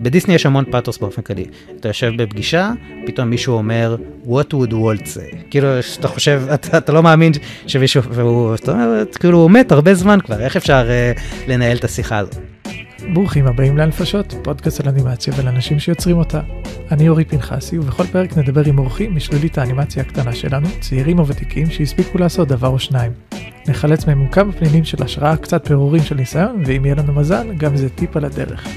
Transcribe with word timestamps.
בדיסני 0.00 0.34
יש 0.34 0.46
המון 0.46 0.64
פאתוס 0.70 0.98
באופן 0.98 1.22
כללי. 1.22 1.44
אתה 1.80 1.88
יושב 1.88 2.12
בפגישה, 2.16 2.72
פתאום 3.06 3.30
מישהו 3.30 3.54
אומר, 3.54 3.96
what 4.26 4.52
would 4.52 4.74
וולט 4.74 5.06
say? 5.06 5.36
כאילו, 5.50 5.68
אתה 5.98 6.08
חושב, 6.08 6.42
אתה, 6.54 6.78
אתה 6.78 6.92
לא 6.92 7.02
מאמין 7.02 7.32
שמישהו, 7.66 8.02
והוא, 8.02 8.56
זאת 8.56 8.68
אומרת, 8.68 9.16
כאילו, 9.16 9.38
הוא 9.38 9.50
מת 9.50 9.72
הרבה 9.72 9.94
זמן 9.94 10.18
כבר, 10.24 10.40
איך 10.40 10.56
אפשר 10.56 10.88
uh, 10.88 11.48
לנהל 11.48 11.76
את 11.76 11.84
השיחה 11.84 12.18
הזאת? 12.18 12.36
ברוכים 13.12 13.46
הבאים 13.46 13.78
לאנפשות, 13.78 14.34
פודקאסט 14.42 14.80
על 14.80 14.88
אנימציה 14.88 15.34
ולאנשים 15.36 15.78
שיוצרים 15.78 16.16
אותה. 16.16 16.40
אני 16.90 17.08
אורי 17.08 17.24
פנחסי, 17.24 17.78
ובכל 17.78 18.06
פרק 18.06 18.38
נדבר 18.38 18.64
עם 18.64 18.78
אורחים 18.78 19.16
משלולית 19.16 19.58
האנימציה 19.58 20.02
הקטנה 20.02 20.32
שלנו, 20.32 20.68
צעירים 20.80 21.18
או 21.18 21.26
ותיקים 21.26 21.70
שהספיקו 21.70 22.18
לעשות 22.18 22.48
דבר 22.48 22.68
או 22.68 22.78
שניים. 22.78 23.12
נחלץ 23.68 24.06
מהם 24.06 24.28
כמה 24.28 24.52
פנינים 24.52 24.84
של 24.84 25.02
השראה, 25.02 25.36
קצת 25.36 25.66
פירורים 25.66 26.02
של 26.02 26.14
ניסיון, 26.14 26.62
ואם 26.66 26.84
יהיה 26.84 26.94
לנו 26.94 27.12
מזל, 27.12 27.52
גם 27.56 27.72
איזה 27.72 27.88
טיפ 27.88 28.16
על 28.16 28.24
הדרך. 28.24 28.68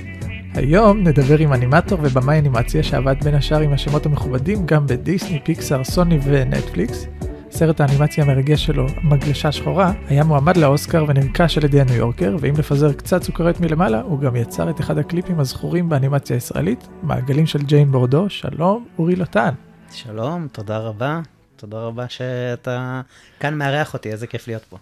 היום 0.55 1.07
נדבר 1.07 1.38
עם 1.38 1.54
אנימטור 1.54 1.99
ובמאי 2.01 2.39
אנימציה 2.39 2.83
שעבד 2.83 3.23
בין 3.23 3.35
השאר 3.35 3.59
עם 3.59 3.73
השמות 3.73 4.05
המכובדים 4.05 4.66
גם 4.66 4.88
בדיסני, 4.88 5.39
פיקסאר, 5.44 5.84
סוני 5.84 6.20
ונטפליקס. 6.23 7.05
סרט 7.52 7.81
האנימציה 7.81 8.23
המרגש 8.23 8.66
שלו, 8.66 8.85
מגלשה 9.03 9.52
שחורה, 9.52 9.91
היה 10.08 10.23
מועמד 10.23 10.58
לאוסקר 10.58 11.05
ונרכש 11.08 11.58
על 11.58 11.63
ידי 11.66 11.81
הניו 11.81 11.95
יורקר, 11.95 12.35
ואם 12.39 12.53
לפזר 12.58 12.94
קצת 12.94 13.23
סוכריות 13.23 13.59
מלמעלה, 13.59 14.02
הוא 14.02 14.20
גם 14.20 14.35
יצר 14.35 14.70
את 14.70 14.80
אחד 14.80 14.97
הקליפים 14.97 15.39
הזכורים 15.39 15.89
באנימציה 15.89 16.35
הישראלית, 16.35 16.88
מעגלים 17.03 17.45
של 17.45 17.61
ג'יין 17.61 17.91
בורדו, 17.91 18.30
שלום, 18.30 18.85
אורי 18.99 19.16
לוטן. 19.16 19.53
שלום, 19.91 20.47
תודה 20.52 20.77
רבה. 20.77 21.22
תודה 21.55 21.80
רבה 21.80 22.09
שאתה 22.09 23.02
כאן 23.39 23.58
מארח 23.58 23.94
אותי, 23.94 24.11
איזה 24.11 24.27
כיף 24.27 24.47
להיות 24.47 24.63
פה. 24.63 24.77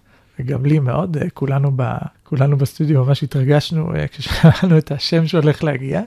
גם 0.46 0.66
לי 0.66 0.80
מאוד, 0.80 1.18
אה, 1.18 1.30
כולנו, 1.30 1.72
ב, 1.76 1.84
כולנו 2.24 2.58
בסטודיו 2.58 3.06
ממש 3.06 3.24
התרגשנו 3.24 3.96
אה, 3.96 4.08
כששאלנו 4.08 4.78
את 4.78 4.92
השם 4.92 5.28
שהולך 5.28 5.64
להגיע. 5.64 6.02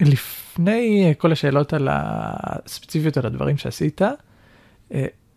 לפני 0.00 1.04
אה, 1.06 1.14
כל 1.14 1.32
השאלות 1.32 1.72
על 1.72 1.88
הספציפיות 1.90 3.16
על 3.16 3.26
הדברים 3.26 3.56
שעשית, 3.56 4.00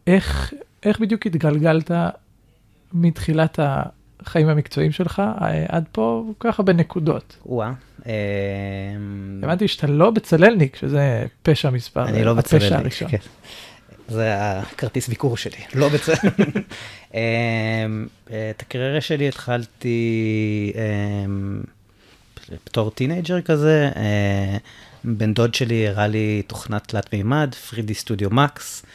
איך, 0.08 0.54
איך 0.84 1.00
בדיוק 1.00 1.26
התגלגלת 1.26 1.92
מתחילת 2.94 3.60
החיים 4.20 4.50
המקצועיים 4.50 4.92
שלך 4.92 5.22
עד 5.68 5.84
פה 5.92 6.34
ככה 6.40 6.64
בנקודות? 6.64 7.38
וואה. 7.46 7.74
הבנתי 9.44 9.68
שאתה 9.68 9.88
לא 9.88 10.12
בצללניק, 10.12 10.76
שזה 10.76 11.26
פשע 11.42 11.70
מספר, 11.70 12.06
אני 12.06 12.24
לא 12.24 12.34
בצללניק, 12.34 12.64
הפשע 12.64 12.80
הראשון. 12.80 13.10
כן. 13.10 13.18
זה 14.14 14.34
הכרטיס 14.38 15.08
ביקור 15.08 15.38
שלי, 15.38 15.58
לא 15.76 15.90
בצלם. 15.90 16.32
אמ, 17.14 18.08
את 18.28 18.62
הקריירה 18.62 19.02
שלי 19.02 19.28
התחלתי 19.28 20.74
אמ, 20.76 21.62
בתור 22.66 22.92
teenager 22.92 23.42
כזה. 23.42 23.90
אה, 23.96 24.58
בן 25.04 25.34
דוד 25.34 25.54
שלי 25.54 25.88
הראה 25.88 26.08
לי 26.08 26.42
תוכנת 26.48 26.88
תלת 26.88 27.14
מימד, 27.14 27.56
3D 27.70 27.94
Studio 27.94 28.30
Max, 28.30 28.86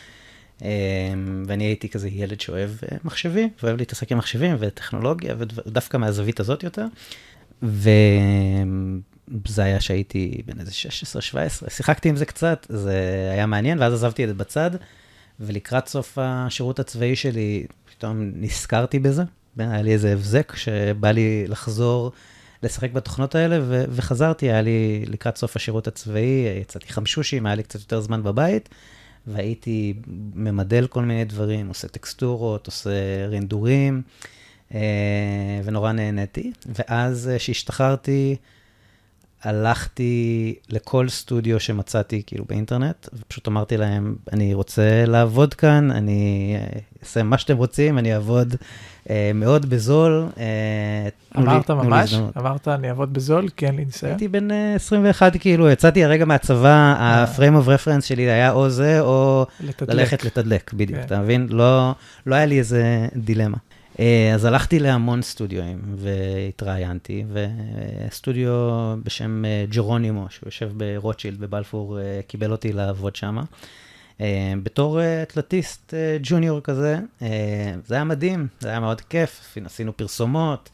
ואני 1.46 1.64
הייתי 1.64 1.88
כזה 1.88 2.08
ילד 2.08 2.40
שאוהב 2.40 2.70
אה, 2.70 2.96
מחשבים, 3.04 3.48
ואוהב 3.62 3.78
להתעסק 3.78 4.12
עם 4.12 4.18
מחשבים 4.18 4.56
וטכנולוגיה, 4.58 5.34
ודווקא 5.38 5.96
מהזווית 5.96 6.40
הזאת 6.40 6.62
יותר. 6.62 6.86
וזה 7.62 9.62
היה 9.62 9.80
שהייתי 9.80 10.42
בן 10.46 10.60
איזה 10.60 10.72
16-17, 11.66 11.70
שיחקתי 11.70 12.08
עם 12.08 12.16
זה 12.16 12.24
קצת, 12.24 12.66
זה 12.68 13.28
היה 13.32 13.46
מעניין, 13.46 13.78
ואז 13.78 13.92
עזבתי 13.92 14.24
את 14.24 14.28
זה 14.28 14.34
בצד. 14.34 14.70
ולקראת 15.40 15.88
סוף 15.88 16.18
השירות 16.20 16.78
הצבאי 16.78 17.16
שלי, 17.16 17.66
פתאום 17.90 18.30
נזכרתי 18.34 18.98
בזה. 18.98 19.22
היה 19.58 19.82
לי 19.82 19.92
איזה 19.92 20.12
הבזק 20.12 20.56
שבא 20.56 21.10
לי 21.10 21.44
לחזור 21.46 22.12
לשחק 22.62 22.92
בתוכנות 22.92 23.34
האלה, 23.34 23.58
ו- 23.62 23.84
וחזרתי, 23.88 24.46
היה 24.46 24.62
לי 24.62 25.04
לקראת 25.06 25.36
סוף 25.36 25.56
השירות 25.56 25.86
הצבאי, 25.86 26.44
יצאתי 26.60 26.92
חמשושים, 26.92 27.46
היה 27.46 27.54
לי 27.54 27.62
קצת 27.62 27.80
יותר 27.80 28.00
זמן 28.00 28.22
בבית, 28.22 28.68
והייתי 29.26 29.94
ממדל 30.34 30.86
כל 30.86 31.02
מיני 31.02 31.24
דברים, 31.24 31.68
עושה 31.68 31.88
טקסטורות, 31.88 32.66
עושה 32.66 32.90
רינדורים, 33.28 34.02
אה, 34.74 34.80
ונורא 35.64 35.92
נהניתי. 35.92 36.52
ואז 36.66 37.30
כשהשתחררתי, 37.38 38.36
הלכתי 39.42 40.54
לכל 40.68 41.08
סטודיו 41.08 41.60
שמצאתי 41.60 42.22
כאילו 42.26 42.44
באינטרנט, 42.48 43.08
ופשוט 43.12 43.48
אמרתי 43.48 43.76
להם, 43.76 44.16
אני 44.32 44.54
רוצה 44.54 45.04
לעבוד 45.06 45.54
כאן, 45.54 45.90
אני 45.90 46.56
אעשה 47.02 47.22
מה 47.22 47.38
שאתם 47.38 47.56
רוצים, 47.56 47.98
אני 47.98 48.14
אעבוד 48.14 48.54
אה, 49.10 49.30
מאוד 49.34 49.66
בזול. 49.66 50.26
אה, 50.38 51.08
אמרת 51.36 51.70
לי, 51.70 51.76
ממש? 51.76 52.14
אמרת, 52.38 52.68
אני 52.68 52.88
אעבוד 52.88 53.12
בזול, 53.12 53.48
כי 53.48 53.66
אין 53.66 53.76
לי 53.76 53.84
ניסיון? 53.84 54.12
הייתי 54.12 54.28
בן 54.28 54.48
21, 54.74 55.34
אה, 55.34 55.38
כאילו, 55.38 55.70
יצאתי 55.70 56.04
הרגע 56.04 56.24
מהצבא, 56.24 56.94
ה-frame 56.98 57.64
of 57.64 57.66
reference 57.66 58.00
שלי 58.00 58.22
היה 58.22 58.52
או 58.52 58.70
זה, 58.70 59.00
או 59.00 59.46
לתדלק. 59.60 59.94
ללכת 59.94 60.24
לתדלק, 60.24 60.72
בדיוק, 60.72 61.00
כן. 61.00 61.06
אתה 61.06 61.20
מבין? 61.20 61.46
לא, 61.50 61.94
לא 62.26 62.34
היה 62.34 62.46
לי 62.46 62.58
איזה 62.58 63.08
דילמה. 63.16 63.56
אה, 64.00 64.32
אז 64.34 64.44
הלכתי 64.44 64.78
להמון 64.78 65.22
סטודיואים 65.22 65.80
והתראיינתי, 65.96 67.24
וסטודיו 67.32 68.50
בשם 69.04 69.44
אה, 69.44 69.64
ג'רונימו, 69.68 70.26
שהוא 70.30 70.46
יושב 70.46 70.70
ברוטשילד 70.76 71.40
בבלפור, 71.40 71.98
אה, 72.00 72.20
קיבל 72.26 72.52
אותי 72.52 72.72
לעבוד 72.72 73.16
שם. 73.16 73.38
בתור 74.62 75.00
artist 75.22 75.94
junior 76.22 76.60
כזה, 76.60 76.98
זה 77.84 77.94
היה 77.94 78.04
מדהים, 78.04 78.46
זה 78.60 78.68
היה 78.68 78.80
מאוד 78.80 79.00
כיף, 79.00 79.56
עשינו 79.64 79.96
פרסומות, 79.96 80.70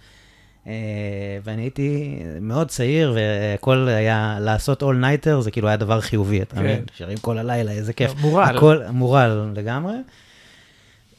ואני 1.45 1.63
הייתי 1.63 2.19
מאוד 2.41 2.69
צעיר, 2.69 3.17
והכל 3.17 3.89
היה 3.89 4.39
לעשות 4.41 4.83
all 4.83 4.97
nighter, 4.97 5.41
זה 5.41 5.51
כאילו 5.51 5.69
היה 5.69 5.77
דבר 5.77 6.01
חיובי, 6.01 6.43
אתה 6.43 6.61
מבין? 6.61 6.77
כן. 6.77 6.85
נשארים 6.95 7.19
כל 7.19 7.39
הלילה, 7.39 7.73
איזה 7.73 7.93
כיף. 7.93 8.15
מורל. 8.21 8.57
הכל 8.57 8.79
מורל 8.91 9.51
לגמרי. 9.55 9.95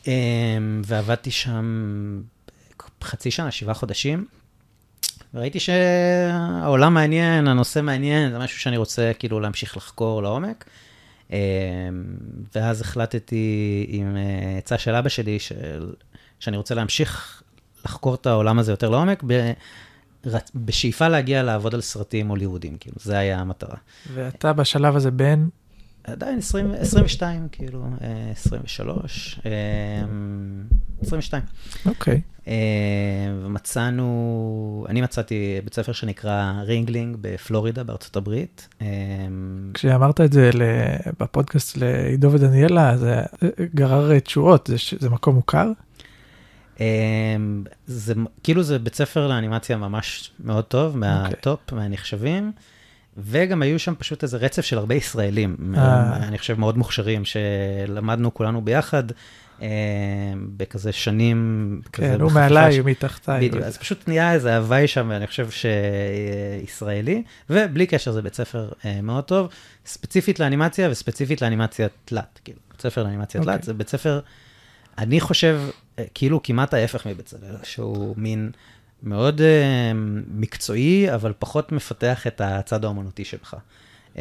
אמ, 0.08 0.82
ועבדתי 0.86 1.32
שם 1.32 2.22
חצי 3.04 3.32
שנה, 3.32 3.52
שבעה 3.52 3.74
חודשים. 3.74 4.26
וראיתי 5.34 5.60
שהעולם 5.60 6.94
מעניין, 6.94 7.48
הנושא 7.48 7.82
מעניין, 7.82 8.32
זה 8.32 8.40
משהו 8.40 8.60
שאני 8.60 8.78
רוצה 8.78 9.12
כאילו 9.20 9.40
להמשיך 9.40 9.78
לחקור 9.78 10.24
לעומק. 10.24 10.66
אמ, 11.32 11.38
ואז 12.56 12.82
החלטתי 12.82 13.86
עם 13.90 14.18
אה, 14.18 14.58
עצה 14.58 14.78
של 14.78 14.96
אבא 14.96 15.10
שלי, 15.10 15.40
של, 15.40 15.94
שאני 16.40 16.58
רוצה 16.58 16.76
להמשיך 16.76 17.44
לחקור 17.86 18.16
את 18.16 18.26
העולם 18.26 18.60
הזה 18.60 18.72
יותר 18.72 18.90
לעומק, 18.90 19.24
ב, 19.28 19.52
בשאיפה 20.56 21.08
להגיע 21.08 21.44
לעבוד 21.44 21.76
על 21.76 21.82
סרטים 21.82 22.28
הוליוודים, 22.28 22.78
כאילו, 22.78 22.96
זה 23.00 23.18
היה 23.18 23.40
המטרה. 23.40 23.78
ואתה 24.14 24.54
בשלב 24.54 24.96
הזה 24.96 25.12
בין 25.12 25.50
עדיין 26.08 26.38
20, 26.38 26.72
22, 26.72 27.48
כאילו, 27.52 27.86
23, 28.32 29.40
22. 31.02 31.44
אוקיי. 31.86 32.22
אה, 32.48 32.54
ומצאנו, 33.44 34.86
אני 34.90 35.02
מצאתי 35.02 35.60
בית 35.64 35.74
ספר 35.74 35.92
שנקרא 35.92 36.62
רינגלינג 36.62 37.18
בפלורידה, 37.22 37.84
בארצות 37.84 38.16
הברית. 38.16 38.68
אה, 38.82 38.88
כשאמרת 39.74 40.22
את 40.22 40.34
זה 40.34 40.52
בפודקאסט 41.20 41.78
לעידו 41.78 42.32
ודניאלה, 42.32 42.98
זה 42.98 43.22
גרר 43.76 44.20
תשואות, 44.20 44.68
זה, 44.68 44.76
זה 45.00 45.10
מקום 45.10 45.36
מוכר? 45.36 45.72
אה, 46.82 46.86
זה 47.88 48.14
כאילו 48.44 48.64
זה 48.64 48.80
בית 48.80 48.96
ספר 48.96 49.28
לאנימציה 49.28 49.78
ממש 49.78 50.32
מאוד 50.40 50.64
טוב, 50.64 50.96
אוקיי. 50.96 51.00
מהטופ, 51.00 51.60
okay. 51.72 51.76
מהנחשבים. 51.76 52.52
וגם 53.18 53.62
היו 53.62 53.80
שם 53.80 53.94
פשוט 53.98 54.24
איזה 54.24 54.38
רצף 54.38 54.62
של 54.62 54.78
הרבה 54.78 54.96
ישראלים, 54.96 55.56
אה. 55.78 56.18
אני 56.28 56.38
חושב 56.38 56.60
מאוד 56.60 56.78
מוכשרים, 56.78 57.24
שלמדנו 57.26 58.34
כולנו 58.34 58.62
ביחד. 58.62 59.04
אה, 59.62 59.68
בכזה 60.58 60.92
שנים. 60.92 61.82
כן, 61.92 62.22
הוא 62.22 62.32
מעליי, 62.32 62.78
הוא 62.78 62.90
מתחתיי. 62.90 63.50
בדיוק, 63.50 63.64
אז 63.64 63.78
פשוט 63.78 64.08
נהיה 64.08 64.34
איזה 64.34 64.58
הוואי 64.58 64.88
שם, 64.88 65.08
ואני 65.10 65.28
חושב 65.28 65.48
שישראלי, 66.66 67.24
ובלי 67.50 67.88
קשר 67.88 68.12
זה 68.12 68.22
בית 68.22 68.36
ספר 68.36 68.72
אה, 68.86 69.02
מאוד 69.02 69.24
טוב, 69.24 69.50
ספציפית 69.86 70.40
לאנימציה 70.40 70.90
וספציפית 70.92 71.42
לאנימציה 71.42 71.88
תלת, 72.06 72.40
כאילו, 72.44 72.60
בית 72.72 72.82
ספר 72.82 73.04
לאנימציה 73.04 73.42
תלת, 73.42 73.54
אוקיי. 73.54 73.66
זה 73.66 73.74
בית 73.74 73.90
ספר, 73.90 74.20
אני 74.98 75.20
חושב, 75.20 75.62
כאילו 76.14 76.44
כמעט 76.44 76.74
ההפך 76.74 77.08
מבצלאל, 77.08 77.56
שהוא 77.64 78.14
מין... 78.18 78.52
מאוד 79.04 79.42
uh, 79.42 79.44
מקצועי, 80.36 81.14
אבל 81.14 81.34
פחות 81.40 81.72
מפתח 81.72 82.28
את 82.28 82.42
הצד 82.44 82.86
האומנותי 82.86 83.26
שלך. 83.26 83.56
Um, 84.16 84.20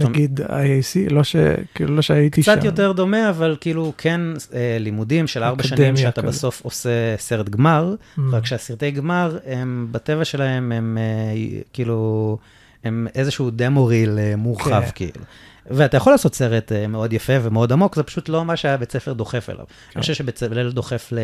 נגיד 0.00 0.40
IAC, 0.40 1.10
לא, 1.10 1.24
ש... 1.24 1.36
כאילו 1.74 1.96
לא 1.96 2.02
שהייתי 2.02 2.42
קצת 2.42 2.52
שם. 2.52 2.56
קצת 2.56 2.64
יותר 2.64 2.92
דומה, 2.92 3.30
אבל 3.30 3.56
כאילו 3.60 3.92
כן 3.98 4.20
uh, 4.36 4.52
לימודים 4.80 5.26
של 5.26 5.42
ארבע 5.42 5.62
שנים, 5.62 5.96
שאתה 5.96 6.22
כזה. 6.22 6.28
בסוף 6.30 6.60
עושה 6.64 7.16
סרט 7.18 7.48
גמר, 7.48 7.94
mm. 7.94 8.20
רק 8.32 8.46
שהסרטי 8.46 8.90
גמר, 8.90 9.38
הם 9.46 9.88
בטבע 9.90 10.24
שלהם, 10.24 10.72
הם 10.72 10.98
uh, 10.98 11.64
כאילו, 11.72 12.38
הם 12.84 13.06
איזשהו 13.14 13.50
דמו 13.50 13.86
ריל 13.86 14.18
uh, 14.18 14.36
מורחב, 14.36 14.80
כן. 14.80 14.90
כאילו. 14.94 15.24
ואתה 15.66 15.96
יכול 15.96 16.12
לעשות 16.12 16.34
סרט 16.34 16.72
uh, 16.72 16.86
מאוד 16.88 17.12
יפה 17.12 17.32
ומאוד 17.42 17.72
עמוק, 17.72 17.96
זה 17.96 18.02
פשוט 18.02 18.28
לא 18.28 18.44
מה 18.44 18.56
שהבית 18.56 18.92
ספר 18.92 19.12
דוחף 19.12 19.50
אליו. 19.50 19.64
כן. 19.66 19.72
אני 19.94 20.00
חושב 20.00 20.14
שבית 20.14 20.38
ספר 20.38 20.70
דוחף 20.70 21.08
ל... 21.12 21.18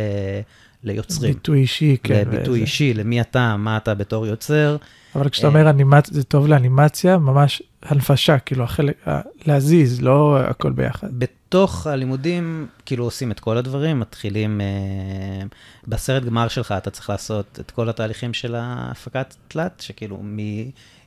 ליוצרים. 0.86 1.32
ביטוי 1.32 1.60
אישי, 1.60 1.96
כן. 2.02 2.24
לביטוי. 2.26 2.60
אישי, 2.60 2.94
למי 2.94 3.20
אתה, 3.20 3.56
מה 3.56 3.76
אתה 3.76 3.94
בתור 3.94 4.26
יוצר. 4.26 4.76
אבל 5.14 5.28
כשאתה 5.28 5.46
אה, 5.46 5.52
אומר 5.52 5.70
אנימציה, 5.70 6.14
זה 6.14 6.24
טוב 6.24 6.46
לאנימציה, 6.46 7.18
ממש 7.18 7.62
הנפשה, 7.82 8.38
כאילו 8.38 8.64
החלק, 8.64 9.06
להזיז, 9.46 10.02
לא 10.02 10.38
הכל 10.40 10.72
ביחד. 10.72 11.08
בתוך 11.18 11.86
הלימודים, 11.86 12.66
כאילו 12.86 13.04
עושים 13.04 13.30
את 13.30 13.40
כל 13.40 13.56
הדברים, 13.56 14.00
מתחילים, 14.00 14.60
אה, 14.60 15.46
בסרט 15.88 16.22
גמר 16.22 16.48
שלך 16.48 16.72
אתה 16.72 16.90
צריך 16.90 17.10
לעשות 17.10 17.58
את 17.60 17.70
כל 17.70 17.88
התהליכים 17.88 18.34
של 18.34 18.54
ההפקת 18.54 19.34
תלת, 19.48 19.80
שכאילו 19.80 20.22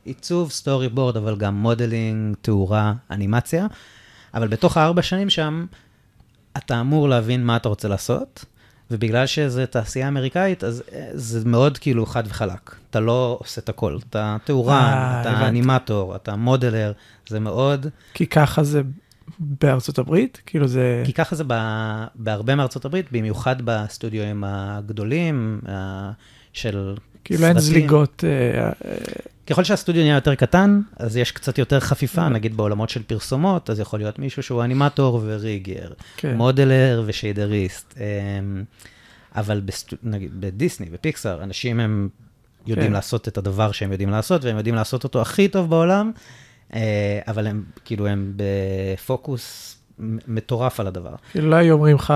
מעיצוב, 0.06 0.52
storyboard, 0.52 1.18
אבל 1.18 1.36
גם 1.36 1.56
modeling, 1.56 2.36
תאורה, 2.42 2.94
אנימציה, 3.12 3.68
אבל 4.34 4.48
בתוך 4.48 4.78
הארבע 4.78 5.02
שנים 5.02 5.30
שם, 5.30 5.66
אתה 6.58 6.82
אמור 6.82 7.10
להבין 7.10 7.46
מה 7.46 7.56
אתה 7.56 7.70
רוצה 7.70 7.88
לעשות, 7.88 8.46
ובגלל 8.92 9.26
שזה 9.26 9.66
תעשייה 9.66 10.08
אמריקאית, 10.08 10.64
אז 10.64 10.84
אה, 10.94 11.10
זה 11.14 11.46
מאוד 11.46 11.78
כאילו 11.78 12.06
חד 12.06 12.24
וחלק. 12.28 12.76
אתה 12.90 13.00
לא 13.00 13.38
עושה 13.42 13.62
את 13.62 13.70
הכל, 13.70 13.98
אתה 14.10 14.38
תאורן, 14.44 14.74
אה, 14.76 15.22
אתה 15.22 15.30
הבנתי. 15.30 15.48
אנימטור, 15.48 16.16
אתה 16.16 16.36
modeler, 16.36 16.92
זה 17.28 17.40
מאוד... 17.40 17.86
כי 18.14 18.26
ככה 18.28 18.64
זה 18.64 18.82
בארצות 19.40 20.00
הברית, 20.00 20.42
כאילו 20.46 20.68
זה... 20.68 21.04
כי 21.06 21.14
ככה 21.14 21.36
זה 21.36 21.44
ב- 21.48 22.06
בהרבה 22.16 22.56
מארצות 22.56 22.86
הברית, 22.86 23.06
במיוחד 23.12 23.56
בסטודיואים 23.62 24.44
הגדולים 24.48 25.62
של 26.54 26.96
כאילו 27.24 27.46
אין 27.46 27.54
סרטים. 27.54 27.70
זליגות, 27.70 28.24
אה, 28.28 28.70
אה, 28.86 28.96
ככל 29.50 29.64
שהסטודיו 29.64 30.02
נהיה 30.02 30.16
יותר 30.16 30.36
קטן, 30.36 30.82
אז 30.98 31.18
יש 31.18 31.32
קצת 31.32 31.58
יותר 31.58 31.80
חפיפה, 31.80 32.30
נגיד 32.30 32.58
בעולמות 32.58 32.90
של 32.90 33.04
פרסומות, 33.04 33.70
אז 33.70 33.80
יכול 33.80 34.00
להיות 34.00 34.20
מישהו 34.20 34.44
שהוא 34.44 34.64
אנימטור 34.64 35.22
וריגר, 35.24 35.90
כן. 36.18 36.38
מודלר 36.38 37.04
ושיידריסט. 37.06 37.98
אמ, 37.98 38.64
אבל 39.36 39.62
בסט... 39.66 39.94
נגיד 40.04 40.42
בדיסני, 40.42 40.90
בפיקסאר, 40.90 41.44
אנשים 41.44 41.80
הם 41.80 42.10
יודעים 42.68 42.88
כן. 42.88 42.94
לעשות 42.94 43.28
את 43.28 43.38
הדבר 43.38 43.72
שהם 43.72 43.92
יודעים 43.92 44.10
לעשות, 44.10 44.44
והם 44.44 44.58
יודעים 44.58 44.76
לעשות 44.76 45.04
אותו 45.04 45.22
הכי 45.22 45.48
טוב 45.48 45.70
בעולם, 45.70 46.12
אה, 46.74 47.20
אבל 47.28 47.48
הם 47.48 47.64
כאילו 47.86 48.08
הם 48.08 48.34
בפוקוס 48.36 49.76
מטורף 50.28 50.80
על 50.80 50.88
הדבר. 50.88 51.16
כאילו 51.32 51.50
לא 51.50 51.56
היו 51.56 51.74
אומרים 51.74 51.96
לך, 51.96 52.14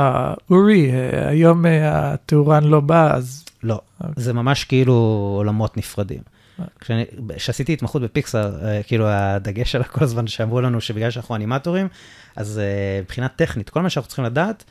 אורי, 0.50 0.91
אה, 0.91 1.27
היום 1.27 1.65
אה, 1.65 2.13
התאורן 2.13 2.63
לא 2.63 2.79
בא, 2.79 3.15
אז... 3.15 3.45
לא, 3.63 3.81
אוקיי. 4.01 4.24
זה 4.24 4.33
ממש 4.33 4.63
כאילו 4.63 4.94
עולמות 5.38 5.77
נפרדים. 5.77 6.21
כשעשיתי 7.35 7.73
התמחות 7.73 8.01
בפיקסאר, 8.01 8.65
אה, 8.65 8.83
כאילו 8.83 9.07
הדגש 9.07 9.71
שלה 9.71 9.83
כל 9.83 10.03
הזמן 10.03 10.27
שאמרו 10.27 10.61
לנו 10.61 10.81
שבגלל 10.81 11.11
שאנחנו 11.11 11.35
אנימטורים, 11.35 11.88
אז 12.35 12.59
אה, 12.59 13.01
מבחינה 13.01 13.27
טכנית, 13.27 13.69
כל 13.69 13.81
מה 13.81 13.89
שאנחנו 13.89 14.07
צריכים 14.07 14.25
לדעת, 14.25 14.63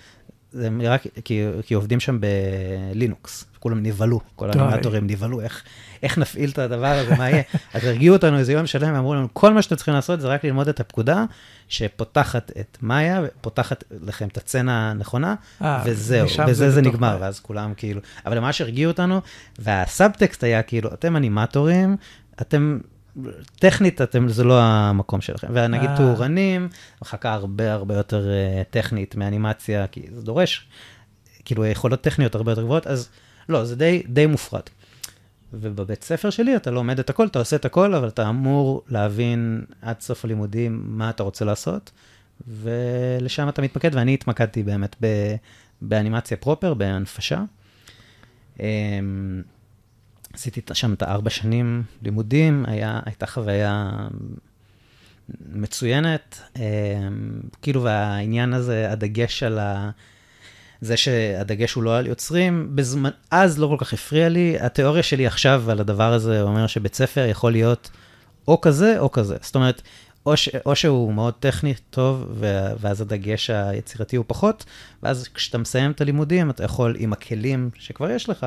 זה 0.52 0.68
רק 0.82 1.02
כי, 1.24 1.42
כי 1.66 1.74
עובדים 1.74 2.00
שם 2.00 2.18
בלינוקס, 2.20 3.44
כולם 3.62 3.82
נבהלו, 3.82 4.20
כל. 4.36 4.50
האנימטורים 4.50 5.06
נבהלו, 5.06 5.40
איך, 5.40 5.62
איך 6.02 6.18
נפעיל 6.18 6.50
את 6.50 6.58
הדבר 6.58 6.86
הזה, 6.86 7.16
מה 7.16 7.30
יהיה. 7.30 7.42
אז 7.74 7.84
הרגיעו 7.84 8.16
אותנו 8.16 8.38
איזה 8.38 8.52
יום 8.52 8.66
שלם, 8.66 8.94
אמרו 8.94 9.14
לנו, 9.14 9.28
כל 9.32 9.52
מה 9.52 9.62
שאתם 9.62 9.76
צריכים 9.76 9.94
לעשות 9.94 10.20
זה 10.20 10.28
רק 10.28 10.44
ללמוד 10.44 10.68
את 10.68 10.80
הפקודה 10.80 11.24
שפותחת 11.68 12.50
את 12.60 12.78
מאיה, 12.82 13.20
פותחת 13.40 13.84
לכם 14.06 14.28
את 14.28 14.36
הצצנה 14.36 14.90
הנכונה, 14.90 15.34
אה, 15.62 15.82
וזהו, 15.86 16.28
בזה 16.48 16.70
זה 16.70 16.82
נגמר. 16.82 17.18
ואז 17.20 17.40
כולם 17.40 17.74
כאילו, 17.76 18.00
אבל 18.26 18.38
ממש 18.38 18.60
הרגיעו 18.60 18.90
אותנו, 18.90 19.20
והסאבטקסט 19.58 20.44
היה 20.44 20.62
כאילו, 20.62 20.90
אתם 20.92 21.16
אנימטורים, 21.16 21.96
אתם, 22.40 22.78
טכנית, 23.58 24.02
אתם, 24.02 24.28
זה 24.28 24.44
לא 24.44 24.60
המקום 24.62 25.20
שלכם. 25.20 25.46
ונגיד 25.50 25.90
אה. 25.90 25.96
תאורנים, 25.96 26.68
מחלקה 27.02 27.32
הרבה 27.32 27.72
הרבה 27.72 27.94
יותר 27.94 28.28
אה, 28.30 28.62
טכנית 28.70 29.14
מאנימציה, 29.16 29.86
כי 29.86 30.02
זה 30.14 30.22
דורש, 30.22 30.66
כאילו, 31.44 31.66
יכולות 31.66 32.00
טכניות 32.00 32.34
הרבה 32.34 32.52
יותר 32.52 32.62
גבוהות, 32.62 32.86
אז 32.86 33.08
לא, 33.48 33.64
זה 33.64 33.76
די, 33.76 34.02
די 34.08 34.26
מופרד. 34.26 34.62
ובבית 35.52 36.04
ספר 36.04 36.30
שלי 36.30 36.56
אתה 36.56 36.70
לומד 36.70 36.98
את 36.98 37.10
הכל, 37.10 37.26
אתה 37.26 37.38
עושה 37.38 37.56
את 37.56 37.64
הכל, 37.64 37.94
אבל 37.94 38.08
אתה 38.08 38.28
אמור 38.28 38.82
להבין 38.88 39.64
עד 39.82 40.00
סוף 40.00 40.24
הלימודים 40.24 40.82
מה 40.86 41.10
אתה 41.10 41.22
רוצה 41.22 41.44
לעשות, 41.44 41.90
ולשם 42.48 43.48
אתה 43.48 43.62
מתמקד, 43.62 43.94
ואני 43.94 44.14
התמקדתי 44.14 44.62
באמת 44.62 44.96
ב, 45.00 45.06
באנימציה 45.82 46.36
פרופר, 46.36 46.74
בהנפשה. 46.74 47.42
אמ, 48.60 49.42
עשיתי 50.32 50.60
שם 50.72 50.92
את 50.92 51.02
הארבע 51.02 51.30
שנים 51.30 51.82
לימודים, 52.02 52.64
היה, 52.68 53.00
הייתה 53.04 53.26
חוויה 53.26 53.90
מצוינת, 55.48 56.40
אמ, 56.56 56.62
כאילו, 57.62 57.82
והעניין 57.82 58.52
הזה, 58.52 58.92
הדגש 58.92 59.42
על 59.42 59.58
ה... 59.58 59.90
זה 60.82 60.96
שהדגש 60.96 61.72
הוא 61.72 61.84
לא 61.84 61.98
על 61.98 62.06
יוצרים, 62.06 62.76
בזמן, 62.76 63.10
אז 63.30 63.58
לא 63.58 63.66
כל 63.66 63.84
כך 63.84 63.92
הפריע 63.92 64.28
לי. 64.28 64.56
התיאוריה 64.60 65.02
שלי 65.02 65.26
עכשיו 65.26 65.70
על 65.70 65.80
הדבר 65.80 66.12
הזה 66.12 66.42
אומר 66.42 66.66
שבית 66.66 66.94
ספר 66.94 67.26
יכול 67.28 67.52
להיות 67.52 67.90
או 68.48 68.60
כזה 68.60 68.98
או 68.98 69.12
כזה. 69.12 69.36
זאת 69.40 69.54
אומרת, 69.54 69.82
או, 70.26 70.36
ש, 70.36 70.48
או 70.66 70.76
שהוא 70.76 71.14
מאוד 71.14 71.34
טכני 71.34 71.74
טוב, 71.90 72.42
ואז 72.80 73.00
הדגש 73.00 73.50
היצירתי 73.50 74.16
הוא 74.16 74.24
פחות, 74.28 74.64
ואז 75.02 75.28
כשאתה 75.28 75.58
מסיים 75.58 75.90
את 75.90 76.00
הלימודים, 76.00 76.50
אתה 76.50 76.64
יכול 76.64 76.96
עם 76.98 77.12
הכלים 77.12 77.70
שכבר 77.74 78.10
יש 78.10 78.28
לך, 78.28 78.46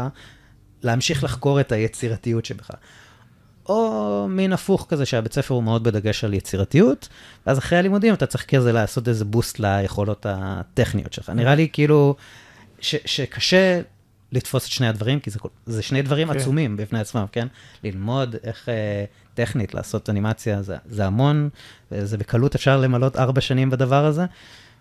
להמשיך 0.83 1.23
לחקור 1.23 1.59
את 1.59 1.71
היצירתיות 1.71 2.45
שבך. 2.45 2.69
או 3.69 4.27
מין 4.29 4.53
הפוך 4.53 4.85
כזה, 4.89 5.06
שהבית 5.06 5.33
ספר 5.33 5.53
הוא 5.53 5.63
מאוד 5.63 5.83
בדגש 5.83 6.23
על 6.23 6.33
יצירתיות, 6.33 7.07
ואז 7.47 7.57
אחרי 7.57 7.77
הלימודים 7.77 8.13
אתה 8.13 8.25
צריך 8.25 8.45
כזה 8.56 8.71
לעשות 8.71 9.07
איזה 9.07 9.25
בוסט 9.25 9.59
ליכולות 9.59 10.25
הטכניות 10.29 11.13
שלך. 11.13 11.29
נראה 11.29 11.56
לי 11.56 11.69
כאילו 11.73 12.15
ש, 12.79 12.95
שקשה 13.06 13.81
לתפוס 14.31 14.65
את 14.65 14.71
שני 14.71 14.88
הדברים, 14.88 15.19
כי 15.19 15.29
זה, 15.29 15.39
זה 15.65 15.81
שני 15.81 16.01
דברים 16.01 16.27
כן. 16.27 16.38
עצומים 16.38 16.77
בפני 16.77 17.00
עצמם, 17.00 17.25
כן? 17.31 17.47
ללמוד 17.83 18.35
איך 18.44 18.69
אה, 18.69 19.06
טכנית 19.33 19.73
לעשות 19.73 20.09
אנימציה, 20.09 20.61
זה, 20.61 20.77
זה 20.85 21.06
המון, 21.06 21.50
וזה 21.91 22.18
בקלות 22.18 22.56
אפשר 22.56 22.77
למלות 22.77 23.15
ארבע 23.15 23.41
שנים 23.41 23.69
בדבר 23.69 24.06
הזה. 24.06 24.25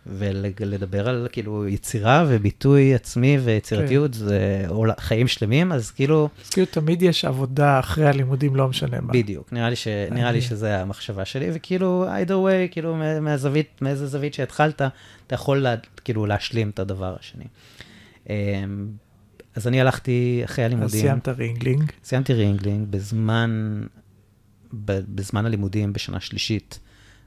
ולדבר 0.07 1.09
על 1.09 1.29
כאילו 1.33 1.69
יצירה 1.69 2.25
וביטוי 2.29 2.95
עצמי 2.95 3.39
ויצירתיות, 3.39 4.11
כן. 4.13 4.19
זה 4.19 4.65
חיים 4.99 5.29
שלמים, 5.29 5.73
אז 5.73 5.91
כאילו, 5.91 6.29
אז 6.45 6.51
כאילו 6.51 6.67
תמיד 6.71 7.03
יש 7.03 7.25
עבודה 7.25 7.79
אחרי 7.79 8.07
הלימודים, 8.07 8.57
לא 8.57 8.69
משנה 8.69 9.01
מה. 9.01 9.13
בדיוק, 9.13 9.53
נראה 9.53 9.71
לי, 9.71 9.77
ש... 9.77 9.89
נראה 10.11 10.33
לי 10.33 10.39
אני- 10.39 10.41
שזה 10.47 10.81
המחשבה 10.81 11.25
שלי, 11.25 11.51
וכאילו, 11.55 12.07
either 12.09 12.31
way, 12.31 12.73
כאילו, 12.73 12.97
מה- 12.97 13.21
מהזווית, 13.21 13.83
מאיזה 13.83 14.07
זווית 14.07 14.35
שהתחלת, 14.35 14.83
אתה 15.27 15.35
יכול 15.35 15.59
לה... 15.59 15.75
כאילו 16.05 16.27
להשלים 16.27 16.71
את 16.71 16.79
הדבר 16.79 17.17
השני. 17.21 17.45
אמ, 18.29 18.35
אז 19.55 19.67
אני 19.69 19.81
הלכתי 19.81 20.43
אחרי 20.45 20.65
אז 20.65 20.73
הלימודים, 20.73 21.01
סיימת 21.01 21.29
רינגלינג. 21.29 21.93
סיימתי 22.05 22.33
רינגלינג, 22.33 22.87
בזמן. 22.91 23.83
בזמן 24.87 25.47
הלימודים, 25.47 25.93
בשנה 25.93 26.21
שלישית, 26.21 26.79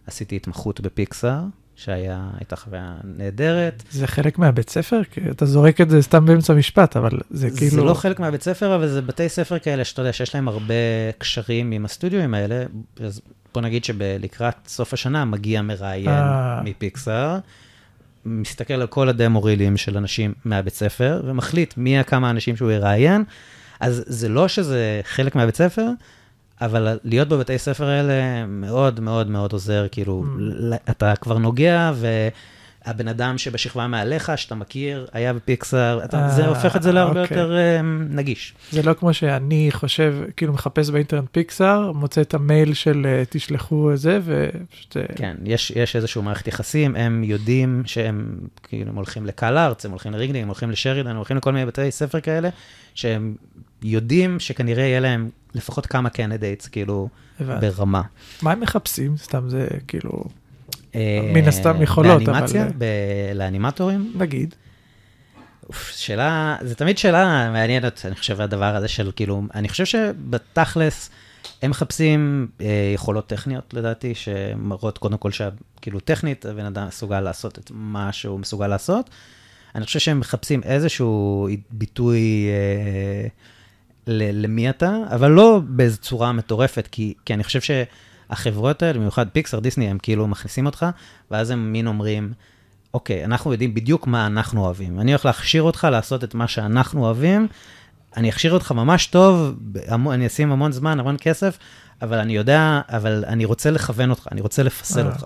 עשיתי 0.08 0.36
התמחות 0.36 0.80
בפיקסאר, 0.82 1.42
שהייתה 1.78 2.56
חוויה 2.56 2.96
נהדרת. 3.04 3.84
זה 3.92 4.08
חלק 4.08 4.40
מהבית 4.40 4.70
ספר? 4.70 5.02
כי 5.12 5.22
אתה 5.32 5.46
זורק 5.46 5.82
את 5.82 5.90
זה 5.90 6.02
סתם 6.02 6.26
באמצע 6.26 6.54
משפט, 6.54 6.98
אבל 6.98 7.12
זה 7.30 7.50
כאילו... 7.58 7.72
זה 7.72 7.84
לא 7.84 7.94
חלק 7.94 8.20
מהבית 8.20 8.44
ספר, 8.44 8.76
אבל 8.76 8.88
זה 8.88 9.02
בתי 9.02 9.30
ספר 9.30 9.60
כאלה 9.60 9.86
שאתה 9.86 10.02
יודע 10.02 10.14
שיש 10.14 10.36
להם 10.36 10.48
הרבה 10.48 10.74
קשרים 11.18 11.72
עם 11.72 11.86
הסטודיואים 11.86 12.34
האלה. 12.34 12.64
אז 13.04 13.22
בוא 13.54 13.62
נגיד 13.62 13.84
שלקראת 13.84 14.56
סוף 14.68 14.94
השנה 14.94 15.26
מגיע 15.26 15.62
מראיין 15.62 16.08
אה. 16.08 16.62
מפיקסאר, 16.64 17.38
מסתכל 18.26 18.74
על 18.74 18.88
כל 18.88 19.10
הדמו 19.10 19.44
רילים 19.44 19.78
של 19.78 19.98
אנשים 19.98 20.34
מהבית 20.46 20.74
ספר, 20.74 21.22
ומחליט 21.26 21.74
מי 21.78 22.00
הכמה 22.00 22.30
אנשים 22.30 22.56
שהוא 22.56 22.72
יראיין. 22.72 23.24
אז 23.80 24.04
זה 24.08 24.30
לא 24.30 24.48
שזה 24.48 25.02
חלק 25.04 25.36
מהבית 25.36 25.56
ספר, 25.56 25.88
אבל 26.62 27.00
להיות 27.04 27.28
בבתי 27.28 27.58
ספר 27.58 27.86
האלה 27.86 28.46
מאוד 28.48 29.00
מאוד 29.00 29.30
מאוד 29.30 29.54
עוזר, 29.54 29.88
כאילו, 29.92 30.24
Mm. 30.28 30.76
אתה 30.90 31.14
כבר 31.16 31.38
נוגע, 31.38 31.92
והבן 31.96 33.08
אדם 33.08 33.38
שבשכבה 33.38 33.88
מעליך, 33.88 34.32
שאתה 34.36 34.56
מכיר, 34.56 35.08
היה 35.14 35.34
בפיקסאר, 35.34 36.06
אתה, 36.06 36.30
זה 36.30 36.44
אה, 36.44 36.48
הופך 36.48 36.76
את 36.76 36.84
זה 36.84 36.92
להרבה 36.92 37.22
אוקיי. 37.22 37.38
יותר 37.38 37.58
אה, 37.58 37.82
נגיש. 38.10 38.54
זה 38.72 38.84
לא 38.84 38.94
כמו 38.94 39.14
שאני 39.14 39.68
חושב, 39.72 40.16
כאילו 40.38 40.54
מחפש 40.54 40.90
באינטרנט 40.90 41.30
פיקסאר, 41.32 41.92
מוצא 41.92 42.22
את 42.22 42.34
המייל 42.34 42.74
של 42.74 43.06
אה, 43.06 43.24
תשלחו 43.30 43.92
זה, 43.96 44.20
ופשוט... 44.24 44.98
אה, 44.98 45.04
כן, 45.16 45.36
יש, 45.46 45.72
יש 45.76 45.96
איזשהו 45.96 46.22
מערכת 46.22 46.48
יחסים, 46.48 46.96
הם 46.96 47.24
יודעים 47.24 47.84
שהם, 47.86 48.38
כאילו, 48.64 48.90
הם 48.90 48.96
הולכים 48.96 49.26
ל 49.26 49.58
CalArts, 49.58 49.86
הם 49.86 49.92
הולכים 49.92 50.12
לרינגלינג, 50.12 50.44
הם 50.44 50.48
הולכים 50.48 50.72
לשרידן, 50.72 51.10
הם 51.10 51.16
הולכים 51.16 51.38
לכל 51.38 51.52
מיני 51.52 51.66
בתי 51.66 51.92
ספר 51.92 52.20
כאלה, 52.20 52.50
שהם 52.96 53.36
יודעים 53.84 54.40
שכנראה 54.40 54.84
יהיה 54.84 55.00
להם 55.00 55.30
לפחות 55.56 55.86
כמה 55.86 56.10
candidates, 56.10 56.68
כאילו, 56.68 57.10
הבנתי. 57.40 57.66
ברמה. 57.70 58.02
מה 58.42 58.52
הם 58.52 58.60
מחפשים? 58.60 59.18
סתם 59.18 59.50
זה 59.50 59.68
כאילו, 59.88 60.24
אה, 60.96 61.32
מן 61.34 61.48
הסתם 61.48 61.82
יכולות, 61.82 62.22
אבל- 62.22 62.26
באנימציה, 62.34 62.68
לאנימטורים, 63.36 64.14
נגיד, 64.16 64.56
אוף, 65.68 65.92
שאלה, 65.96 66.56
זה 66.62 66.76
תמיד 66.76 66.98
שאלה 66.98 67.50
מעניינת, 67.52 68.02
אני 68.06 68.16
חושב, 68.16 68.42
הדבר 68.42 68.76
הזה 68.76 68.88
של 68.88 69.12
כאילו, 69.16 69.44
אני 69.56 69.70
חושב 69.70 69.86
שבתכלס, 69.86 71.10
הם 71.62 71.72
מחפשים 71.72 72.48
אה, 72.62 72.92
יכולות 72.96 73.28
טכניות, 73.28 73.74
לדעתי, 73.74 74.16
שמראות 74.16 74.98
קודם 74.98 75.18
כל 75.18 75.32
שכאילו 75.32 76.00
טכנית, 76.00 76.46
הבן 76.46 76.66
אדם 76.66 76.88
מסוגל 76.88 77.20
לעשות 77.22 77.60
את 77.60 77.72
מה 77.74 78.12
שהוא 78.12 78.40
מסוגל 78.40 78.68
לעשות. 78.68 79.10
אני 79.76 79.86
חושב 79.86 80.00
שהם 80.00 80.20
מחפשים 80.20 80.64
איזשהו 80.64 81.48
ביטוי 81.72 82.48
אה, 82.50 83.28
ל- 84.08 84.46
למי 84.46 84.70
אתה, 84.70 84.98
אבל 85.12 85.32
לא 85.32 85.62
באיזו 85.68 85.98
צורה 85.98 86.32
מטורפת, 86.32 86.88
כי, 86.92 87.14
כי 87.26 87.34
אני 87.34 87.44
חושב 87.44 87.60
שהחברות 87.62 88.84
האלה, 88.84 89.00
במיוחד 89.00 89.30
פיקסר, 89.30 89.60
דיסני, 89.60 89.90
הם 89.90 89.98
כאילו 89.98 90.28
מכניסים 90.28 90.66
אותך, 90.66 90.86
ואז 91.32 91.50
הם 91.50 91.74
מין 91.74 91.88
אומרים, 91.88 92.34
אוקיי, 92.94 93.26
אנחנו 93.26 93.52
יודעים 93.52 93.74
בדיוק 93.74 94.08
מה 94.08 94.28
אנחנו 94.28 94.66
אוהבים. 94.66 95.00
אני 95.00 95.12
הולך 95.12 95.26
להכשיר 95.26 95.64
אותך 95.64 95.88
לעשות 95.92 96.24
את 96.24 96.36
מה 96.36 96.48
שאנחנו 96.48 97.06
אוהבים, 97.06 97.48
אני 98.18 98.30
אכשיר 98.30 98.54
אותך 98.54 98.72
ממש 98.72 99.08
טוב, 99.08 99.56
אני 100.12 100.28
אשים 100.28 100.52
המון 100.52 100.72
זמן, 100.72 101.00
המון 101.00 101.16
כסף, 101.20 101.58
אבל 102.02 102.18
אני 102.18 102.36
יודע, 102.36 102.82
אבל 102.90 103.24
אני 103.28 103.46
רוצה 103.46 103.72
לכוון 103.72 104.10
אותך, 104.10 104.28
אני 104.32 104.42
רוצה 104.42 104.64
לפסל 104.64 105.06
אה. 105.06 105.12
אותך. 105.12 105.24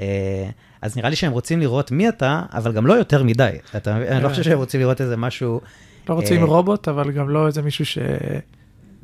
אה, 0.00 0.48
אז 0.82 0.96
נראה 0.96 1.10
לי 1.10 1.16
שהם 1.16 1.32
רוצים 1.32 1.60
לראות 1.60 1.90
מי 1.90 2.08
אתה, 2.08 2.42
אבל 2.52 2.72
גם 2.72 2.86
לא 2.86 2.92
יותר 2.94 3.22
מדי. 3.22 3.50
אתה, 3.76 3.96
אני 3.96 4.22
לא 4.22 4.28
חושב 4.28 4.42
שהם 4.42 4.58
רוצים 4.58 4.80
לראות 4.80 5.00
איזה 5.00 5.16
משהו... 5.16 5.60
לא 6.10 6.14
רוצים 6.14 6.40
אה, 6.40 6.46
רובוט, 6.46 6.88
אבל 6.88 7.10
גם 7.10 7.28
לא 7.28 7.46
איזה 7.46 7.62
מישהו. 7.62 7.84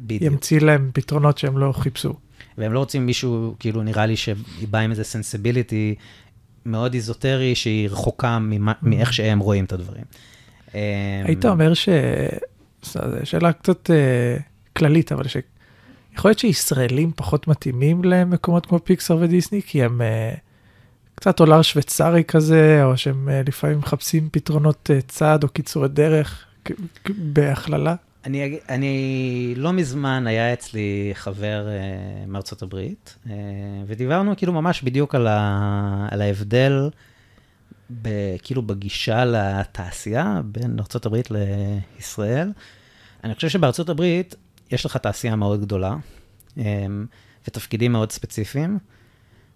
שימציא 0.09 0.61
להם 0.61 0.91
פתרונות 0.95 1.39
שהם 1.39 1.59
לא 1.59 1.73
חיפשו. 1.73 2.15
והם 2.59 2.73
לא 2.73 2.79
רוצים 2.79 3.07
מישהו, 3.07 3.55
כאילו, 3.59 3.83
נראה 3.83 4.07
לי 4.07 4.17
שבא 4.17 4.79
עם 4.79 4.91
איזה 4.91 5.05
סנסיביליטי 5.05 5.95
מאוד 6.67 6.95
איזוטרי, 6.95 7.55
שהיא 7.55 7.89
רחוקה 7.89 8.39
ממה, 8.39 8.73
מאיך 8.83 9.13
שהם 9.13 9.39
רואים 9.39 9.65
את 9.65 9.73
הדברים. 9.73 10.05
Mm. 10.69 10.75
היית 11.25 11.45
אומר 11.45 11.75
ש... 11.75 11.89
זו 12.83 13.01
שאלה 13.25 13.53
קצת 13.53 13.91
אה, 13.91 14.37
כללית, 14.77 15.13
אבל 15.13 15.25
שיכול 15.29 16.29
להיות 16.29 16.39
שישראלים 16.39 17.11
פחות 17.17 17.49
מתאימים 17.49 18.05
למקומות 18.05 18.67
כמו 18.67 18.85
פיקסר 18.85 19.17
ודיסני, 19.21 19.63
כי 19.63 19.83
הם 19.83 20.03
אה, 20.03 20.35
קצת 21.15 21.41
עולר 21.41 21.63
שוויצרי 21.63 22.25
כזה, 22.25 22.85
או 22.85 22.97
שהם 22.97 23.29
אה, 23.29 23.43
לפעמים 23.47 23.79
מחפשים 23.79 24.29
פתרונות 24.33 24.91
אה, 24.95 25.01
צעד 25.01 25.45
או 25.45 25.49
קיצורי 25.49 25.89
דרך 25.89 26.45
בהכללה. 27.09 27.95
אני, 28.25 28.59
אני 28.69 29.55
לא 29.57 29.73
מזמן 29.73 30.27
היה 30.27 30.53
אצלי 30.53 31.11
חבר 31.15 31.67
uh, 31.67 32.31
מארצות 32.31 32.63
הברית, 32.63 33.17
uh, 33.25 33.31
ודיברנו 33.87 34.37
כאילו 34.37 34.53
ממש 34.53 34.83
בדיוק 34.83 35.15
על, 35.15 35.27
ה, 35.27 36.09
על 36.11 36.23
ההבדל, 36.23 36.91
ב, 38.03 38.09
כאילו 38.43 38.63
בגישה 38.63 39.25
לתעשייה 39.25 40.41
בין 40.45 40.77
ארצות 40.79 41.07
הברית 41.07 41.29
לישראל. 41.31 42.53
אני 43.25 43.35
חושב 43.35 43.49
שבארצות 43.49 43.89
הברית 43.89 44.35
יש 44.71 44.87
לך 44.87 44.97
תעשייה 44.97 45.37
מאוד 45.37 45.61
גדולה, 45.61 45.97
um, 46.59 46.61
ותפקידים 47.49 47.93
מאוד 47.93 48.13
ספציפיים, 48.13 48.79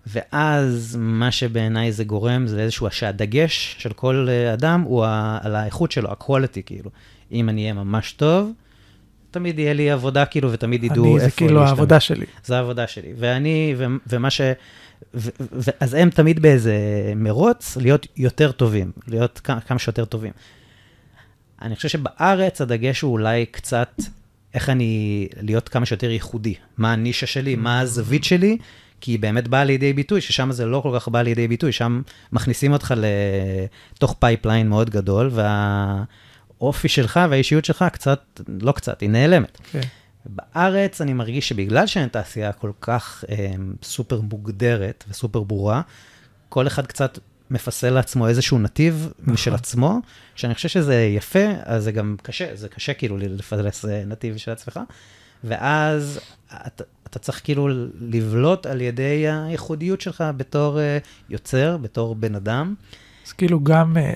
ואז 0.06 0.96
מה 1.00 1.30
שבעיניי 1.30 1.92
זה 1.92 2.04
גורם 2.04 2.46
זה 2.46 2.60
איזשהו, 2.60 2.90
שהדגש 2.90 3.76
של 3.78 3.92
כל 3.92 4.26
אה, 4.30 4.54
אדם 4.54 4.80
הוא 4.80 5.04
על 5.42 5.56
האיכות 5.56 5.92
שלו, 5.92 6.10
ה-quality 6.10 6.62
כאילו. 6.66 6.90
אם 7.32 7.48
אני 7.48 7.62
אהיה 7.62 7.72
ממש 7.72 8.12
טוב, 8.12 8.52
תמיד 9.30 9.58
יהיה 9.58 9.72
לי 9.72 9.90
עבודה 9.90 10.24
כאילו, 10.24 10.52
ותמיד 10.52 10.84
ידעו 10.84 11.04
אני, 11.04 11.14
איפה 11.14 11.24
זה 11.24 11.30
כאילו 11.30 11.54
להשתמש. 11.54 11.68
העבודה 11.68 12.00
שלי. 12.00 12.26
זה 12.44 12.56
העבודה 12.56 12.86
שלי. 12.86 13.12
ואני, 13.18 13.74
ו, 13.78 13.84
ומה 14.06 14.30
ש... 14.30 14.40
ו, 15.14 15.30
ו, 15.52 15.70
אז 15.80 15.94
הם 15.94 16.10
תמיד 16.10 16.42
באיזה 16.42 16.74
מרוץ 17.16 17.76
להיות 17.76 18.06
יותר 18.16 18.52
טובים, 18.52 18.92
להיות 19.08 19.40
כמה, 19.44 19.60
כמה 19.60 19.78
שיותר 19.78 20.04
טובים. 20.04 20.32
אני 21.62 21.76
חושב 21.76 21.88
שבארץ 21.88 22.60
הדגש 22.60 23.00
הוא 23.00 23.12
אולי 23.12 23.46
קצת 23.46 24.00
איך 24.54 24.68
אני, 24.68 25.28
להיות 25.40 25.68
כמה 25.68 25.86
שיותר 25.86 26.10
ייחודי. 26.10 26.54
מה 26.78 26.92
הנישה 26.92 27.26
שלי, 27.26 27.56
מה 27.56 27.80
הזווית 27.80 28.24
שלי, 28.24 28.58
כי 29.00 29.10
היא 29.10 29.18
באמת 29.18 29.48
באה 29.48 29.64
לידי 29.64 29.92
ביטוי, 29.92 30.20
ששם 30.20 30.52
זה 30.52 30.66
לא 30.66 30.80
כל 30.80 30.98
כך 31.00 31.08
בא 31.08 31.22
לידי 31.22 31.48
ביטוי, 31.48 31.72
שם 31.72 32.02
מכניסים 32.32 32.72
אותך 32.72 32.94
לתוך 33.96 34.16
pipeline 34.18 34.68
מאוד 34.68 34.90
גדול, 34.90 35.30
והאופי 35.32 36.88
שלך 36.88 37.20
והאישיות 37.30 37.64
שלך 37.64 37.84
קצת, 37.92 38.40
לא 38.60 38.72
קצת, 38.72 39.00
היא 39.00 39.10
נעלמת. 39.10 39.58
כן. 39.72 39.80
בארץ 40.26 41.00
אני 41.00 41.12
מרגיש 41.12 41.48
שבגלל 41.48 41.86
שאין 41.86 42.08
תעשייה 42.08 42.52
כל 42.52 42.70
כך 42.80 43.24
אה, 43.28 43.52
סופר 43.82 44.20
מוגדרת 44.20 45.04
וסופר 45.08 45.42
ברורה, 45.42 45.82
כל 46.48 46.66
אחד 46.66 46.86
קצת 46.86 47.18
מפלס 47.50 47.90
לעצמו 47.90 48.28
איזשהו 48.28 48.58
נתיב 48.58 49.12
נכון. 49.18 49.34
משל 49.34 49.54
עצמו, 49.54 49.98
שאני 50.34 50.54
חושב 50.54 50.68
שזה 50.68 51.02
יפה, 51.16 51.44
אז 51.62 51.84
זה 51.84 51.92
גם 51.92 52.16
קשה, 52.22 52.56
זה 52.56 52.68
קשה 52.68 52.94
כאילו 52.94 53.16
לפלס 53.18 53.84
אה, 53.84 54.04
נתיב 54.06 54.36
של 54.36 54.50
עצמך, 54.50 54.80
ואז 55.44 56.20
אתה, 56.66 56.84
אתה 57.10 57.18
צריך 57.18 57.40
כאילו 57.44 57.68
לבלוט 58.00 58.66
על 58.66 58.80
ידי 58.80 59.28
הייחודיות 59.28 60.00
שלך 60.00 60.24
בתור 60.36 60.80
אה, 60.80 60.98
יוצר, 61.30 61.76
בתור 61.76 62.14
בן 62.14 62.34
אדם. 62.34 62.74
אז 63.26 63.32
כאילו 63.32 63.60
גם, 63.64 63.96
אה, 63.96 64.12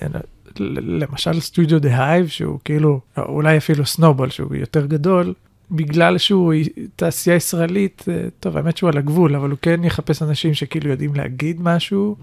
ל- 0.59 1.03
למשל 1.03 1.39
סטודיו 1.39 1.81
The 1.81 2.05
Hive, 2.09 2.27
שהוא 2.27 2.59
כאילו, 2.65 2.99
אולי 3.17 3.57
אפילו 3.57 3.85
Snowball, 3.85 4.29
שהוא 4.29 4.55
יותר 4.55 4.85
גדול, 4.85 5.33
בגלל 5.71 6.17
שהוא 6.17 6.53
תעשייה 6.95 7.35
ישראלית, 7.35 8.05
אה, 8.07 8.27
טוב, 8.39 8.57
האמת 8.57 8.77
שהוא 8.77 8.89
על 8.89 8.97
הגבול, 8.97 9.35
אבל 9.35 9.49
הוא 9.49 9.57
כן 9.61 9.83
יחפש 9.83 10.21
אנשים 10.21 10.53
שכאילו 10.53 10.89
יודעים 10.89 11.15
להגיד 11.15 11.61
משהו. 11.61 12.15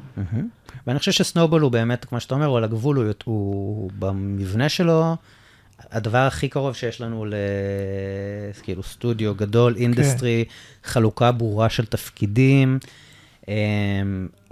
ואני 0.87 0.99
חושב 0.99 1.13
ש 1.13 1.23
Snowball 1.23 1.63
הוא 1.63 1.73
באמת, 1.73 2.05
כמו 2.05 2.21
שאתה 2.21 2.35
אומר, 2.35 2.47
הוא 2.47 2.57
על 2.57 2.65
הגבול, 2.65 2.97
הוא, 2.97 3.13
הוא 3.25 3.91
במבנה 3.99 4.69
שלו, 4.69 5.17
הדבר 5.91 6.19
הכי 6.19 6.49
קרוב 6.49 6.75
שיש 6.75 7.01
לנו 7.01 7.25
ל... 7.25 7.35
כאילו 8.63 8.83
סטודיו 8.83 9.35
גדול, 9.35 9.77
industry, 9.77 10.45
חלוקה 10.85 11.33
ברורה 11.33 11.69
של 11.69 11.87
תפקידים. 11.87 12.79
אמ, 13.49 13.55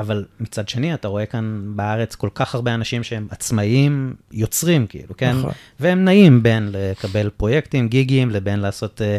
אבל 0.00 0.24
מצד 0.40 0.68
שני, 0.68 0.94
אתה 0.94 1.08
רואה 1.08 1.26
כאן 1.26 1.62
בארץ 1.64 2.14
כל 2.14 2.28
כך 2.34 2.54
הרבה 2.54 2.74
אנשים 2.74 3.02
שהם 3.02 3.26
עצמאים, 3.30 4.14
יוצרים 4.32 4.86
כאילו, 4.86 5.16
כן? 5.16 5.36
נכון. 5.36 5.50
והם 5.80 6.04
נעים 6.04 6.42
בין 6.42 6.68
לקבל 6.72 7.30
פרויקטים, 7.36 7.88
גיגים, 7.88 8.30
לבין 8.30 8.60
לעשות, 8.60 9.02
אה, 9.02 9.16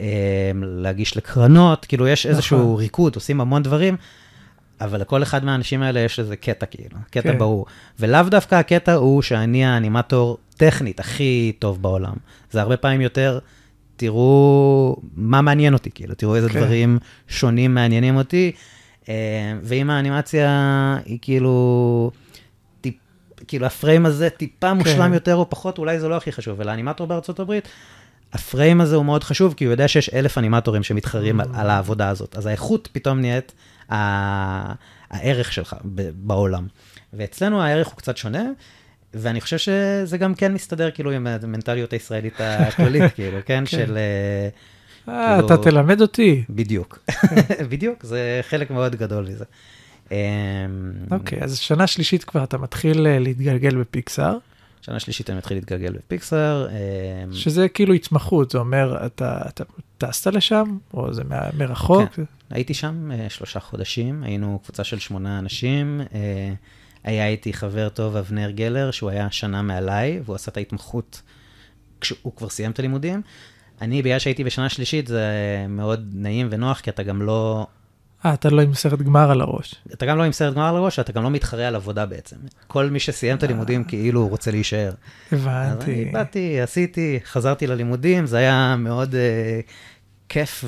אה, 0.00 0.50
להגיש 0.62 1.16
לקרנות, 1.16 1.84
כאילו 1.84 2.08
יש 2.08 2.26
איזשהו 2.26 2.58
נכון. 2.58 2.76
ריקוד, 2.76 3.14
עושים 3.14 3.40
המון 3.40 3.62
דברים, 3.62 3.96
אבל 4.80 5.00
לכל 5.00 5.22
אחד 5.22 5.44
מהאנשים 5.44 5.82
האלה 5.82 6.00
יש 6.00 6.20
איזה 6.20 6.36
קטע 6.36 6.66
כאילו, 6.66 6.96
קטע 7.10 7.32
כן. 7.32 7.38
ברור. 7.38 7.66
ולאו 8.00 8.22
דווקא 8.28 8.54
הקטע 8.54 8.94
הוא 8.94 9.22
שאני 9.22 9.64
האנימטור 9.64 10.38
טכנית 10.62 11.00
הכי 11.00 11.52
טוב 11.58 11.82
בעולם. 11.82 12.14
זה 12.50 12.60
הרבה 12.60 12.76
פעמים 12.76 13.00
יותר, 13.00 13.38
תראו 13.96 14.96
מה 15.16 15.42
מעניין 15.42 15.74
אותי, 15.74 15.90
כאילו, 15.94 16.14
תראו 16.14 16.36
איזה 16.36 16.48
כן. 16.48 16.60
דברים 16.60 16.98
שונים 17.28 17.74
מעניינים 17.74 18.16
אותי. 18.16 18.52
אה, 19.08 19.14
ואם 19.62 19.90
האנימציה 19.90 20.96
היא 21.04 21.18
כאילו, 21.22 22.10
טיפ, 22.80 22.94
כאילו 23.46 23.66
הפריים 23.66 24.06
הזה 24.06 24.30
טיפה 24.30 24.74
מושלם 24.74 25.14
יותר 25.14 25.36
או 25.36 25.50
פחות, 25.50 25.78
אולי 25.78 26.00
זה 26.00 26.08
לא 26.08 26.16
הכי 26.16 26.32
חשוב. 26.32 26.54
ולאנימטור 26.58 27.06
בארצות 27.06 27.40
הברית, 27.40 27.68
הפריים 28.32 28.80
הזה 28.80 28.96
הוא 28.96 29.04
מאוד 29.04 29.24
חשוב, 29.24 29.54
כי 29.54 29.64
הוא 29.64 29.70
יודע 29.70 29.88
שיש 29.88 30.08
אלף 30.08 30.38
אנימטורים 30.38 30.82
שמתחרים 30.82 31.40
על, 31.40 31.46
על 31.54 31.70
העבודה 31.70 32.08
הזאת. 32.08 32.36
אז 32.36 32.46
האיכות 32.46 32.88
פתאום 32.92 33.20
נהיית 33.20 33.52
ה- 33.92 34.72
הערך 35.10 35.52
שלך 35.52 35.76
ב- 35.84 36.10
בעולם. 36.14 36.66
ואצלנו 37.12 37.62
הערך 37.62 37.86
הוא 37.88 37.96
קצת 37.96 38.16
שונה, 38.16 38.44
ואני 39.14 39.40
חושב 39.40 39.58
שזה 39.58 40.18
גם 40.18 40.34
כן 40.34 40.54
מסתדר 40.54 40.90
כאילו 40.90 41.10
עם 41.10 41.26
המנטליות 41.26 41.92
הישראלית 41.92 42.34
הכללית, 42.40 43.12
כאילו, 43.14 43.38
כן? 43.46 43.66
של... 43.66 43.96
אה, 43.96 44.48
אה, 45.14 45.34
כאילו- 45.36 45.46
אתה 45.46 45.62
תלמד 45.62 46.00
אותי. 46.00 46.44
בדיוק, 46.50 46.98
בדיוק, 47.70 48.04
זה 48.04 48.40
חלק 48.42 48.70
מאוד 48.70 48.96
גדול 48.96 49.28
מזה. 49.30 49.44
אמ, 50.10 50.16
אוקיי, 51.10 51.42
אז 51.42 51.58
שנה 51.58 51.86
שלישית 51.86 52.24
כבר 52.24 52.44
אתה 52.44 52.58
מתחיל 52.58 53.06
אה, 53.06 53.18
להתגלגל 53.18 53.76
בפיקסאר, 53.76 54.38
שנה 54.82 55.00
שלישית 55.00 55.30
אני 55.30 55.38
מתחיל 55.38 55.56
להתגלגל 55.56 55.92
בפיקסאר. 55.92 56.68
אמ, 56.68 57.32
שזה 57.32 57.68
כאילו 57.68 57.94
התמחות, 57.94 58.50
זה 58.50 58.58
אומר, 58.58 59.06
אתה 59.06 59.42
אתה 59.48 59.64
טסת 59.98 60.26
לשם, 60.26 60.76
או 60.94 61.12
זה 61.14 61.22
מרחוק? 61.58 62.08
כן. 62.14 62.22
הייתי 62.50 62.74
שם 62.74 63.10
אה, 63.12 63.26
שלושה 63.28 63.60
חודשים, 63.60 64.22
היינו 64.22 64.60
קבוצה 64.64 64.84
של 64.84 64.98
שמונה 64.98 65.38
אנשים. 65.38 66.00
אה, 67.06 67.10
היה 67.10 67.28
איתי 67.28 67.52
חבר 67.52 67.88
טוב, 67.88 68.16
אבנר 68.16 68.50
גלר, 68.50 68.90
שהוא 68.90 69.10
היה 69.10 69.30
שנה 69.30 69.62
מעליי, 69.62 70.20
והוא 70.24 70.34
עשה 70.34 70.50
את 70.50 70.56
ההתמחות 70.56 71.22
כשהוא 72.00 72.32
כבר 72.36 72.48
סיים 72.48 72.70
את 72.70 72.78
הלימודים. 72.78 73.22
אני, 73.80 74.02
בגלל 74.02 74.18
שהייתי 74.18 74.44
בשנה 74.44 74.68
שלישית, 74.68 75.06
זה 75.06 75.26
מאוד 75.68 76.10
נעים 76.12 76.48
ונוח, 76.50 76.80
כי 76.80 76.90
אתה 76.90 77.02
גם 77.02 77.22
לא, 77.22 77.66
אה, 78.24 78.34
אתה 78.34 78.50
לא 78.50 78.62
עם 78.62 78.74
סרט 78.74 78.98
גמר 78.98 79.30
על 79.30 79.40
הראש. 79.40 79.74
אתה 79.92 80.06
גם 80.06 80.18
לא 80.18 80.22
עם 80.22 80.32
סרט 80.32 80.54
גמר 80.54 80.68
על 80.68 80.76
הראש, 80.76 80.98
אתה 80.98 81.12
גם 81.12 81.22
לא 81.22 81.30
מתחרה 81.30 81.68
על 81.68 81.74
עבודה 81.74 82.06
בעצם. 82.06 82.36
כל 82.66 82.90
מי 82.90 83.00
שסיים 83.00 83.36
את 83.36 83.42
הלימודים 83.42 83.84
כאילו 83.84 84.20
הוא 84.20 84.30
רוצה 84.30 84.50
להישאר. 84.50 84.92
אז 85.32 85.46
אני 85.46 85.62
הבנתי. 85.72 86.04
באתי, 86.12 86.60
עשיתי, 86.60 87.20
חזרתי 87.24 87.66
ללימודים, 87.66 88.26
זה 88.26 88.36
היה 88.36 88.76
מאוד 88.78 89.14
אה, 89.14 89.60
כיף 90.28 90.64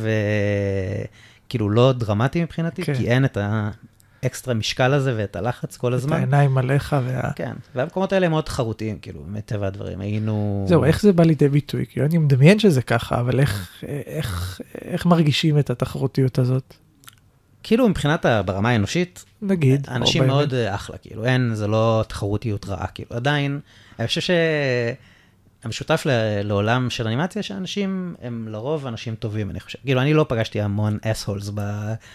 וכאילו 1.47 1.71
לא 1.71 1.93
דרמטי 1.93 2.43
מבחינתי, 2.43 2.83
כן. 2.83 2.95
כי 2.95 3.09
אין 3.09 3.25
את 3.25 3.39
האקסטרה 4.25 4.55
משקל 4.55 4.93
הזה 4.93 5.15
ואת 5.17 5.37
הלחץ 5.37 5.77
כל 5.77 5.93
את 5.95 5.99
הזמן. 5.99 6.17
העיניים 6.17 6.59
עליך 6.59 6.97
וה... 7.05 7.33
כן, 7.37 7.53
והמקומות 7.75 8.13
האלה 8.13 8.27
הם 8.27 8.33
מאוד 8.33 8.45
תחרותיים, 8.45 8.99
כאילו, 8.99 9.23
מטבע 9.29 9.67
הדברים. 9.67 10.01
היינו... 10.01 10.65
זהו, 10.69 10.85
איך 10.85 11.03
זה 11.03 11.13
בא 11.13 11.25
לידי 11.25 11.49
ביטוי? 11.49 11.87
כאילו, 11.87 12.07
אני 12.07 12.19
מדמיין 12.19 12.59
שזה 12.59 12.83
ככה, 12.83 13.21
אבל 13.21 13.41
איך, 13.41 13.83
איך, 14.07 14.61
איך 14.85 15.07
מרגישים 15.07 15.59
את 15.59 15.71
התחרותיות 15.71 16.39
הזאת? 16.39 16.75
כאילו 17.63 17.89
מבחינת, 17.89 18.27
ברמה 18.45 18.71
האנושית, 18.71 19.25
נגיד. 19.43 19.87
אנשים 19.91 20.21
באמת. 20.21 20.33
מאוד 20.33 20.55
אה, 20.55 20.75
אחלה, 20.75 20.97
כאילו, 20.99 21.25
אין, 21.25 21.55
זה 21.55 21.67
לא 21.67 22.05
תחרותיות 22.09 22.67
רעה, 22.69 22.87
כאילו, 22.87 23.11
עדיין, 23.17 23.61
אני 23.99 24.07
חושב 24.07 24.21
שהמשותף 24.21 25.05
ל- 26.07 26.43
לעולם 26.43 26.91
של 26.91 27.07
אנימציה, 27.07 27.43
שאנשים 27.43 28.15
הם 28.23 28.49
לרוב 28.49 28.87
אנשים 28.87 29.15
טובים, 29.15 29.51
אני 29.51 29.61
חושב. 29.61 29.79
כאילו, 29.85 30.01
אני 30.01 30.15
לא 30.15 30.27
פגשתי 30.29 30.61
המון 30.61 30.99
אס-הולס. 31.03 31.51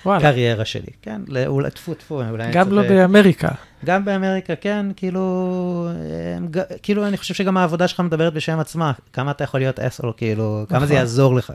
בקריירה 0.06 0.66
שלי, 0.66 0.92
כן? 1.02 1.22
לא- 1.28 1.46
אולי 1.46 1.72
טפו 1.72 1.94
טפו, 1.94 2.22
אולי... 2.30 2.52
גם 2.52 2.72
לא 2.74 2.82
באמריקה. 2.82 3.50
גם 3.86 4.06
באמריקה, 4.06 4.56
כן, 4.56 4.86
כאילו, 4.96 5.90
הם, 6.38 6.48
כאילו, 6.84 7.08
אני 7.08 7.18
חושב 7.18 7.34
שגם 7.34 7.58
העבודה 7.58 7.88
שלך 7.88 8.00
מדברת 8.00 8.34
בשם 8.34 8.60
עצמה, 8.60 8.92
כמה 9.14 9.32
אתה 9.32 9.44
יכול 9.44 9.60
להיות 9.60 9.80
אסול, 9.80 10.12
כאילו, 10.18 10.66
כמה 10.70 10.80
זה 10.80 10.86
נכון. 10.86 10.98
יעזור 10.98 11.36
לך. 11.36 11.54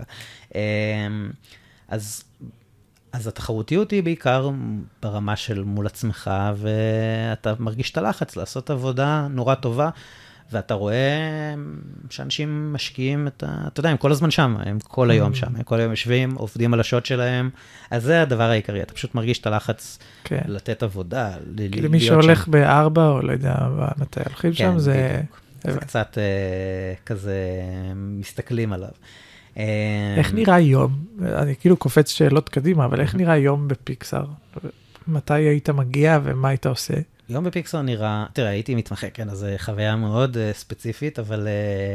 אמ, 0.55 0.61
אז, 1.89 2.25
אז 3.13 3.27
התחרותיות 3.27 3.91
היא 3.91 4.03
בעיקר 4.03 4.51
ברמה 5.03 5.37
של 5.37 5.63
מול 5.65 5.87
עצמך, 5.87 6.31
ואתה 6.57 7.55
מרגיש 7.59 7.91
את 7.91 7.99
הלחץ 7.99 8.37
לעשות 8.37 8.71
עבודה 8.71 9.27
נורא 9.31 9.55
טובה. 9.55 9.91
ואתה 10.53 10.75
רואה 10.75 11.55
שאנשים 12.11 12.73
משקיעים 12.73 13.27
את 13.27 13.43
ה... 13.47 13.65
אתה 13.67 13.81
יודע, 13.81 13.91
הם 13.91 13.97
כל 13.97 14.13
הזמן 14.13 14.31
שם, 14.31 14.57
הם 14.65 14.79
כל 14.79 15.11
היום 15.11 15.33
Mm. 15.33 15.37
שם, 15.37 15.57
הם 15.57 15.63
כל 15.63 15.81
היום 15.81 15.91
יושבים, 15.91 16.35
עובדים 16.35 16.75
על 16.75 16.81
השוט 16.81 17.07
שלהם, 17.07 17.51
אז 17.91 18.03
זה 18.03 18.23
הדבר 18.23 18.51
העיקרי, 18.51 18.83
אתה 18.83 18.95
פשוט 18.95 19.15
מרגיש 19.15 19.39
את 19.39 19.47
הלחץ 19.47 19.99
כן. 20.25 20.43
לתת 20.47 20.83
עבודה, 20.83 21.33
כאילו 21.57 21.71
להיות 21.77 21.91
מי 21.91 22.01
שם. 22.01 22.07
שהולך 22.07 22.49
בארבע, 22.49 23.09
או 23.09 23.23
לא 23.23 23.33
יודע 23.33 23.55
מתי 23.99 24.21
הולכים 24.25 24.51
כן, 24.51 24.57
שם, 24.57 24.79
זה... 24.79 25.21
בדיוק. 25.25 25.41
זה 25.75 25.81
קצת 25.81 26.19
אה, 26.19 26.95
כזה 27.07 27.39
מסתכלים 27.95 28.73
עליו. 28.73 28.89
אה, 29.59 30.15
איך 30.17 30.35
נראה 30.35 30.61
יום? 30.61 31.05
אני 31.23 31.55
כאילו 31.61 31.77
קופץ 31.77 32.11
שאלות 32.11 32.49
קדימה, 32.49 32.85
אבל 32.85 33.01
איך 33.01 33.15
נראה 33.15 33.37
יום 33.37 33.69
בפיקסאר? 33.69 34.25
מתי 35.09 35.35
היית 35.35 35.71
מגיע 35.71 36.19
ומה 36.25 36.49
היית 36.49 36.67
עושה? 36.67 36.95
יום 37.29 37.45
בפיקסר 37.45 37.83
נראה, 37.83 38.27
תראה, 38.33 38.49
הייתי 38.49 38.75
מתמחה, 38.75 39.11
כן, 39.11 39.31
אז 39.31 39.39
זו 39.39 39.47
חוויה 39.59 39.97
מאוד 39.97 40.37
אה, 40.37 40.53
ספציפית, 40.53 41.19
אבל 41.19 41.49
אה, 41.49 41.95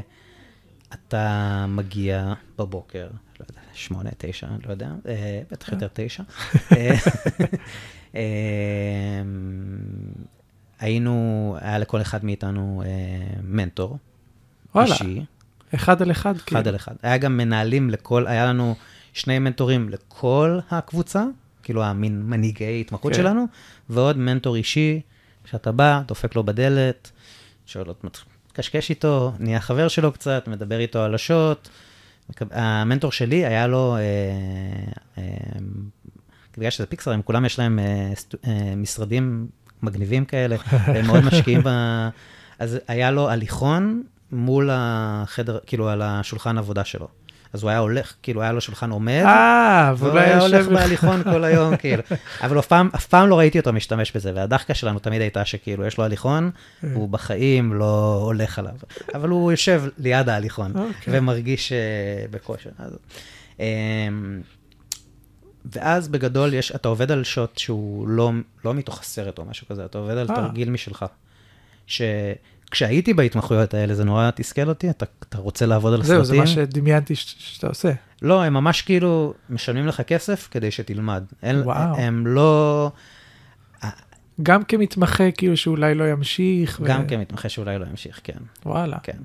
אתה 0.93 1.65
מגיע 1.67 2.33
בבוקר, 2.57 3.07
לא 3.39 3.45
יודע, 3.50 3.62
שמונה, 3.74 4.09
תשע, 4.17 4.48
לא 4.65 4.71
יודע, 4.71 4.89
אה, 5.07 5.41
בטח 5.51 5.71
יותר 5.71 5.88
תשע. 5.93 6.24
אה, 6.77 6.95
אה, 8.15 8.21
היינו, 10.79 11.55
היה 11.62 11.79
לכל 11.79 12.01
אחד 12.01 12.25
מאיתנו 12.25 12.83
אה, 12.86 12.89
מנטור. 13.43 13.98
וואלה, 14.75 14.93
אישי, 14.93 15.25
אחד 15.75 16.01
על 16.01 16.12
אחד, 16.12 16.36
אחד 16.36 16.45
כאילו. 16.45 16.69
על 16.69 16.75
אחד. 16.75 16.95
היה 17.03 17.17
גם 17.17 17.38
מנהלים 17.38 17.89
לכל, 17.89 18.27
היה 18.27 18.45
לנו 18.45 18.75
שני 19.13 19.39
מנטורים 19.39 19.89
לכל 19.89 20.59
הקבוצה, 20.71 21.25
כאילו 21.63 21.83
המין 21.83 22.21
מנהיגי 22.24 22.81
התמחות 22.81 23.13
כן. 23.13 23.17
שלנו, 23.19 23.45
ועוד 23.89 24.17
מנטור 24.17 24.55
אישי, 24.55 25.01
שאתה 25.51 25.72
בא, 25.72 26.01
דופק 26.08 26.36
לו 26.36 26.44
בדלת, 26.44 27.12
שואל 27.65 27.88
אותו, 27.88 28.08
קשקש 28.53 28.89
איתו, 28.89 29.32
נהיה 29.39 29.60
חבר 29.60 29.88
שלו 29.88 30.12
קצת, 30.12 30.48
מדבר 30.48 30.79
איתו 30.79 31.00
על 31.00 31.15
השוט. 31.15 31.70
המנטור 32.51 33.12
שלי, 33.12 33.46
היה 33.46 33.68
לו, 33.68 33.96
אה, 33.96 34.01
אה, 35.18 35.24
בגלל 36.58 36.70
שזה 36.70 36.86
פיקסר, 36.86 37.12
הם 37.12 37.22
כולם 37.22 37.46
יש 37.46 37.60
להם 37.60 37.79
אה, 37.79 38.12
סטו- 38.15 38.38
אה, 38.48 38.74
משרדים 38.75 39.48
מגניבים 39.82 40.25
כאלה, 40.25 40.56
והם 40.88 41.08
מאוד 41.08 41.24
משקיעים 41.24 41.62
ב... 41.63 41.70
אז 42.60 42.79
היה 42.88 43.12
לו 43.12 43.29
הליכון 43.29 44.03
מול 44.32 44.70
החדר, 44.74 45.60
כאילו 45.65 45.89
על 45.89 46.01
השולחן 46.01 46.58
עבודה 46.58 46.84
שלו. 46.84 47.08
אז 47.53 47.63
הוא 47.63 47.70
היה 47.70 47.79
הולך, 47.79 48.13
כאילו 48.24 48.41
היה 48.41 48.51
לו 48.51 48.62
שולחן 48.62 48.89
עומד, 48.89 49.24
אה, 49.25 49.94
והוא 49.98 50.20
היה 50.20 50.39
הולך. 50.39 50.68
בהליכון 50.68 51.24
כל 51.24 51.44
היום, 51.44 51.75
כאילו. 51.82 52.03
אבל 52.41 52.60
אף 52.60 52.68
פעם, 52.68 52.89
אף 52.96 53.08
פעם 53.08 53.29
לא 53.29 53.38
ראיתי 53.39 53.60
אותו 53.60 53.74
משתמש 53.74 54.12
בזה, 54.12 54.32
והדחקה 54.36 54.74
שלנו 54.74 55.00
תמיד 55.00 55.22
הייתה 55.22 55.46
שכאילו, 55.46 55.86
יש 55.86 55.98
לו 55.98 56.03
הליכון, 56.03 56.51
אה. 56.84 56.89
הוא 56.94 57.10
בחיים 57.10 57.74
לא 57.74 58.20
הולך 58.24 58.60
עליו. 58.60 58.75
אבל 59.15 59.29
הוא 59.29 59.51
יושב 59.51 59.84
ליד 59.98 60.29
ההליכון, 60.29 60.72
אוקיי. 60.75 61.20
ומרגיש 61.20 61.72
אה, 61.72 61.77
בכושר. 62.32 62.70
אז, 62.79 62.98
אמ, 63.60 63.65
ואז 65.65 66.08
בגדול 66.08 66.53
יש, 66.53 66.72
אתה 66.75 66.88
עובד 66.88 67.12
על 67.12 67.24
שוט 67.24 67.58
שהוא 67.58 68.08
לא, 68.08 68.32
לא 68.65 68.74
מתוך 68.74 69.00
הסרט 69.00 69.38
או 69.38 69.46
משהו 69.46 69.68
כזה, 69.68 69.86
אתה 69.86 69.98
עובד 69.98 70.18
על 70.18 70.27
אה. 70.29 70.36
תרגיל 70.36 70.70
משלך. 70.70 71.05
שכשהייתי 72.70 73.14
בהתמחויות 73.14 73.74
האלה, 73.74 73.96
זה 73.96 74.03
נורא 74.03 74.29
תסכל 74.36 74.70
אותי, 74.70 74.90
אתה, 74.90 75.05
אתה 75.29 75.38
רוצה 75.38 75.66
לעבוד 75.66 75.94
על 75.94 76.03
זהו, 76.03 76.25
סרטים. 76.25 76.46
זה 76.46 76.62
מה 76.62 76.68
שדמיינתי 76.68 77.16
ש- 77.16 77.36
שאתה 77.40 77.68
עושה. 77.68 77.92
לא, 78.22 78.44
הם 78.44 78.53
ממש 78.53 78.82
כאילו 78.82 79.34
משלמים 79.50 79.88
לך 79.88 80.01
כסף 80.01 80.48
כדי 80.51 80.72
שתלמד. 80.72 81.24
אין, 81.44 81.62
וואו. 81.62 81.98
הם 81.98 82.27
לא... 82.27 82.92
גם 84.44 84.64
כמתמחה, 84.64 85.32
כאילו 85.32 85.58
שאולי 85.58 85.96
לא 85.96 86.10
ימשיך. 86.12 86.79
ו- 86.82 86.86
גם 86.86 87.08
כמתמחה 87.08 87.50
שאולי 87.50 87.79
לא 87.79 87.86
ימשיך, 87.86 88.20
כן, 88.24 88.38
וואלה. 88.66 88.98
כן. 89.03 89.18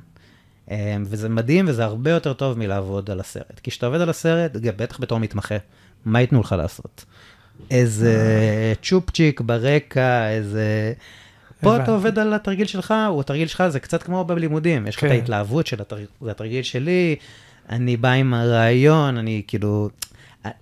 אמ, 0.70 0.76
וזה 1.06 1.28
מדהים 1.28 1.64
וזה 1.68 1.84
הרבה 1.84 2.10
יותר 2.10 2.32
טוב 2.32 2.58
מלעבוד 2.58 3.10
על 3.10 3.20
הסרט. 3.20 3.60
כי 3.62 3.70
כשאתה 3.70 3.86
עובד 3.86 4.00
על 4.00 4.10
הסרט, 4.10 4.52
בטח 4.76 5.00
בתור 5.00 5.20
מתמחה, 5.20 5.54
מה 6.04 6.20
ייתנו 6.20 6.40
לך 6.40 6.54
לעשות? 6.58 7.04
איזה 7.70 8.14
צ'ופצ'יק 8.82 9.40
ברקע, 9.40 10.28
איזה... 10.30 10.92
פה. 11.60 11.76
אתה 11.76 11.90
עובד 11.90 12.18
על 12.18 12.34
התרגיל 12.34 12.66
שלך, 12.66 12.94
הוא 13.08 13.20
התרגיל 13.20 13.48
שלך, 13.48 13.68
זה 13.68 13.80
קצת 13.80 14.02
כמו 14.02 14.24
בלימודים, 14.24 14.86
יש 14.86 14.96
לך 14.96 15.04
את 15.04 15.08
כן. 15.08 15.14
ההתלהבות 15.14 15.66
של 15.66 15.80
התרגיל, 15.80 16.06
זה 16.20 16.30
התרגיל 16.30 16.62
שלי, 16.62 17.16
אני 17.70 17.96
בא 17.96 18.10
עם 18.10 18.34
הרעיון, 18.34 19.16
אני 19.16 19.42
כאילו... 19.46 19.88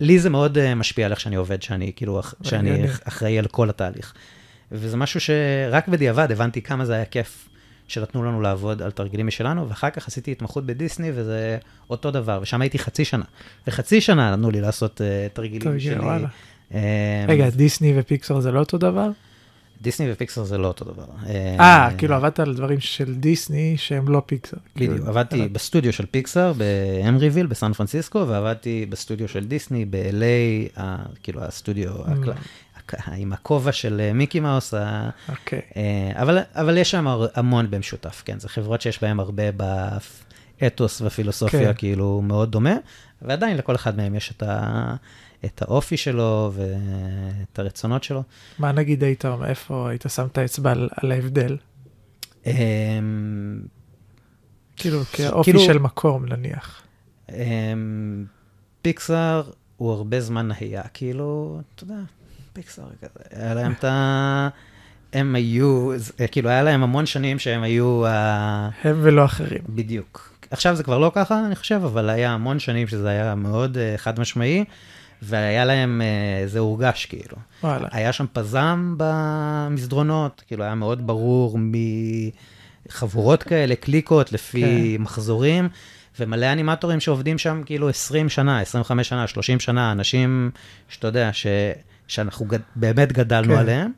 לי 0.00 0.18
זה 0.18 0.30
מאוד 0.30 0.58
אה, 0.58 0.74
משפיע 0.74 1.06
על 1.06 1.12
איך 1.12 1.20
שאני 1.20 1.36
עובד, 1.36 1.62
שאני 1.62 1.92
כאילו, 1.96 2.20
שאני. 2.42 2.84
אחראי 3.04 3.38
על 3.38 3.46
כל 3.46 3.70
התהליך. 3.70 4.14
וזה 4.72 4.96
משהו 4.96 5.20
שרק 5.20 5.88
בדיעבד 5.88 6.32
הבנתי 6.32 6.62
כמה 6.62 6.84
זה 6.84 6.94
היה 6.94 7.04
כיף 7.04 7.48
שנתנו 7.88 8.24
לנו 8.24 8.40
לעבוד 8.40 8.82
על 8.82 8.90
תרגילים 8.90 9.26
משלנו, 9.26 9.68
ואחר 9.68 9.90
כך 9.90 10.08
עשיתי 10.08 10.32
התמחות 10.32 10.66
בדיסני, 10.66 11.10
וזה 11.14 11.58
אותו 11.90 12.10
דבר, 12.10 12.38
ושם 12.42 12.60
הייתי 12.60 12.78
חצי 12.78 13.04
שנה. 13.04 13.24
וחצי 13.66 14.00
שנה 14.00 14.32
נתנו 14.32 14.50
לי 14.50 14.60
לעשות 14.60 15.00
uh, 15.00 15.04
תרגילים 15.32 15.60
תרגיל, 15.60 15.94
שלי. 15.94 16.04
וואלה. 16.04 16.28
אמ, 16.72 16.78
רגע, 17.28 17.50
דיסני 17.50 17.94
ופיקסאר 17.96 18.40
זה 18.40 18.52
לא 18.52 18.58
אותו 18.58 18.78
דבר? 18.78 19.10
דיסני 19.82 20.12
ופיקסר 20.12 20.44
זה 20.44 20.58
לא 20.58 20.66
אותו 20.68 20.84
דבר. 20.84 21.04
אה, 21.60 21.88
כאילו 21.98 22.14
עבדת 22.14 22.40
על 22.40 22.54
דברים 22.54 22.80
של 22.80 23.14
דיסני 23.14 23.74
שהם 23.76 24.08
לא. 24.08 24.22
בדיוק, 24.26 24.54
כאילו, 24.76 25.08
עבדתי 25.08 25.36
הבנתי. 25.36 25.52
בסטודיו 25.52 25.92
של 25.92 26.06
פיקסאר 26.06 26.52
באמריוויל 26.52 27.46
בסן 27.46 27.72
פרנסיסקו, 27.72 28.28
ועבדתי 28.28 28.86
בסטודיו 28.88 29.28
של 29.28 29.44
דיסני 29.44 29.84
ב-LA, 29.84 30.80
כאילו 31.22 31.42
הסטודיו 31.42 31.92
Mm. 31.92 33.10
עם 33.16 33.32
הכובע 33.32 33.72
של 33.72 34.00
אה, 34.00 34.12
מיקי 34.12 34.40
מאוס, 34.40 34.74
אוקיי. 35.28 35.60
אה, 35.76 36.12
אבל, 36.54 36.76
יש 36.76 36.90
שם 36.90 37.06
המון 37.34 37.70
במשותף, 37.70 38.22
כן, 38.24 38.38
זה 38.38 38.48
חברות 38.48 38.80
שיש 38.80 39.02
בהן 39.02 39.20
הרבה 39.20 39.42
באתוס 40.62 41.00
והפילוסופיה, 41.00 41.72
כן. 41.72 41.78
כאילו 41.78 42.22
מאוד 42.24 42.52
דומה, 42.52 42.74
ועדיין 43.22 43.56
לכל 43.56 43.74
אחד 43.74 43.96
מהם 43.96 44.14
יש 44.14 44.32
את, 44.36 44.42
ה, 44.42 44.94
את 45.44 45.62
האופי 45.62 45.96
שלו 45.96 46.52
ואת 46.54 47.58
הרצונות 47.58 48.04
שלו. 48.04 48.22
מה 48.58 48.72
נגיד 48.72 49.04
היית, 49.04 49.24
אומר, 49.24 49.46
איפה 49.46 49.90
היית 49.90 50.04
שם 50.08 50.26
את 50.26 50.38
האצבע 50.38 50.70
על 50.70 50.88
על 50.96 51.12
ההבדל? 51.12 51.56
אה, 52.46 52.52
כאילו, 54.76 55.00
כאופי 55.12 55.50
כאילו- 55.50 55.64
של 55.64 55.78
מקום 55.78 56.26
נניח. 56.26 56.82
אמ, 57.30 58.24
פיקסאר 58.82 59.42
הוא 59.76 59.92
הרבה 59.92 60.20
זמן 60.20 60.48
נהיה, 60.48 60.82
כאילו, 60.94 61.60
אתה 61.74 61.84
יודע, 61.84 62.00
פיקסאר 62.52 62.88
כזה, 63.02 63.20
היה 63.30 63.54
להם 63.54 63.72
את 63.72 63.84
ה... 63.84 64.48
הם 65.12 65.34
היו, 65.34 65.90
כאילו, 66.30 66.48
היה 66.48 66.62
להם 66.62 66.82
המון 66.82 67.06
שנים 67.06 67.38
שהם 67.38 67.62
היו. 67.62 68.06
הם 68.06 68.98
ולא 69.02 69.24
אחרים. 69.24 69.62
בדיוק. 69.68 70.31
עכשיו 70.52 70.76
זה 70.76 70.82
כבר 70.82 70.98
לא 70.98 71.12
ככה, 71.14 71.46
אני 71.46 71.56
חושב, 71.56 71.80
אבל 71.84 72.10
היה 72.10 72.32
המון 72.32 72.58
שנים 72.58 72.86
שזה 72.86 73.08
היה 73.08 73.34
מאוד 73.34 73.76
uh, 73.76 73.98
חד 73.98 74.20
משמעי, 74.20 74.64
והיה 75.22 75.64
להם, 75.64 76.00
uh, 76.00 76.48
זה 76.48 76.58
הורגש 76.58 77.06
כאילו. 77.06 77.36
וואלה. 77.62 77.88
היה 77.92 78.12
שם 78.12 78.26
פזם 78.32 78.94
במסדרונות, 78.96 80.42
כאילו 80.46 80.64
היה 80.64 80.74
מאוד 80.74 81.06
ברור 81.06 81.58
מחבורות 82.88 83.42
כאלה, 83.42 83.74
קליקות 83.74 84.32
לפי 84.32 84.94
כן. 84.96 85.02
מחזורים, 85.02 85.68
ומלא 86.20 86.46
אנימטורים 86.46 87.00
שעובדים 87.00 87.38
שם 87.38 87.62
כאילו 87.66 87.88
20 87.88 88.28
שנה, 88.28 88.60
25 88.60 89.08
שנה, 89.08 89.26
30 89.26 89.60
שנה, 89.60 89.92
אנשים 89.92 90.50
שאתה 90.88 91.06
יודע, 91.06 91.30
ש, 91.32 91.46
שאנחנו 92.08 92.46
גד, 92.46 92.60
באמת 92.76 93.12
גדלנו 93.12 93.54
כן. 93.54 93.60
עליהם. 93.60 93.92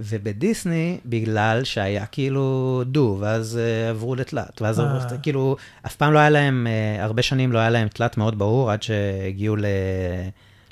ובדיסני, 0.00 0.98
בגלל 1.06 1.64
שהיה 1.64 2.06
כאילו 2.06 2.82
דו, 2.86 3.16
ואז 3.20 3.58
uh, 3.58 3.90
עברו 3.90 4.14
לתלת, 4.14 4.62
ואז 4.62 4.80
אה. 4.80 4.84
עברו, 4.84 5.16
כאילו, 5.22 5.56
אף 5.86 5.96
פעם 5.96 6.12
לא 6.12 6.18
היה 6.18 6.30
להם, 6.30 6.66
uh, 6.66 7.02
הרבה 7.02 7.22
שנים 7.22 7.52
לא 7.52 7.58
היה 7.58 7.70
להם 7.70 7.88
תלת 7.88 8.16
מאוד 8.18 8.38
ברור, 8.38 8.70
עד 8.70 8.82
שהגיעו 8.82 9.56
ל... 9.56 9.64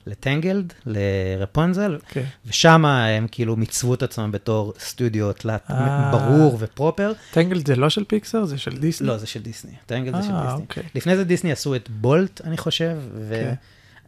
לטנגלד, 0.07 0.73
לרפונזל, 0.87 1.99
כן. 2.09 2.25
ושם 2.47 2.85
הם 2.85 3.27
כאילו 3.31 3.57
מיצבו 3.57 3.95
את 3.95 4.03
עצמם 4.03 4.33
בתור 4.33 4.73
סטודיו 4.79 5.33
תלת. 5.33 5.71
ברור 6.11 6.57
ופרופר. 6.61 7.13
טנגלד 7.31 7.67
זה 7.67 7.77
לא 7.77 7.91
של 7.91 8.05
פיקסאר? 8.05 8.45
זה 8.45 8.59
של 8.59 8.79
דיסני? 8.79 9.07
לא, 9.07 9.17
זה 9.17 9.27
של 9.27 9.43
דיסני. 9.43 9.73
טנגלד 9.87 10.17
זה 10.17 10.23
של 10.23 10.35
דיסני. 10.43 10.63
אוקיי. 10.63 10.83
לפני 10.95 11.17
זה 11.17 11.25
דיסני 11.25 11.53
עשו 11.53 11.75
את 11.75 11.91
בולט, 11.91 12.41
אני 12.45 12.57
חושב, 12.57 12.97
כן. 13.31 13.55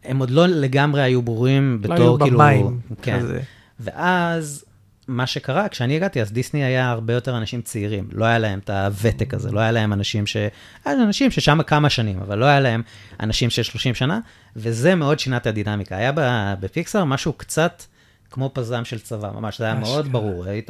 הם 0.03 0.19
עוד 0.19 0.29
לא 0.29 0.47
לגמרי 0.47 1.01
היו 1.01 1.21
ברורים 1.21 1.81
לא 1.83 1.95
בתור 1.95 2.07
היו 2.07 2.19
כאילו... 2.19 2.39
במים, 2.39 2.79
כן. 3.01 3.19
כזה. 3.19 3.39
ואז 3.79 4.65
מה 5.07 5.27
שקרה, 5.27 5.67
כשאני 5.69 5.95
הגעתי, 5.95 6.21
אז 6.21 6.31
דיסני 6.31 6.63
היה 6.63 6.89
הרבה 6.89 7.13
יותר 7.13 7.37
אנשים 7.37 7.61
צעירים. 7.61 8.07
לא 8.11 8.25
היה 8.25 8.39
להם 8.39 8.59
את 8.59 8.69
הוותק 8.69 9.33
הזה, 9.33 9.51
לא 9.51 9.59
היה 9.59 9.71
להם 9.71 9.93
אנשים 9.93 10.27
ש... 10.27 10.37
היה 10.85 10.95
אנשים 11.03 11.31
ששם 11.31 11.59
כמה 11.67 11.89
שנים, 11.89 12.19
אבל 12.19 12.37
לא 12.37 12.45
היה 12.45 12.59
להם 12.59 12.81
אנשים 13.19 13.49
של 13.49 13.63
30 13.63 13.95
שנה, 13.95 14.19
וזה 14.55 14.95
מאוד 14.95 15.19
שינה 15.19 15.37
את 15.37 15.47
הדינמיקה. 15.47 15.97
היה 15.97 16.11
ב- 16.15 16.53
בפיקסאר 16.59 17.05
משהו 17.05 17.33
קצת 17.33 17.83
כמו 18.31 18.49
פזם 18.53 18.85
של 18.85 18.99
צבא, 18.99 19.31
ממש, 19.35 19.57
זה 19.57 19.65
היה. 19.65 19.73
מאוד 19.73 20.11
ברור. 20.11 20.45
היית, 20.45 20.69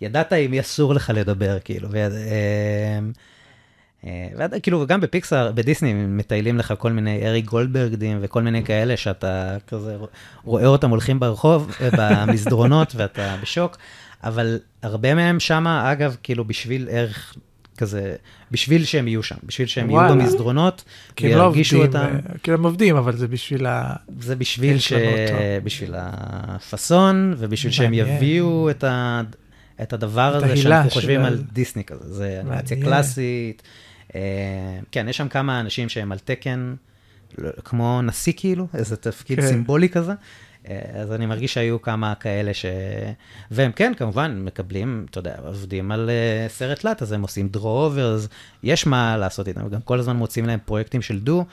ידעת 0.00 0.32
עם 0.32 0.50
מי 0.50 0.60
אסור 0.60 0.94
לך 0.94 1.12
לדבר, 1.14 1.58
כאילו. 1.64 1.88
ו... 1.92 2.08
אה, 4.06 4.28
ועד, 4.36 4.54
כאילו, 4.62 4.86
גם 4.86 5.00
בפיקסאר, 5.00 5.52
בדיסני, 5.52 5.94
מטיילים 5.94 6.58
לך 6.58 6.74
כל 6.78 6.92
מיני 6.92 7.26
אריק 7.26 7.44
גולדברגדים 7.44 8.18
וכל 8.20 8.42
מיני 8.42 8.64
כאלה 8.64 8.96
שאתה 8.96 9.56
כזה 9.66 9.96
רואה 10.44 10.66
אותם 10.66 10.90
הולכים 10.90 11.20
ברחוב, 11.20 11.76
אה, 11.80 11.88
במסדרונות, 12.26 12.92
ואתה 12.96 13.36
בשוק, 13.42 13.76
אבל 14.24 14.58
הרבה 14.82 15.14
מהם 15.14 15.40
שמה, 15.40 15.92
אגב, 15.92 16.16
כאילו, 16.22 16.44
בשביל 16.44 16.88
ערך 16.90 17.34
כזה, 17.78 18.14
בשביל 18.50 18.84
שהם 18.84 19.08
יהיו 19.08 19.22
שם, 19.22 19.36
בשביל 19.44 19.66
שהם 19.66 19.90
יהיו 19.90 20.00
וואלה. 20.00 20.14
במסדרונות, 20.14 20.84
כי 21.16 21.32
הם 21.32 21.38
לא 21.38 21.46
עובדים, 21.46 21.64
אותם. 21.74 22.18
כאילו 22.42 22.58
הם 22.58 22.64
עובדים, 22.64 22.96
אבל 22.96 23.16
זה 23.16 23.28
בשביל 23.28 23.66
ה... 23.66 23.94
זה 24.20 24.36
בשביל, 24.36 24.78
ש... 24.78 24.92
בשביל 25.64 25.94
הפאסון, 25.96 27.34
ובשביל 27.38 27.72
שהם. 27.72 27.94
יביאו 27.94 28.70
את, 28.70 28.84
ה... 28.84 29.22
את 29.82 29.92
הדבר 29.92 30.38
את 30.38 30.42
הזה 30.42 30.56
שאנחנו 30.56 30.90
של 30.90 30.94
חושבים 30.94 31.20
על 31.20 31.42
דיסני 31.52 31.84
כזה. 31.84 32.14
זה 32.14 32.40
אנימציה. 32.40 32.82
קלאסית. 32.82 33.62
אה, 34.14 34.20
כן, 34.92 35.08
יש 35.08 35.16
שם 35.16 35.28
כמה 35.28 35.60
אנשים 35.60 35.88
שהם 35.88 36.12
על 36.12 36.18
תקן, 36.18 36.74
לא- 37.38 37.50
כמו 37.64 38.02
נשיא 38.02 38.32
כאילו, 38.36 38.66
איזה 38.74 38.96
תפקיד 38.96 39.40
כן. 39.40 39.46
סימבולי 39.46 39.88
כזה. 39.88 40.12
אה, 40.68 40.80
אז 40.94 41.12
אני 41.12 41.26
מרגיש 41.26 41.54
שהיו 41.54 41.82
כמה 41.82 42.14
כאלה 42.14 42.54
ש... 42.54 42.64
והם 43.50 43.72
כן, 43.72 43.92
כמובן, 43.96 44.42
מקבלים, 44.44 45.06
אתה 45.10 45.18
יודע, 45.18 45.34
עובדים 45.46 45.92
על 45.92 46.10
אה, 46.10 46.48
סרט 46.48 46.78
תלת, 46.78 47.02
אז 47.02 47.12
הם 47.12 47.22
עושים 47.22 47.48
draw-overs, 47.48 48.28
יש 48.62 48.86
מה 48.86 49.16
לעשות 49.16 49.48
איתם, 49.48 49.68
גם 49.68 49.80
כל 49.80 49.98
הזמן 49.98 50.16
מוצאים 50.16 50.46
להם 50.46 50.58
פרויקטים 50.64 51.02
של 51.02 51.20
דו, 51.20 51.44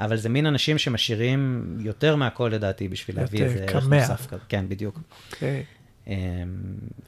אבל 0.00 0.16
זה 0.16 0.28
מין 0.28 0.46
אנשים 0.46 0.78
שמשאירים 0.78 1.64
יותר 1.80 2.16
מהכל 2.16 2.50
לדעתי 2.52 2.88
בשביל 2.88 3.16
להביא 3.16 3.44
איזה 3.44 3.64
ערך. 3.68 3.86
נוסף 3.86 4.26
כזה. 4.26 4.42
כן, 4.48 4.64
בדיוק. 4.68 5.00
אוקיי. 5.32 5.64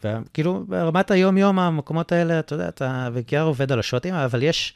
וכאילו, 0.04 0.64
ברמת 0.68 1.10
היום-יום, 1.10 1.58
המקומות 1.58 2.12
האלה, 2.12 2.38
אתה 2.38 2.54
יודע, 2.54 2.68
אתה 2.68 3.08
בעיקר 3.14 3.42
עובד 3.42 3.72
על 3.72 3.78
השוטים, 3.78 4.14
אבל 4.14 4.42
יש 4.42 4.74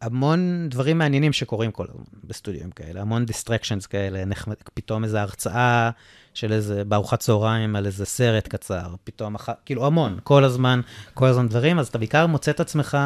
המון 0.00 0.68
דברים 0.68 0.98
מעניינים 0.98 1.32
שקורים 1.32 1.70
כל 1.70 1.86
הזמן 1.88 2.04
בסטודיו 2.24 2.60
כאלה, 2.76 3.00
המון 3.00 3.24
distractions 3.24 3.86
כאלה, 3.86 4.24
נחמד, 4.24 4.54
פתאום 4.74 5.04
איזו 5.04 5.18
הרצאה 5.18 5.90
של 6.34 6.52
איזה, 6.52 6.84
בארוחת 6.84 7.20
צהריים 7.20 7.76
על 7.76 7.86
איזה 7.86 8.04
סרט 8.04 8.48
קצר, 8.48 8.94
פתאום, 9.04 9.34
אח... 9.34 9.48
כאילו 9.64 9.86
המון, 9.86 10.18
כל 10.24 10.44
הזמן, 10.44 10.80
כל 11.14 11.26
הזמן 11.26 11.48
דברים, 11.48 11.78
אז 11.78 11.88
אתה 11.88 11.98
בעיקר 11.98 12.26
מוצא 12.26 12.50
את 12.50 12.60
עצמך 12.60 12.98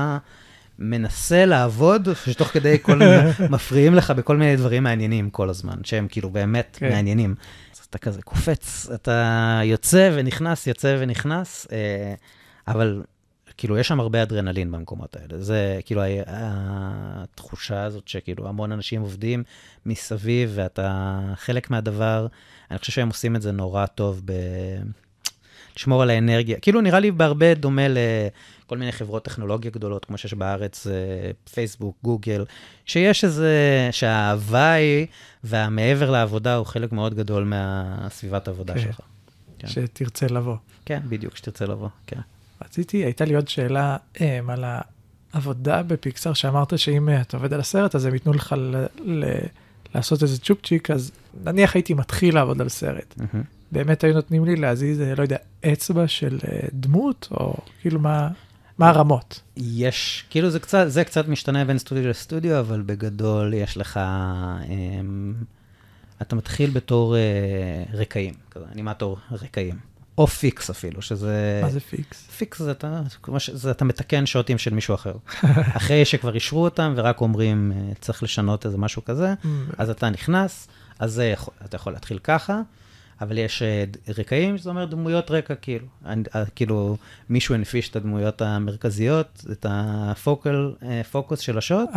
מנסה 0.79 1.45
לעבוד, 1.47 2.09
שתוך 2.25 2.49
כדי 2.49 2.79
כל, 2.83 3.01
מפריעים 3.51 3.95
לך 3.95 4.11
בכל 4.11 4.37
מיני 4.37 4.57
דברים 4.57 4.83
מעניינים 4.83 5.31
כל 5.31 5.49
הזמן, 5.49 5.77
שהם 5.85 6.07
כאילו 6.09 6.31
באמת 6.31 6.77
כן. 6.81 6.89
כן. 6.89 6.95
מעניינים. 6.95 7.35
אז 7.75 7.87
אתה 7.91 7.99
כזה 7.99 8.23
קופץ, 8.23 8.89
אתה 8.95 9.61
יוצא 9.65 10.11
ונכנס, 10.15 10.67
יוצא 10.67 10.97
ונכנס, 11.01 11.67
אה, 11.73 12.15
אבל 12.69 13.03
כאילו, 13.57 13.79
יש 13.79 13.89
שם 13.89 14.01
הרבה 14.01 14.23
אדרנלין 14.23 14.73
במקומות 14.73 15.17
האלה. 15.17 15.43
זה 15.43 15.81
כאילו 15.85 16.03
התחושה 16.27 17.83
הזאת 17.83 18.09
שכאילו 18.09 18.49
המון 18.49 18.73
אנשים 18.73 19.01
עובדים 19.01 19.43
מסביב, 19.87 20.53
ואתה 20.55 21.21
חלק 21.37 21.71
מהדבר, 21.71 22.27
אני 22.71 22.79
חושב 22.79 22.93
שהם 22.93 23.09
עושים 23.09 23.37
את 23.37 23.43
זה 23.43 23.53
נורא 23.53 23.87
טוב 23.87 24.23
ב... 24.25 24.33
לשמור 25.77 26.03
על 26.03 26.11
האנרגיה. 26.11 26.61
כאילו, 26.61 26.81
נראה 26.81 27.01
לי 27.01 27.11
בהרבה 27.11 27.55
דומה 27.55 27.83
לכל 27.89 28.79
מיני 28.79 28.93
חברות 28.93 29.25
טכנולוגיה 29.25 29.71
גדולות, 29.71 30.05
כמו 30.05 30.19
שיש 30.19 30.35
בארץ, 30.35 30.87
אה, 30.87 30.93
פייסבוק, 31.55 31.97
גוגל, 32.05 32.45
שיש 32.87 33.25
איזה, 33.25 33.89
שההוואי 33.91 35.07
והמעבר 35.45 36.11
לעבודה 36.11 36.57
הוא 36.57 36.67
חלק 36.67 36.93
מאוד 36.93 37.15
גדול 37.15 37.45
מהסביבת 37.45 38.49
העבודה 38.49 38.75
כן. 38.75 38.81
שלך. 38.81 39.01
כן. 39.59 39.69
שתרצה 39.69 40.27
לבוא. 40.27 40.57
כן, 40.85 41.01
בדיוק, 41.09 41.37
שתרצה 41.37 41.67
לבוא, 41.67 41.89
כן. 42.07 42.21
רציתי, 42.65 42.97
הייתה 42.97 43.25
לי 43.25 43.35
עוד 43.35 43.49
שאלה 43.49 43.97
um, 44.15 44.21
על 44.49 44.65
העבודה 45.33 45.83
בפיקסאר, 45.83 46.33
שאמרת 46.33 46.79
שאם 46.79 47.09
uh, 47.09 47.21
אתה 47.21 47.37
עובד 47.37 47.53
על 47.53 47.61
הסרט, 47.61 47.95
אז 47.95 48.07
הם 48.07 48.15
ייתנו 48.15 48.33
לך 48.33 48.55
ל- 48.59 48.87
ל- 49.05 49.47
לעשות 49.95 50.23
איזה 50.23 50.39
צ'ופצ'יק, 50.39 50.91
אז 50.91 51.13
נניח 51.45 51.75
הייתי 51.75 51.95
מתחיל 51.95 52.35
לעבוד 52.35 52.61
על 52.61 52.69
סרט. 52.69 53.15
באמת 53.73 54.05
היו 54.05 54.15
נותנים 54.15 54.45
לי 54.45 54.57
להזיז, 54.57 55.01
אה, 55.01 55.15
לא 55.15 55.23
יודע, 55.23 55.37
אצבע 55.73 56.09
של 56.09 56.39
uh, 56.43 56.47
דמות, 56.73 57.29
או 57.31 57.55
כאילו 57.81 58.01
מה, 58.01 58.29
מה 58.79 58.89
הרמות? 58.89 59.41
יש, 59.57 60.25
כאילו 60.31 60.51
זה 60.51 60.61
קצת, 60.61 60.85
זה 60.89 61.05
קצת 61.05 61.29
משתנה 61.29 61.65
בין 61.65 61.79
סטודיו 61.79 62.09
לסטודיו, 62.09 62.61
אבל 62.61 62.83
בגדול 62.87 63.55
יש 63.55 63.77
לך, 63.77 64.01
אמ, 64.69 65.35
אתה 66.23 66.37
מתחיל 66.37 66.71
בתור 66.71 67.17
אה, 67.17 67.21
רקעים, 67.93 68.35
כזה, 68.51 68.65
אנימטור 68.73 69.19
רקעים, 69.33 69.77
או 70.19 70.27
fix 70.27 70.71
אפילו, 70.71 71.03
שזה... 71.03 71.61
מה 71.63 71.71
זה 71.71 71.81
fix? 71.81 72.27
fix 72.39 72.59
זה 72.63 72.71
אתה, 72.71 73.03
זה 73.53 73.71
אתה 73.71 73.85
מתקן 73.85 74.27
שוטים 74.27 74.59
של 74.59 74.75
מישהו 74.75 74.95
אחר. 74.95 75.13
אחרי 75.77 76.05
שכבר 76.05 76.35
אישרו 76.35 76.65
אותם 76.65 76.93
ורק 76.97 77.21
אומרים, 77.21 77.73
אה, 77.75 77.95
צריך 78.01 78.23
לשנות 78.23 78.67
איזה 78.67 78.79
משהו 78.79 79.05
כזה, 79.05 79.35
Mm, 79.43 79.47
אז 79.79 79.91
אתה 79.91 80.11
נכנס, 80.11 80.69
אז 80.99 81.13
זה 81.13 81.25
יכול, 81.25 81.55
אתה 81.65 81.77
יכול 81.77 81.93
להתחיל 81.93 82.19
ככה, 82.19 82.61
אבל 83.21 83.39
יש 83.39 83.63
אה, 83.63 83.85
רקעים, 84.19 84.59
שזה 84.59 84.71
אומר 84.71 84.85
דמויות 84.85 85.31
רקע, 85.31 85.55
כאילו. 85.55 85.87
אה, 86.07 86.15
כאילו, 86.55 86.97
מישהו 87.29 87.55
הנפיש 87.55 87.89
את 87.89 87.97
הדמויות 87.97 88.43
המרכזיות, 88.43 89.45
את 89.53 89.67
הפוקל, 89.69 90.73
אה, 90.83 91.01
פוקוס 91.11 91.41
של 91.41 91.59
השוט, 91.59 91.89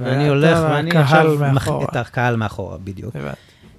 ואני 0.00 0.28
הולך, 0.28 0.58
ואני 0.62 0.90
הקהל 0.90 1.02
עכשיו 1.02 1.34
מח- 1.40 1.52
מאחורה. 1.52 1.84
את 1.90 1.96
הקהל 1.96 2.36
מאחורה, 2.36 2.78
בדיוק. 2.78 3.16
הבנתי. 3.16 3.36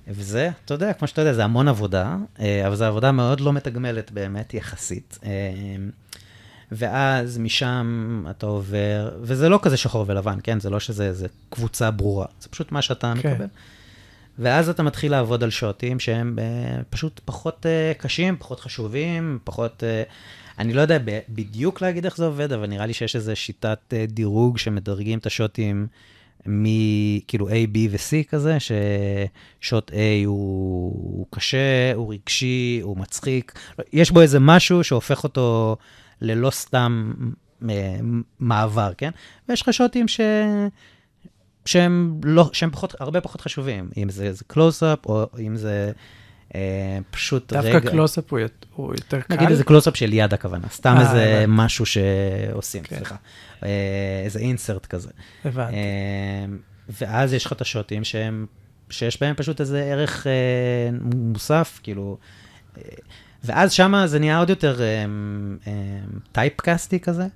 וזה, 0.07 0.49
אתה 0.65 0.73
יודע, 0.73 0.93
כמו 0.93 1.07
שאתה 1.07 1.21
יודע, 1.21 1.33
זה 1.33 1.43
המון 1.43 1.67
עבודה, 1.67 2.15
אה, 2.39 2.67
אבל 2.67 2.75
זו 2.75 2.85
עבודה 2.85 3.11
מאוד 3.11 3.39
לא 3.39 3.53
מתגמלת 3.53 4.11
באמת, 4.11 4.53
יחסית. 4.53 5.19
אה, 5.25 5.29
ואז 6.71 7.37
משם 7.37 8.23
אתה 8.29 8.45
עובר, 8.45 9.11
וזה 9.21 9.49
לא 9.49 9.59
כזה 9.61 9.77
שחור 9.77 10.05
ולבן, 10.07 10.39
כן? 10.43 10.59
זה 10.59 10.69
לא 10.69 10.79
שזה 10.79 11.05
איזה 11.05 11.27
קבוצה 11.49 11.91
ברורה, 11.91 12.25
זה 12.39 12.49
פשוט 12.49 12.71
מה 12.71 12.81
שאתה 12.81 13.13
כן. 13.21 13.31
מקבל. 13.31 13.47
ואז 14.39 14.69
אתה 14.69 14.83
מתחיל 14.83 15.11
לעבוד 15.11 15.43
על 15.43 15.49
שוטים 15.49 15.99
שהם 15.99 16.39
אה, 16.39 16.83
פשוט 16.89 17.19
פחות 17.25 17.65
אה, 17.65 17.91
קשים, 17.97 18.35
פחות 18.39 18.59
חשובים, 18.59 19.39
פחות... 19.43 19.83
אה, 19.83 20.03
אני 20.59 20.73
לא 20.73 20.81
יודע 20.81 20.97
בדיוק 21.29 21.81
להגיד 21.81 22.05
איך 22.05 22.17
זה 22.17 22.25
עובד, 22.25 22.51
אבל 22.51 22.67
נראה 22.67 22.85
לי 22.85 22.93
שיש 22.93 23.15
איזו 23.15 23.35
שיטת 23.35 23.79
אה, 23.93 24.05
דירוג 24.07 24.57
שמדרגים 24.57 25.19
את 25.19 25.25
השוטים 25.25 25.87
מכאילו 26.45 27.49
A, 27.49 27.51
B 27.51 27.77
ו-C 27.89 28.29
כזה, 28.29 28.57
ששוט 28.59 29.91
A 29.91 29.95
הוא, 30.25 30.91
הוא 30.93 31.27
קשה, 31.29 31.93
הוא 31.95 32.13
רגשי, 32.13 32.79
הוא 32.83 32.97
מצחיק. 32.97 33.59
יש 33.93 34.11
בו 34.11 34.21
איזה 34.21 34.39
משהו 34.39 34.83
שהופך 34.83 35.23
אותו 35.23 35.77
ללא 36.21 36.51
סתם 36.51 37.13
אה, 37.69 37.95
מעבר, 38.39 38.91
כן? 38.97 39.11
ויש 39.49 39.61
לך 39.61 39.73
שוטים 39.73 40.07
ש... 40.07 40.19
שהם, 41.65 42.19
לא, 42.23 42.49
שהם 42.53 42.71
פחות, 42.71 42.95
הרבה 42.99 43.21
פחות 43.21 43.41
חשובים, 43.41 43.89
אם 43.97 44.09
זה, 44.09 44.31
קלוס-אפ, 44.47 45.05
או 45.05 45.25
אם 45.39 45.55
זה 45.55 45.91
אה, 46.55 46.99
פשוט 47.11 47.53
רגע. 47.53 47.71
דווקא 47.71 47.89
קלוסאפ 47.89 48.33
הוא 48.33 48.39
הוא 48.75 48.93
יותר 48.93 49.21
קל. 49.21 49.35
נגיד 49.35 49.49
איזה 49.49 49.63
קלוס-אפ 49.63 49.97
של 49.97 50.13
יד 50.13 50.33
הכוונה, 50.33 50.67
סתם 50.71 50.95
אה, 50.97 51.01
איזה 51.01 51.23
הבנתי. 51.23 51.45
משהו 51.47 51.85
שעושים, 51.85 52.83
כן. 52.83 52.95
סליחה. 52.95 53.15
אה, 53.63 54.21
איזה 54.23 54.39
insert 54.39 54.85
כזה. 54.85 55.09
הבנתי. 55.45 55.75
ואז 56.89 57.33
יש 57.33 57.45
לך 57.45 57.53
את 57.53 57.61
השוטים 57.61 58.03
שהם, 58.03 58.45
שיש 58.89 59.21
בהם 59.21 59.35
פשוט 59.35 59.61
איזה 59.61 59.83
ערך 59.83 60.27
אה, 60.27 60.31
מוסף, 61.13 61.79
כאילו, 61.83 62.17
אה, 62.77 62.81
ואז 63.43 63.71
שמה 63.71 64.07
זה 64.07 64.19
נהיה 64.19 64.39
עוד 64.39 64.49
יותר 64.49 64.79
טייפקאסטי 66.31 66.99
כזה, 66.99 67.27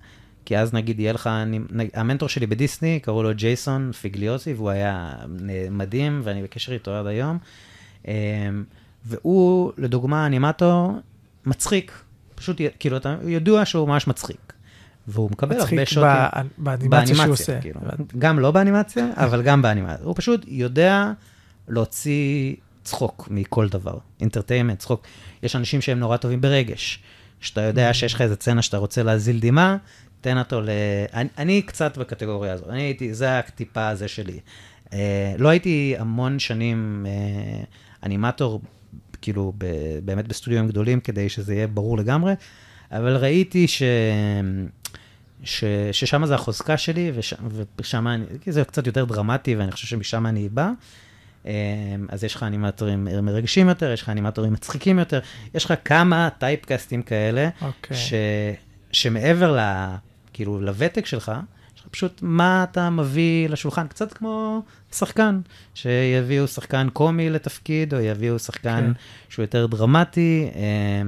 כי 0.46 0.58
אז 0.58 0.74
נגיד 0.74 1.00
יהיה 1.00 1.14
לך, 1.14 1.28
אני, 1.28 1.60
נג, 1.72 1.88
המנטור 1.94 2.30
שלי 2.30 2.48
בדיסני, 2.48 3.00
קראו 3.00 3.24
לו 3.24 3.30
ג'ייסון 3.36 3.92
פיגליוזי, 3.92 4.54
והוא 4.54 4.70
היה 4.70 5.14
מדהים, 5.72 6.22
ואני 6.24 6.44
בקשר 6.44 6.74
איתו 6.74 6.92
עד 6.92 7.08
היום. 7.08 7.38
אה, 8.08 8.14
והוא, 9.08 9.72
לדוגמה, 9.78 10.26
אנימטור 10.26 10.92
מצחיק, 11.46 11.92
פשוט, 12.36 12.62
כאילו, 12.80 12.98
אתה 12.98 13.16
ידוע 13.28 13.66
שהוא 13.66 13.88
ממש 13.88 14.08
מצחיק. 14.08 14.54
והוא 15.08 15.32
מקבל 15.32 15.60
הרבה 15.60 15.64
מצחיק 15.64 15.84
שוטים. 15.84 16.04
ב- 16.04 16.42
באנימציה 16.58 17.16
שהוא 17.16 17.32
עושה. 17.32 17.62
כאילו. 17.62 17.80
גם 18.18 18.40
לא 18.40 18.52
באנימציה, 18.52 19.08
אבל 19.16 19.42
גם 19.42 19.62
באנימציה. 19.62 20.06
הוא 20.06 20.14
פשוט 20.18 20.46
יודע 20.48 21.12
להוציא 21.68 22.56
צחוק 22.84 23.28
מכל 23.32 23.70
דבר. 23.70 23.98
אינטרטיימנט, 24.22 24.80
צחוק. 24.80 25.08
יש 25.44 25.56
אנשים 25.56 25.82
שהם 25.82 26.00
נורא 26.00 26.18
טובים 26.18 26.42
ברגש. 26.42 27.00
שאתה 27.40 27.62
יודע 27.62 27.94
שיש 27.94 28.14
לך 28.14 28.22
איזה 28.22 28.36
סצנה 28.36 28.62
שאתה 28.62 28.78
רוצה 28.78 29.04
להזיל 29.04 29.40
דמעה, 29.40 29.78
תן 30.22 30.38
אותו 30.38 30.62
ל... 30.62 30.70
אני, 31.14 31.30
אני 31.38 31.62
קצת 31.62 31.98
בקטגוריה 31.98 32.54
הזאת. 32.54 32.70
אני 32.70 32.82
הייתי, 32.82 33.14
זה 33.14 33.40
הטיפה 33.40 33.88
הזה 33.88 34.08
שלי. 34.08 34.40
אה, 34.94 35.36
לא 35.38 35.50
הייתי 35.50 35.96
המון 36.00 36.40
שנים 36.40 37.06
אה, 37.10 37.64
אנימטור, 38.04 38.62
כאילו, 39.22 39.54
ב, 39.58 39.66
באמת 40.06 40.28
בסטודיו 40.28 40.68
גדולים, 40.68 41.00
כדי 41.00 41.30
שזה 41.30 41.56
יהיה 41.56 41.68
ברור 41.68 41.98
לגמרי, 41.98 42.34
אבל 42.92 43.18
ראיתי 43.18 43.68
ש... 43.68 43.84
ש, 45.44 45.64
ששם 45.92 46.26
זה 46.26 46.36
החוזקה 46.36 46.78
שלי, 46.78 47.12
וש, 47.16 47.34
ושם 47.80 48.08
אני, 48.08 48.26
כי 48.42 48.52
זה 48.52 48.64
קצת 48.64 48.88
יותר 48.88 49.06
דרמטי, 49.06 49.56
ואני 49.56 49.72
חושב 49.72 49.88
שמשם 49.88 50.26
אני 50.26 50.50
בא. 50.50 50.72
אה, 51.46 51.52
אז 52.10 52.24
יש 52.24 52.36
לך 52.36 52.44
אנימטורים 52.44 53.08
מרגשים 53.24 53.70
יותר, 53.70 53.92
יש 53.92 54.02
לך 54.02 54.10
אנימטורים 54.10 54.54
מצחיקים 54.54 55.00
יותר, 55.00 55.20
יש 55.54 55.66
לך 55.66 55.74
כמה 55.86 56.30
טייפקאסטים 56.38 57.02
כאלה, 57.02 57.50
okay. 57.62 57.66
אוקיי. 57.66 57.98
ש, 57.98 58.14
שמעבר 58.92 59.58
ל, 59.58 59.86
כאילו, 60.34 60.62
לוותק 60.62 61.06
שלך, 61.06 61.32
יש 61.76 61.82
לך 61.82 61.88
פשוט 61.88 62.20
מה 62.22 62.66
אתה 62.72 62.90
מביא 62.90 63.50
לשולחן, 63.50 63.88
קצת 63.88 64.14
כמו 64.14 64.62
שחקן, 64.92 65.40
שיביאו 65.74 66.48
שחקן 66.48 66.88
קומי 66.94 67.30
לתפקיד, 67.30 67.94
או 67.94 68.00
יביאו 68.00 68.40
שחקן. 68.40 68.94
כן. 68.94 69.02
שהוא 69.30 69.44
יותר 69.44 69.66
דרמטי. 69.66 70.50
אה, 70.56 71.02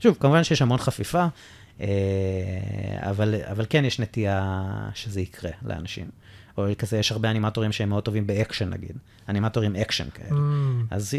שוב, 0.00 0.16
כמובן 0.20 0.44
שיש 0.44 0.62
המון 0.62 0.78
חפיפה, 0.78 1.26
אה, 1.80 1.86
אבל, 3.00 3.34
אבל 3.50 3.66
כן 3.68 3.84
יש 3.84 4.00
נטייה 4.00 4.62
שזה 4.94 5.20
יקרה 5.20 5.50
לאנשים. 5.62 6.06
או 6.58 6.64
כזה, 6.78 6.98
יש 6.98 7.12
הרבה 7.12 7.30
אנימטורים 7.30 7.72
שהם 7.72 7.88
מאוד 7.88 8.02
טובים 8.02 8.26
באקשן 8.26 8.70
נגיד, 8.70 8.96
אנימטורים 9.28 9.76
אקשן 9.76 10.06
כאלה. 10.14 10.28
Mm. 10.30 10.34
אז 10.90 11.14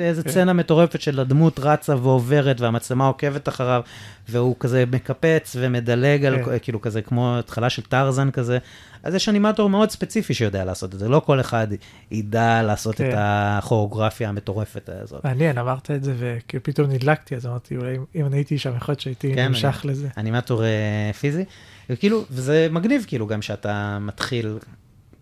איזה, 0.00 0.22
okay. 0.22 0.32
כן. 0.32 0.56
מטורפת 0.56 1.00
של 1.00 1.20
הדמות 1.20 1.58
רצה 1.58 1.96
ועוברת, 1.96 2.60
והמצלמה 2.60 3.06
עוקבת 3.06 3.48
אחריו, 3.48 3.82
והוא 4.28 4.56
כזה 4.60 4.84
מקפץ 4.92 5.56
ומדלג. 5.60 6.24
על, 6.24 6.44
כן. 6.44 6.58
כאילו 6.62 6.80
כזה 6.80 7.02
כמו 7.02 7.38
התחלה 7.38 7.70
של 7.70 7.82
טרזן 7.82 8.30
כזה. 8.30 8.58
אז 9.02 9.14
יש 9.14 9.28
אנימטור 9.28 9.70
מאוד 9.70 9.90
ספציפי 9.90 10.34
שיודע 10.34 10.64
לעשות 10.64 10.94
את 10.94 10.98
זה, 10.98 11.08
לא 11.08 11.20
כל 11.20 11.40
אחד 11.40 11.66
ידע 12.10 12.62
לעשות 12.62 12.94
okay. 12.94 13.04
את 13.04 13.10
כן. 13.10 13.14
הכוריאוגרפיה 13.18 14.28
המטורפת 14.28 14.88
הזאת. 14.92 15.24
מעניין, 15.24 15.58
אמרת 15.58 15.90
את 15.90 16.04
זה 16.04 16.14
וכאילו 16.18 16.62
פתאום 16.62 16.90
נדלקתי, 16.90 17.36
אז 17.36 17.46
אמרתי, 17.46 17.76
אולי 17.76 17.96
אם 18.14 18.26
אני 18.26 18.36
הייתי 18.36 18.58
שם, 18.58 18.76
יכול 18.76 18.92
להיות 18.92 19.00
שהייתי 19.00 19.34
כן, 19.34 19.48
נמשך 19.48 19.80
אני, 19.84 19.92
לזה. 19.92 20.08
אנימטור 20.16 20.62
uh, 20.62 21.16
פיזי. 21.16 21.44
וכאילו, 21.92 22.24
וזה 22.30 22.68
מגניב 22.70 23.04
כאילו 23.08 23.26
גם 23.26 23.42
שאתה 23.42 23.98
מתחיל 24.00 24.58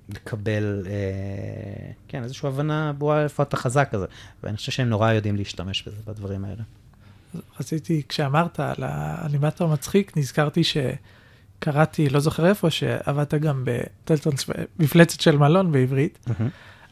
לקבל, 0.09 0.87
אה, 0.87 1.93
כן, 2.09 2.23
איזושהי 2.23 2.49
הבנה 2.49 2.93
ברורה 2.99 3.23
איפה 3.23 3.43
אתה 3.43 3.57
חזק 3.57 3.89
כזה. 3.91 4.07
ואני 4.43 4.57
חושב 4.57 4.73
שהם 4.73 4.89
נורא 4.89 5.13
יודעים 5.13 5.37
להשתמש 5.37 5.83
בזה, 5.83 5.97
בדברים 6.07 6.45
האלה. 6.45 6.63
רציתי, 7.61 8.03
כשאמרת 8.09 8.61
על 8.61 8.75
האנימטור 8.79 9.71
המצחיק, 9.71 10.17
נזכרתי 10.17 10.63
שקראתי, 10.65 12.09
לא 12.09 12.21
זוכר 12.21 12.47
איפה, 12.47 12.71
שעבדת 12.71 13.35
גם 13.35 13.65
בטלטון, 13.67 14.33
מפלצת 14.79 15.21
של 15.21 15.39
מלון 15.39 15.73
בעברית. 15.73 16.19
Mm-hmm. 16.29 16.43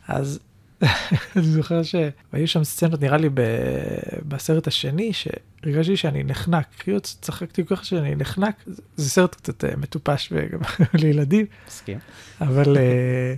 אז 0.08 0.38
אני 1.36 1.42
זוכר 1.42 1.82
שהיו 1.82 2.46
שם 2.48 2.64
סצנות, 2.64 3.00
נראה 3.00 3.16
לי 3.16 3.28
בסרט 4.28 4.66
השני, 4.66 5.12
שהרגשתי 5.12 5.96
שאני 5.96 6.24
נחנק. 6.24 6.66
כאילו 6.78 7.00
צחקתי 7.00 7.66
כל 7.66 7.76
כך 7.76 7.84
שאני 7.84 8.14
נחנק, 8.14 8.64
זה 8.96 9.10
סרט 9.10 9.34
קצת 9.34 9.64
אה, 9.64 9.76
מטופש 9.76 10.32
וגם 10.32 10.60
לילדים. 11.02 11.46
מסכים. 11.68 11.98
אבל 12.40 12.76
אה, 12.76 13.34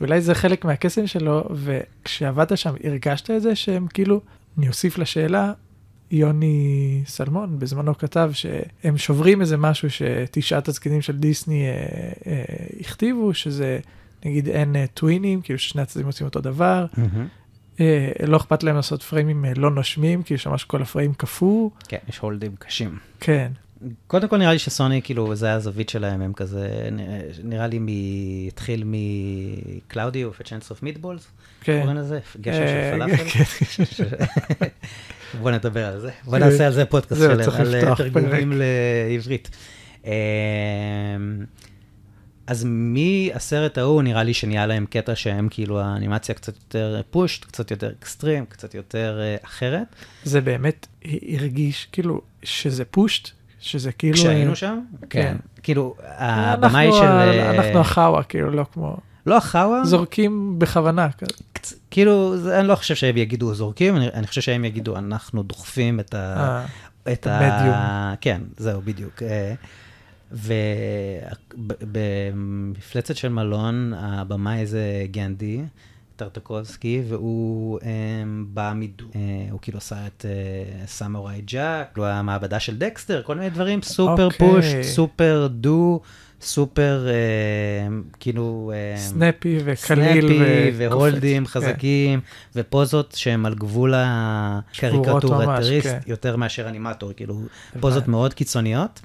אולי 0.00 0.20
זה 0.20 0.34
חלק 0.34 0.64
מהקסם 0.64 1.06
שלו, 1.06 1.48
וכשעבדת 1.54 2.58
שם 2.58 2.74
הרגשת 2.84 3.30
את 3.30 3.42
זה 3.42 3.56
שהם 3.56 3.86
כאילו, 3.86 4.20
אני 4.58 4.68
אוסיף 4.68 4.98
לשאלה, 4.98 5.52
יוני 6.10 7.02
סלמון 7.06 7.58
בזמנו 7.58 7.98
כתב 7.98 8.30
שהם 8.32 8.96
שוברים 8.96 9.40
איזה 9.40 9.56
משהו 9.56 9.90
שתשעת 9.90 10.68
הזקנים 10.68 11.02
של 11.02 11.16
דיסני 11.16 11.66
אה, 11.66 11.72
אה, 12.26 12.44
הכתיבו, 12.80 13.34
שזה 13.34 13.78
נגיד 14.24 14.48
אין 14.48 14.74
uh, 14.74 14.78
טווינים, 14.94 15.40
כאילו 15.40 15.58
ששני 15.58 15.82
הצדדים 15.82 16.06
עושים 16.06 16.26
אותו 16.26 16.40
דבר. 16.40 16.86
Mm-hmm. 16.94 17.76
Uh, 17.76 17.80
לא 18.26 18.36
אכפת 18.36 18.62
להם 18.62 18.76
לעשות 18.76 19.02
פריימים 19.02 19.44
uh, 19.44 19.58
לא 19.58 19.70
נושמים, 19.70 20.22
כאילו 20.22 20.38
שממש 20.38 20.64
כל 20.64 20.82
הפריים 20.82 21.14
קפוא. 21.14 21.70
כן, 21.88 21.98
יש 22.08 22.18
הולדים 22.18 22.56
קשים. 22.58 22.98
כן. 23.20 23.52
קודם 24.06 24.28
כל 24.28 24.36
נראה 24.36 24.52
לי 24.52 24.58
שסוני, 24.58 25.02
כאילו, 25.02 25.34
זה 25.34 25.52
הזווית 25.52 25.88
שלהם, 25.88 26.20
הם 26.20 26.32
כזה, 26.32 26.88
נראה 27.44 27.66
לי 27.66 27.78
מ... 27.78 27.86
התחיל 28.48 28.84
מקלאודי 28.86 30.24
chance 30.24 30.70
of 30.70 30.82
meatballs, 30.82 31.22
כן. 31.60 31.80
קוראים 31.80 31.96
לזה, 31.96 32.20
גשם 32.40 32.66
של 32.66 32.96
פלאפל. 32.96 33.24
כן. 33.24 33.44
בוא 35.42 35.50
נדבר 35.50 35.86
על 35.86 36.00
זה, 36.00 36.10
בוא 36.24 36.38
נעשה 36.38 36.66
על 36.66 36.72
זה 36.72 36.84
פודקאסט 36.84 37.20
שלם, 37.20 37.40
על 37.58 37.94
תרגומים 37.96 38.52
לעברית. 39.08 39.50
אז 42.46 42.66
מהסרט 42.68 43.78
ההוא 43.78 44.02
נראה 44.02 44.22
לי 44.22 44.34
שנהיה 44.34 44.66
להם 44.66 44.86
קטע 44.90 45.14
שהם 45.14 45.48
כאילו 45.50 45.80
האנימציה 45.80 46.34
קצת 46.34 46.56
יותר 46.56 47.00
פושט, 47.10 47.44
קצת 47.44 47.70
יותר 47.70 47.92
אקסטרים, 48.00 48.46
קצת 48.46 48.74
יותר 48.74 49.20
uh, 49.20 49.46
אחרת. 49.46 49.86
זה 50.24 50.40
באמת 50.40 50.86
הרגיש 51.38 51.88
כאילו 51.92 52.20
שזה 52.42 52.84
פושט, 52.84 53.30
שזה 53.60 53.92
כאילו... 53.92 54.16
כשהיינו 54.16 54.52
uh, 54.52 54.56
שם? 54.56 54.80
כן. 55.00 55.06
כן. 55.08 55.36
כאילו, 55.62 55.94
הבמאי 56.06 56.92
של... 56.92 57.04
אה, 57.04 57.50
אנחנו 57.50 57.80
החאווה, 57.80 58.22
כאילו, 58.22 58.50
לא 58.50 58.64
כמו... 58.72 58.96
לא 59.26 59.36
החאווה? 59.36 59.84
זורקים 59.84 60.58
בכוונה. 60.58 61.08
קצ... 61.52 61.74
כאילו, 61.90 62.36
זה, 62.36 62.60
אני 62.60 62.68
לא 62.68 62.74
חושב 62.74 62.94
שהם 62.94 63.16
יגידו 63.16 63.54
זורקים, 63.54 63.96
אני, 63.96 64.08
אני 64.14 64.26
חושב 64.26 64.40
שהם 64.40 64.64
יגידו, 64.64 64.96
אנחנו 64.96 65.42
דוחפים 65.42 66.00
את 66.00 66.14
ה... 66.14 66.64
את 67.12 67.26
המדיום. 67.26 67.76
כן, 68.20 68.40
זהו, 68.56 68.82
בדיוק. 68.84 69.22
ובמפלצת 71.82 73.16
של 73.16 73.28
מלון, 73.28 73.92
הבמאי 73.96 74.66
זה 74.66 75.06
גנדי, 75.10 75.60
טרטקובסקי, 76.16 77.02
והוא 77.08 77.80
um, 77.80 77.84
בא 78.46 78.72
מדו, 78.76 79.04
uh, 79.04 79.16
הוא 79.50 79.58
כאילו 79.62 79.78
עשה 79.78 80.06
את 80.06 80.24
סאמוראי 80.86 81.38
uh, 81.38 81.50
ג'אק, 81.50 81.96
הוא 81.96 82.06
המעבדה 82.06 82.60
של 82.60 82.78
דקסטר, 82.78 83.22
כל 83.22 83.34
מיני 83.34 83.50
דברים 83.50 83.82
סופר 83.82 84.28
okay. 84.28 84.38
push, 84.38 84.64
סופר 84.82 85.46
דו. 85.50 86.00
סופר, 86.40 87.06
uh, 87.06 88.16
כאילו... 88.20 88.72
Uh, 88.96 88.98
snappy 88.98 89.58
וקליל. 89.64 89.76
snappy 89.76 90.70
והולדים 90.76 91.46
חזקים, 91.46 92.20
כן. 92.20 92.26
ופוזות 92.60 93.12
שהם 93.16 93.46
על 93.46 93.54
גבול 93.54 93.94
הקריקטורטריסט, 93.96 95.86
כן. 95.86 95.98
יותר 96.06 96.36
מאשר 96.36 96.68
אנימטור, 96.68 97.12
כאילו, 97.12 97.40
פוזות 97.80 98.08
מאוד 98.08 98.34
קיצוניות. 98.34 99.00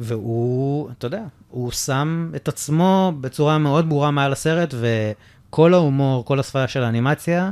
והוא, 0.00 0.90
אתה 0.90 1.06
יודע, 1.06 1.22
הוא 1.48 1.70
שם 1.70 2.30
את 2.36 2.48
עצמו 2.48 3.12
בצורה 3.20 3.58
מאוד 3.58 3.88
ברורה 3.88 4.10
מעל 4.10 4.32
הסרט, 4.32 4.74
וכל 4.80 5.74
ההומור, 5.74 6.24
כל 6.24 6.40
השפעה 6.40 6.68
של 6.68 6.82
האנימציה, 6.82 7.50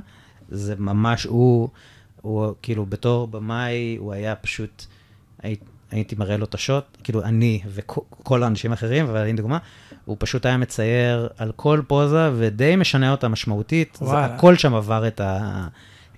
זה 0.49 0.75
ממש 0.79 1.25
הוא, 1.25 1.69
הוא 2.23 2.55
כאילו 2.63 2.87
בתור 2.87 3.27
במאי, 3.27 3.97
הוא 3.99 4.13
היה 4.13 4.35
פשוט, 4.35 4.85
הי, 5.43 5.57
הייתי 5.91 6.17
מראה 6.19 6.37
לו 6.37 6.45
את 6.45 6.55
השוט, 6.55 6.85
כאילו 7.05 7.23
אני 7.23 7.61
וכל 7.67 8.43
האנשים 8.43 8.71
האחרים, 8.71 9.07
אבל 9.07 9.21
אני 9.21 9.33
דוגמה, 9.33 9.59
הוא 10.05 10.17
פשוט 10.21 10.47
היה 10.47 10.57
מצייר 10.57 11.29
על 11.39 11.53
כל 11.57 11.83
פוזה 11.87 12.31
ודי 12.37 12.77
משנה 12.77 13.11
אותה 13.11 13.29
משמעותית, 13.29 13.99
זה, 14.01 14.19
הכל 14.19 14.57
שם 14.57 14.75
עבר 14.75 15.07
את 15.07 15.21
ה... 15.21 15.67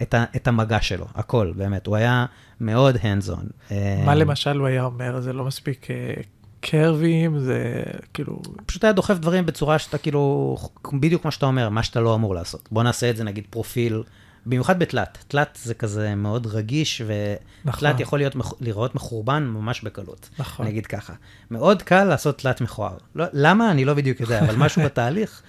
את, 0.03 0.15
ה, 0.15 0.25
את 0.37 0.49
המגע 0.49 0.81
שלו, 0.81 1.07
הכל, 1.15 1.53
באמת. 1.57 1.87
הוא 1.87 1.97
היה 1.97 2.27
מאוד 2.61 2.97
hands 2.97 3.31
on. 3.31 3.75
מה 4.05 4.15
למשל 4.15 4.57
הוא 4.57 4.67
היה 4.67 4.85
אומר? 4.85 5.21
זה 5.21 5.33
לא 5.33 5.45
מספיק 5.45 5.91
אה, 5.91 6.15
קרבים, 6.61 7.39
זה 7.39 7.83
כאילו... 8.15 8.43
פשוט 8.67 8.85
היה 8.85 8.93
דוחף 8.93 9.15
דברים 9.15 9.47
בצורה 9.47 9.79
שאתה 9.79 9.99
כאילו, 9.99 10.57
בדיוק 10.93 11.25
מה 11.25 11.31
שאתה 11.31 11.47
אומר, 11.47 11.69
מה 11.69 11.83
שאתה 11.83 12.01
לא 12.01 12.15
אמור 12.15 12.35
לעשות. 12.35 12.69
בוא 12.71 12.83
נעשה 12.83 13.11
את 13.11 13.17
זה 13.17 13.25
נגיד 13.25 13.45
פרופיל, 13.51 14.03
במיוחד 14.47 14.79
בתלת. 14.79 15.19
תלת 15.29 15.59
זה 15.63 15.75
כזה 15.75 16.15
מאוד 16.15 16.47
רגיש, 16.47 17.03
ותלת 17.05 17.41
נכון. 17.65 18.01
יכול 18.01 18.19
להיות, 18.19 18.37
לראות 18.61 18.95
מחורבן 18.95 19.43
ממש 19.43 19.83
בקלות. 19.83 20.29
נכון. 20.39 20.67
נגיד 20.67 20.87
ככה. 20.87 21.13
מאוד 21.51 21.83
קל 21.83 22.05
לעשות 22.05 22.39
תלת 22.39 22.61
מכוער. 22.61 22.97
לא, 23.15 23.25
למה? 23.33 23.71
אני 23.71 23.85
לא 23.85 23.95
בדיוק 23.95 24.21
יודע, 24.21 24.41
אבל 24.41 24.57
משהו 24.57 24.83
בתהליך, 24.87 25.43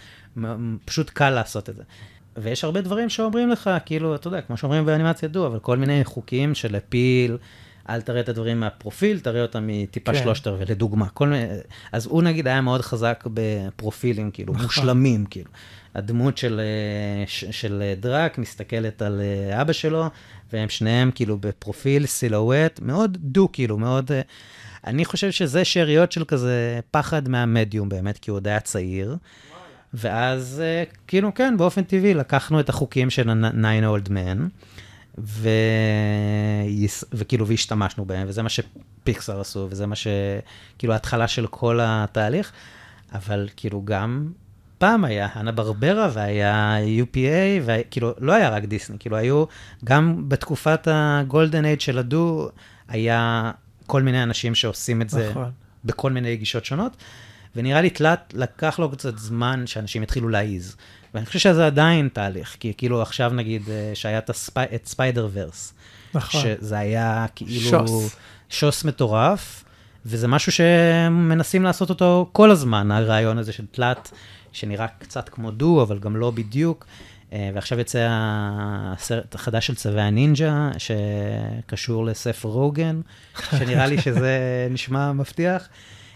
פשוט 0.86 1.10
קל 1.10 1.30
לעשות 1.30 1.69
את 1.69 1.76
זה. 1.76 1.84
ויש 2.38 2.63
הרבה 2.63 2.82
דברים 2.82 3.10
שאומרים 3.10 3.50
לך, 3.50 3.70
כאילו, 3.86 4.15
אתה 4.15 4.28
יודע, 4.28 4.41
כמו 4.41 4.58
שאומרים 4.58 4.86
באנימציה 4.86 5.30
דו, 5.30 5.48
אבל 5.48 5.60
כל 5.60 5.78
מיני 5.78 6.04
חוקים 6.04 6.56
של 6.56 6.76
הפיל, 6.76 7.38
אל 7.89 8.02
תראה 8.02 8.20
את 8.20 8.30
הדברים 8.30 8.60
מהפרופיל, 8.60 9.20
תראה 9.20 9.41
אותם 9.41 9.67
מטיפה 9.67 10.13
כן. 10.13 10.24
שלושת 10.24 10.48
רבעי, 10.48 10.65
לדוגמה. 10.65 11.10
כל 11.10 11.28
מיני, 11.28 11.46
אז 11.91 12.06
הוא 12.06 12.24
נגיד 12.24 12.48
היה 12.48 12.62
מאוד 12.62 12.82
חזק 12.82 13.24
בפרופילים, 13.34 14.32
כאילו, 14.32 14.54
נכון. 14.54 14.65
מושלמים, 14.65 15.26
כאילו. 15.26 15.50
הדמות 15.96 16.38
של, 16.38 16.62
של 17.28 17.94
דראק 18.00 18.38
מסתכלת 18.38 19.02
על 19.02 19.22
אבא 19.62 19.74
שלו, 19.74 20.06
והם 20.54 20.70
שניהם 20.70 21.12
כאילו 21.15 21.38
בפרופיל, 21.38 22.06
סילואט, 22.06 22.80
מאוד 22.84 23.17
דו, 23.22 23.50
כאילו, 23.54 23.78
מאוד... 23.78 24.12
אני 24.88 25.06
חושב 25.06 25.32
שזה 25.32 25.65
שאריות 25.65 26.12
של 26.12 26.26
כזה 26.26 26.80
פחד 26.91 27.30
מהמדיום 27.30 27.89
באמת, 27.89 28.17
כי 28.17 28.32
הוא 28.32 28.36
עוד 28.36 28.48
היה 28.48 28.60
צעיר. 28.60 29.15
ואז, 29.93 30.62
אה, 30.63 30.84
כאילו, 31.08 31.34
כן, 31.34 31.58
באופן 31.58 31.84
טבעי, 31.84 32.13
לקחנו 32.13 32.60
את 32.60 32.69
החוקים 32.69 33.10
של 33.10 33.30
ה-Nine 33.30 33.84
Old 33.84 34.08
Men, 34.08 34.39
ו... 35.17 35.49
וכאילו, 37.13 37.47
והשתמשנו 37.47 38.06
בהם, 38.06 38.27
וזה 38.27 38.43
מה 38.43 38.49
שפיקסר 38.49 39.41
עשו, 39.41 39.67
וזה 39.69 39.88
מה 39.88 39.95
ש... 39.95 40.08
כאילו, 40.77 40.93
ההתחלה 40.93 41.27
של 41.27 41.47
כל 41.47 41.80
התהליך, 41.82 42.51
אבל 43.13 43.49
כאילו, 43.56 43.82
גם 43.86 44.32
פעם 44.77 45.06
היה 45.06 45.27
אנה 45.36 45.51
ברברה 45.51 46.10
והיה 46.13 46.77
UPA, 47.01 47.62
וכאילו, 47.65 48.13
לא 48.19 48.34
היה 48.34 48.49
רק 48.49 48.63
דיסני, 48.63 48.97
כאילו 48.99 49.17
היו, 49.17 49.45
גם 49.84 50.30
בתקופת 50.30 50.88
הגולדן 50.91 51.65
אייד 51.65 51.82
של 51.82 51.97
הדו, 51.97 52.49
היה 52.88 53.51
כל 53.88 54.01
מיני 54.01 54.23
אנשים 54.23 54.56
שעושים 54.56 55.01
את 55.01 55.10
זה 55.10 55.30
נכון. 55.30 55.51
בכל 55.86 56.12
מיני 56.12 56.36
גישות 56.36 56.65
שונות, 56.65 56.97
ונראה 57.56 57.82
לי 57.82 57.90
תלת, 57.90 58.34
לקח 58.38 58.80
לו 58.80 58.92
קצת 58.92 59.18
זמן 59.18 59.68
שאנשים 59.68 60.04
יתחילו 60.04 60.30
להעיז. 60.30 60.76
ואני 61.14 61.26
חושב 61.26 61.40
שזה 61.40 61.66
עדיין 61.66 62.10
תהליך, 62.14 62.58
כי 62.60 62.74
כאילו 62.78 63.02
עכשיו 63.02 63.32
נגיד 63.34 63.70
אה, 63.70 63.92
שהיה 63.94 64.18
את, 64.18 64.30
הספי, 64.30 64.76
את 64.76 64.86
ספיידר 64.86 65.30
ורס, 65.34 65.74
נכון. 66.14 66.42
שזה 66.42 66.78
היה 66.78 67.26
כאילו 67.36 67.70
שוס. 67.88 68.16
שוס 68.50 68.84
מטורף, 68.84 69.64
וזה 70.06 70.28
משהו 70.28 70.52
שמנסים 70.52 71.64
לעשות 71.64 71.90
אותו 71.90 72.30
כל 72.32 72.52
הזמן, 72.52 72.92
הרעיון 72.92 73.38
הזה 73.38 73.54
של 73.54 73.66
תלת, 73.72 74.12
שנראה 74.52 74.88
קצת 74.88 75.30
כמו 75.30 75.52
דו, 75.52 75.82
אבל 75.82 76.00
גם 76.00 76.16
לא 76.16 76.32
בדיוק. 76.32 76.86
אה, 77.34 77.50
ועכשיו 77.54 77.80
יצא 77.80 78.08
הסרט 78.12 79.36
החדש 79.36 79.68
של 79.68 79.76
צווי 79.76 80.02
הנינג'ה, 80.02 80.72
שקשור 80.78 82.06
לספר 82.06 82.50
רוגן, 82.50 83.02
שנראה 83.60 83.88
לי 83.88 84.02
שזה 84.02 84.38
נשמע 84.72 85.12
מבטיח. 85.12 85.68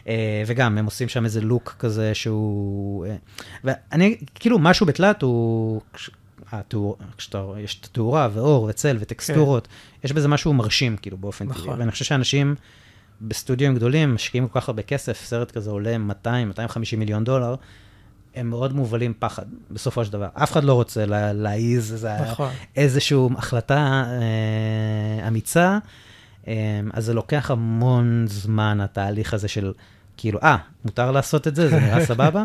אה, 0.07 0.43
וגם, 0.47 0.77
הם 0.77 0.85
עושים 0.85 1.09
שם 1.09 1.25
איזה 1.25 1.41
לוק 1.41 1.75
כזה 1.79 2.13
שהוא... 2.13 3.05
אה, 3.05 3.15
ואני, 3.63 4.17
כאילו, 4.35 4.59
משהו 4.59 4.85
בתלת 4.85 5.21
הוא... 5.21 5.81
התאור, 6.51 6.97
כשאתה, 7.17 7.45
יש 7.57 7.79
את 7.79 7.85
התאורה 7.85 8.29
ואור 8.33 8.63
וצל 8.63 8.97
וטקסטורות, 8.99 9.67
יש 10.03 10.11
בזה 10.11 10.27
משהו 10.27 10.53
מרשים, 10.53 10.97
כאילו, 10.97 11.17
באופן 11.17 11.45
טבעי. 11.45 11.61
נכון. 11.61 11.79
ואני 11.79 11.91
חושב 11.91 12.05
שאנשים 12.05 12.55
בסטודיו 13.21 13.75
גדולים 13.75 14.15
משקיעים 14.15 14.47
כל 14.47 14.59
כך 14.59 14.69
הרבה 14.69 14.81
כסף, 14.81 15.25
סרט 15.25 15.51
כזה 15.51 15.69
עולה 15.69 15.97
200, 15.97 16.47
250 16.47 16.99
מיליון 16.99 17.23
דולר, 17.23 17.55
הם 18.35 18.49
מאוד 18.49 18.73
מובלים 18.73 19.13
פחד, 19.19 19.45
בסופו 19.71 20.05
של 20.05 20.13
דבר. 20.13 20.27
אף 20.33 20.51
אחד 20.51 20.63
לא 20.63 20.73
רוצה 20.73 21.05
לה, 21.05 21.33
להעיז 21.33 21.93
איזה, 21.93 22.21
נכון. 22.31 22.49
איזושהי 22.75 23.17
החלטה 23.37 24.03
אה, 24.07 25.27
אמיצה, 25.27 25.77
אה, 26.47 26.79
אז 26.93 27.05
זה 27.05 27.13
לוקח 27.13 27.51
המון 27.51 28.25
זמן, 28.27 28.81
התהליך 28.81 29.33
הזה 29.33 29.47
של, 29.47 29.73
כאילו, 30.17 30.39
אה, 30.43 30.57
מותר 30.85 31.11
לעשות 31.11 31.47
את 31.47 31.55
זה, 31.55 31.69
זה 31.69 31.79
נראה 31.79 32.05
סבבה. 32.11 32.43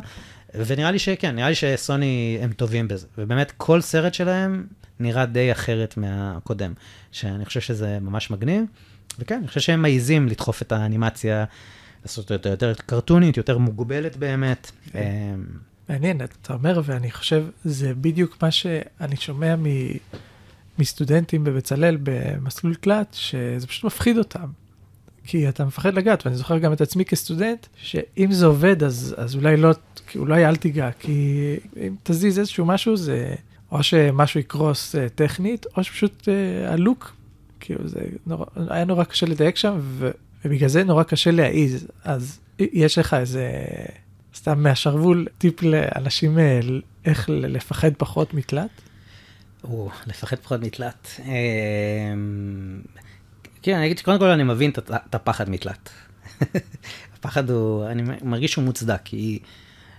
ונראה 0.55 0.91
לי 0.91 0.99
שכן, 0.99 1.37
נראה 1.37 1.49
לי 1.49 1.55
שסוני 1.55 2.39
הם 2.43 2.53
טובים 2.53 2.89
בזה. 2.89 3.07
ובאמת, 3.19 3.53
כל 3.57 3.81
סרט 3.81 4.15
שלהם 4.15 4.67
נראה 5.01 5.27
די 5.27 5.53
אחרת 5.53 5.97
מהקודם, 5.97 6.73
שאני 7.13 7.45
חושב 7.45 7.61
שזה 7.61 7.99
ממש 8.01 8.31
מגניב. 8.31 8.65
וכן, 9.19 9.35
אני 9.35 9.49
חושב 9.49 9.61
שהם 9.61 9.83
מעיזים 9.83 10.29
לדחוף 10.29 10.63
את 10.63 10.73
האנימציה, 10.73 11.45
לעשות 12.03 12.33
אותה 12.33 12.49
יותר 12.49 12.75
קרטונית, 12.75 13.37
יותר 13.37 13.59
מוגבלת 13.59 14.17
באמת. 14.17 14.71
כן. 14.93 14.99
אה, 14.99 15.35
מעניין, 15.89 16.21
אתה 16.43 16.55
אומר, 16.55 16.81
ואני 16.85 17.11
חושב, 17.11 17.45
זה 17.65 17.95
בדיוק 17.95 18.43
מה 18.43 18.51
שאני 18.51 19.17
שומע 19.17 19.57
מ... 19.57 19.65
מסטודנטים 20.79 21.45
בבצלאל 21.45 21.99
במסלול 22.03 22.75
תלת, 22.75 23.15
שזה 23.15 23.67
פשוט 23.67 23.85
מפחיד 23.85 24.19
אותם. 24.19 24.47
כי 25.25 25.49
אתה 25.49 25.65
מפחד 25.65 25.95
לגעת, 25.95 26.27
ואני 26.27 26.37
זוכר 26.37 26.59
גם 26.59 26.73
את 26.73 26.81
עצמי 26.81 27.05
כסטודנט, 27.05 27.67
שאם 27.77 28.33
זה 28.33 28.47
עובד, 28.47 28.83
אז, 28.83 29.15
אז 29.19 29.35
אולי 29.35 29.57
לא, 29.57 29.71
אולי 30.17 30.47
אל 30.47 30.57
תיגע, 30.57 30.91
כי 30.99 31.57
אם 31.77 31.95
תזיז 32.03 32.39
איזשהו 32.39 32.67
משהו, 32.67 32.97
זה 32.97 33.35
או 33.73 33.83
שמשהו 33.83 34.41
יקרוס 34.41 34.95
uh, 34.95 34.99
טכנית, 35.15 35.67
או 35.77 35.85
שפשוט 35.85 36.29
uh, 36.29 36.71
הלוק, 36.73 37.13
כאילו 37.61 37.89
זה 37.89 38.01
נורא, 38.27 38.45
היה 38.69 38.85
נורא 38.85 39.05
קשה 39.05 39.27
לדייק 39.27 39.57
שם, 39.57 39.79
ו, 39.81 40.11
ובגלל 40.45 40.69
זה 40.69 40.85
נורא 40.85 41.03
קשה 41.03 41.31
להעיז. 41.31 41.87
אז 42.05 42.41
יש 42.59 42.99
לך 42.99 43.15
איזה, 43.15 43.51
סתם 44.35 44.63
מהשרוול, 44.63 45.27
טיפ 45.39 45.63
לאנשים 45.63 46.39
אה, 46.39 46.61
איך 47.05 47.29
לפחד 47.33 47.91
פחות 47.99 48.35
מתלת? 48.35 48.71
או, 49.65 49.91
לפחד 50.07 50.37
פחות 50.37 50.61
מתלת. 50.61 51.09
אה, 51.19 52.15
כן, 53.63 53.77
אני 53.77 53.87
אגיד 53.87 53.99
שקודם 53.99 54.19
כל 54.19 54.25
אני 54.25 54.43
מבין 54.43 54.71
את 54.91 55.15
הפחד 55.15 55.51
מתלת. 55.51 55.91
הפחד 57.15 57.51
הוא, 57.51 57.87
אני 57.87 58.03
מרגיש 58.23 58.53
שהוא 58.53 58.65
מוצדק, 58.65 59.01
כי 59.05 59.17
היא, 59.17 59.41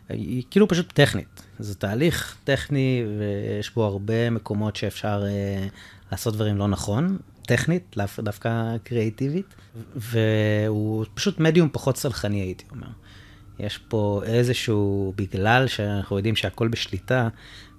היא 0.10 0.44
כאילו 0.52 0.68
פשוט 0.68 0.92
טכנית. 0.94 1.42
זה 1.60 1.76
תהליך 1.76 2.38
טכני 2.44 3.04
ויש 3.20 3.74
בו 3.76 3.84
הרבה 3.84 4.30
מקומות 4.30 4.76
שאפשר 4.76 5.24
אה, 5.26 5.68
לעשות 6.12 6.34
דברים 6.34 6.58
לא 6.58 6.68
נכון, 6.68 7.18
טכנית, 7.42 7.98
לאו 7.98 8.06
דווקא 8.20 8.78
קריאיטיבית, 8.84 9.56
והוא 9.96 11.06
פשוט 11.14 11.40
מדיום 11.40 11.70
פחות 11.72 11.98
סלחני 11.98 12.42
הייתי 12.42 12.66
אומר. 12.72 12.88
יש 13.60 13.78
פה 13.78 14.22
איזשהו, 14.26 15.14
בגלל 15.18 15.68
שאנחנו 15.68 16.18
יודעים 16.18 16.36
שהכל 16.36 16.68
בשליטה, 16.68 17.30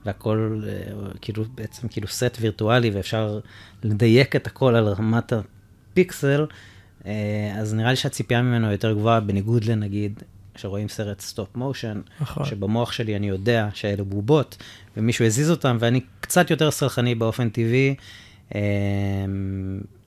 והכל 0.07 0.63
אה, 0.67 0.93
כאילו 1.21 1.45
בעצם 1.55 1.89
כאילו 1.89 2.09
סט 2.09 2.39
וירטואלי 2.41 2.91
ואפשר 2.91 3.41
לדייק 3.83 4.37
את 4.37 4.47
הכל 4.47 4.75
על 4.75 4.89
רמת 4.89 5.33
הפיקסל, 5.93 6.47
אה, 7.07 7.13
אז 7.59 7.75
נראה 7.75 7.91
לי 7.91 7.97
שהציפייה 7.97 8.43
ממנו 8.43 8.73
יותר 8.73 8.93
גבוהה, 8.93 9.21
בניגוד 9.21 9.65
לנגיד, 9.65 10.23
שרואים 10.57 10.89
סרט 10.89 11.21
סטופ 11.21 11.57
מושן, 11.57 12.01
נכון. 12.21 12.45
שבמוח 12.45 12.93
שלי 12.93 13.17
אני 13.17 13.29
יודע 13.29 13.69
שאלה 13.75 14.05
בובות, 14.05 14.57
ומישהו 14.97 15.25
הזיז 15.25 15.51
אותם, 15.51 15.77
ואני 15.81 16.01
קצת 16.21 16.51
יותר 16.51 16.71
סלחני 16.71 17.15
באופן 17.15 17.49
טבעי, 17.49 17.95
אה, 18.55 18.61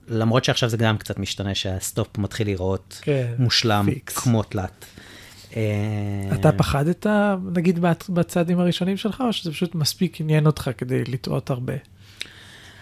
למרות 0.08 0.44
שעכשיו 0.44 0.68
זה 0.68 0.76
גם 0.76 0.98
קצת 0.98 1.18
משתנה, 1.18 1.54
שהסטופ 1.54 2.18
מתחיל 2.18 2.46
להיראות 2.46 2.98
כן, 3.02 3.32
מושלם 3.38 3.86
פיקס. 3.94 4.18
כמו 4.18 4.42
תלת. 4.42 4.84
אה, 5.56 5.62
אתה 6.34 6.52
פחדת, 6.52 7.06
נגיד, 7.54 7.78
בצ- 7.84 8.10
בצעדים 8.12 8.60
הראשונים 8.60 8.96
שלך, 8.96 9.22
או 9.26 9.32
שזה 9.32 9.50
פשוט 9.52 9.74
מספיק 9.74 10.20
עניין 10.20 10.46
אותך 10.46 10.70
כדי 10.78 11.04
לטעות 11.04 11.50
הרבה? 11.50 11.72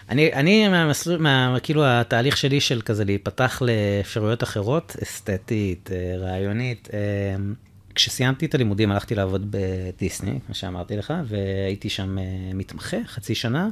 אני, 0.09 0.33
אני 0.33 0.67
מהמסלול, 0.67 1.21
מה, 1.21 1.57
כאילו 1.63 1.85
התהליך 1.85 2.37
שלי 2.37 2.59
של 2.59 2.81
כזה 2.81 3.05
להיפתח 3.05 3.61
לאפשרויות 3.61 4.43
אחרות, 4.43 4.95
אסתטית, 5.03 5.89
אה, 5.93 6.17
רעיונית. 6.17 6.89
אה, 6.93 6.99
כשסיימתי 7.95 8.45
את 8.45 8.55
הלימודים 8.55 8.91
הלכתי 8.91 9.15
לעבוד 9.15 9.47
בדיסני, 9.49 10.39
כמו 10.45 10.55
שאמרתי 10.55 10.97
לך, 10.97 11.13
והייתי 11.25 11.89
שם 11.89 12.17
אה, 12.17 12.23
מתמחה 12.53 12.97
חצי 13.05 13.35
שנה, 13.35 13.69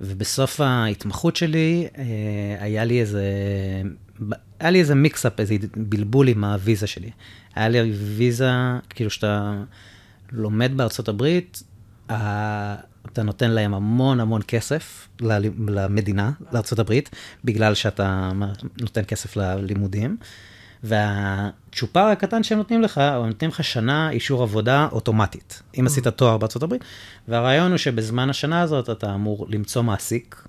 ובסוף 0.00 0.60
ההתמחות 0.60 1.36
שלי 1.36 1.88
היה 2.58 2.84
לי 2.84 3.00
איזה, 3.00 3.24
היה 4.60 4.70
לי 4.70 4.80
איזה 4.80 4.94
מיקסאפ, 4.94 5.40
איזה 5.40 5.54
בלבול 5.76 6.28
עם 6.28 6.44
הוויזה 6.44 6.86
שלי. 6.86 7.10
היה 7.54 7.68
לי 7.68 7.92
ויזה, 7.92 8.50
כאילו 8.90 9.10
שאתה 9.10 9.62
לומד 10.32 10.72
בארצות 10.76 11.08
הברית, 11.08 11.62
אתה 13.06 13.22
נותן 13.22 13.50
להם 13.50 13.74
המון 13.74 14.20
המון 14.20 14.40
כסף 14.48 15.08
למדינה, 15.68 16.30
לארה"ב, 16.52 16.98
בגלל 17.44 17.74
שאתה 17.74 18.30
נותן 18.80 19.02
כסף 19.08 19.36
ללימודים. 19.36 20.16
והצ'ופר 20.82 22.00
הקטן 22.00 22.42
שהם 22.42 22.58
נותנים 22.58 22.82
לך, 22.82 22.98
הם 22.98 23.26
נותנים 23.26 23.50
לך 23.50 23.64
שנה 23.64 24.10
אישור 24.10 24.42
עבודה 24.42 24.88
אוטומטית, 24.92 25.62
אם 25.80 25.86
עשית 25.86 26.08
תואר 26.08 26.38
בארצות 26.38 26.62
הברית, 26.62 26.84
והרעיון 27.28 27.70
הוא 27.70 27.78
שבזמן 27.78 28.30
השנה 28.30 28.60
הזאת 28.60 28.90
אתה 28.90 29.14
אמור 29.14 29.46
למצוא 29.48 29.82
מעסיק, 29.82 30.44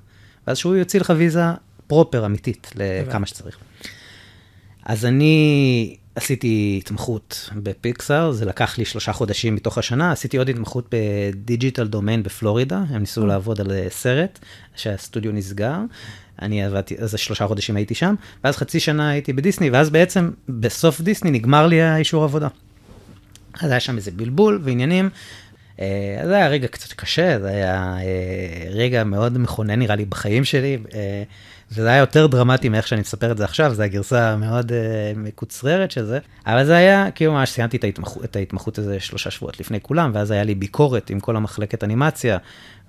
ואז 0.48 0.58
שהוא 0.58 0.76
יוציא 0.76 1.00
לך 1.00 1.14
ויזה 1.18 1.42
proper 1.88 2.26
אמיתית 2.26 2.72
לכמה 2.76 3.26
שצריך. 3.26 3.58
אז 4.86 5.06
אני 5.06 5.96
עשיתי 6.16 6.80
התמחות 6.82 7.50
בפיקסאר, 7.56 8.32
זה 8.32 8.46
לקח 8.46 8.78
לי 8.78 8.86
שלושה 8.86 9.14
חודשים 9.14 9.56
מתוך 9.56 9.78
השנה, 9.78 10.12
עשיתי 10.12 10.38
עוד 10.38 10.50
התמחות 10.50 10.90
ב 10.92 11.04
Digital 11.04 11.88
Domain 11.88 12.24
בפלורידה, 12.24 12.84
הם 12.90 13.00
ניסו 13.00 13.26
לעבוד 13.26 13.62
על 13.62 13.72
סרט 13.90 14.40
שהסטודיו 14.76 15.32
נסגר, 15.32 15.78
אני 16.42 16.64
עבדתי, 16.64 16.96
אז 16.98 17.16
שלושה 17.18 17.48
חודשים 17.48 17.76
הייתי 17.76 17.96
שם, 17.96 18.16
ואז 18.44 18.58
חצי 18.58 18.80
שנה 18.80 19.10
הייתי 19.10 19.34
בדיסני, 19.34 19.70
ואז 19.70 19.90
בעצם 19.90 20.32
בסוף 20.50 21.02
דיסני 21.02 21.32
נגמר 21.32 21.68
לי 21.68 21.82
האישור 21.82 22.24
עבודה. 22.24 22.48
אז 23.62 23.72
היה 23.72 23.80
שם 23.80 23.96
איזה 23.96 24.12
בלבול 24.12 24.60
ועניינים. 24.64 25.10
אה, 25.80 26.20
אז 26.22 26.28
זה 26.28 26.36
היה 26.36 26.48
רגע 26.48 26.68
קצת 26.68 26.94
קשה, 26.94 27.40
זה 27.40 27.48
היה 27.48 27.98
אה, 27.98 28.70
רגע 28.70 29.04
מאוד 29.04 29.38
מכונן 29.38 29.80
נראה 29.80 29.96
לי 29.96 30.06
בחיים 30.06 30.44
שלי, 30.44 30.78
אה, 31.72 31.78
וזה 31.78 31.90
היה 31.90 31.98
יותר 31.98 32.28
דרמטי 32.28 32.70
מאיך 32.70 32.88
שאני 32.88 33.02
מספר 33.02 33.32
את 33.32 33.38
זה 33.38 33.44
עכשיו, 33.44 33.74
זו 33.74 33.84
הגרסה 33.84 34.30
המאוד 34.30 34.72
מקוצררת 35.16 35.92
של 35.92 36.06
זה, 36.06 36.20
אבל 36.48 36.66
זה 36.66 36.76
היה, 36.76 37.12
כאילו 37.12 37.34
ממש 37.34 37.50
סיימתי 37.50 37.78
את 37.78 37.84
ההתמחות, 37.84 38.24
את 38.24 38.36
ההתמחות 38.36 38.78
הזה 38.78 39.00
שלושה 39.00 39.32
שבועות 39.32 39.60
לפני 39.60 39.82
כולם, 39.82 40.12
ואז 40.14 40.32
היה 40.32 40.44
לי 40.44 40.56
ביקורת 40.56 41.10
עם 41.10 41.20
כל 41.20 41.36
המחלקת 41.36 41.84
אנימציה, 41.84 42.38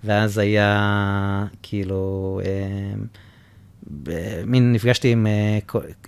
ואז 0.04 0.38
היה 0.38 1.46
כאילו... 1.62 2.40
מין 4.46 4.72
נפגשתי 4.72 5.08
עם, 5.08 5.26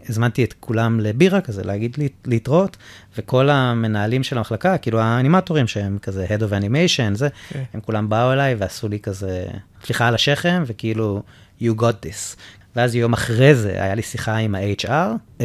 הזמנתי 0.09 0.45
את 0.45 0.55
כולם 0.61 1.01
לבירה 1.01 1.41
כזה, 1.41 1.65
להגיד 1.65 1.97
להתראות, 2.27 2.77
וכל 3.19 3.51
המנהלים 3.51 4.23
של 4.23 4.39
המחלקה, 4.39 4.79
כאילו 4.79 5.01
האנימטורים 5.01 5.67
שהם 5.67 5.99
כזה 6.03 6.27
Head 6.27 6.41
of 6.41 6.63
Animation, 6.63 7.15
זה, 7.15 7.29
okay. 7.29 7.57
הם 7.75 7.81
כולם 7.81 8.09
באו 8.09 8.33
אליי 8.33 8.55
ועשו 8.55 8.89
לי 8.89 9.01
כזה 9.01 9.47
פליחה 9.83 10.09
על 10.09 10.15
השכם, 10.15 10.63
וכאילו, 10.67 11.23
you 11.61 11.75
got 11.81 12.07
this. 12.07 12.37
ואז 12.77 12.95
יום 12.95 13.13
אחרי 13.13 13.55
זה 13.55 13.71
היה 13.83 13.95
לי 13.95 14.03
שיחה 14.03 14.37
עם 14.37 14.55
ה-HR. 14.55 15.43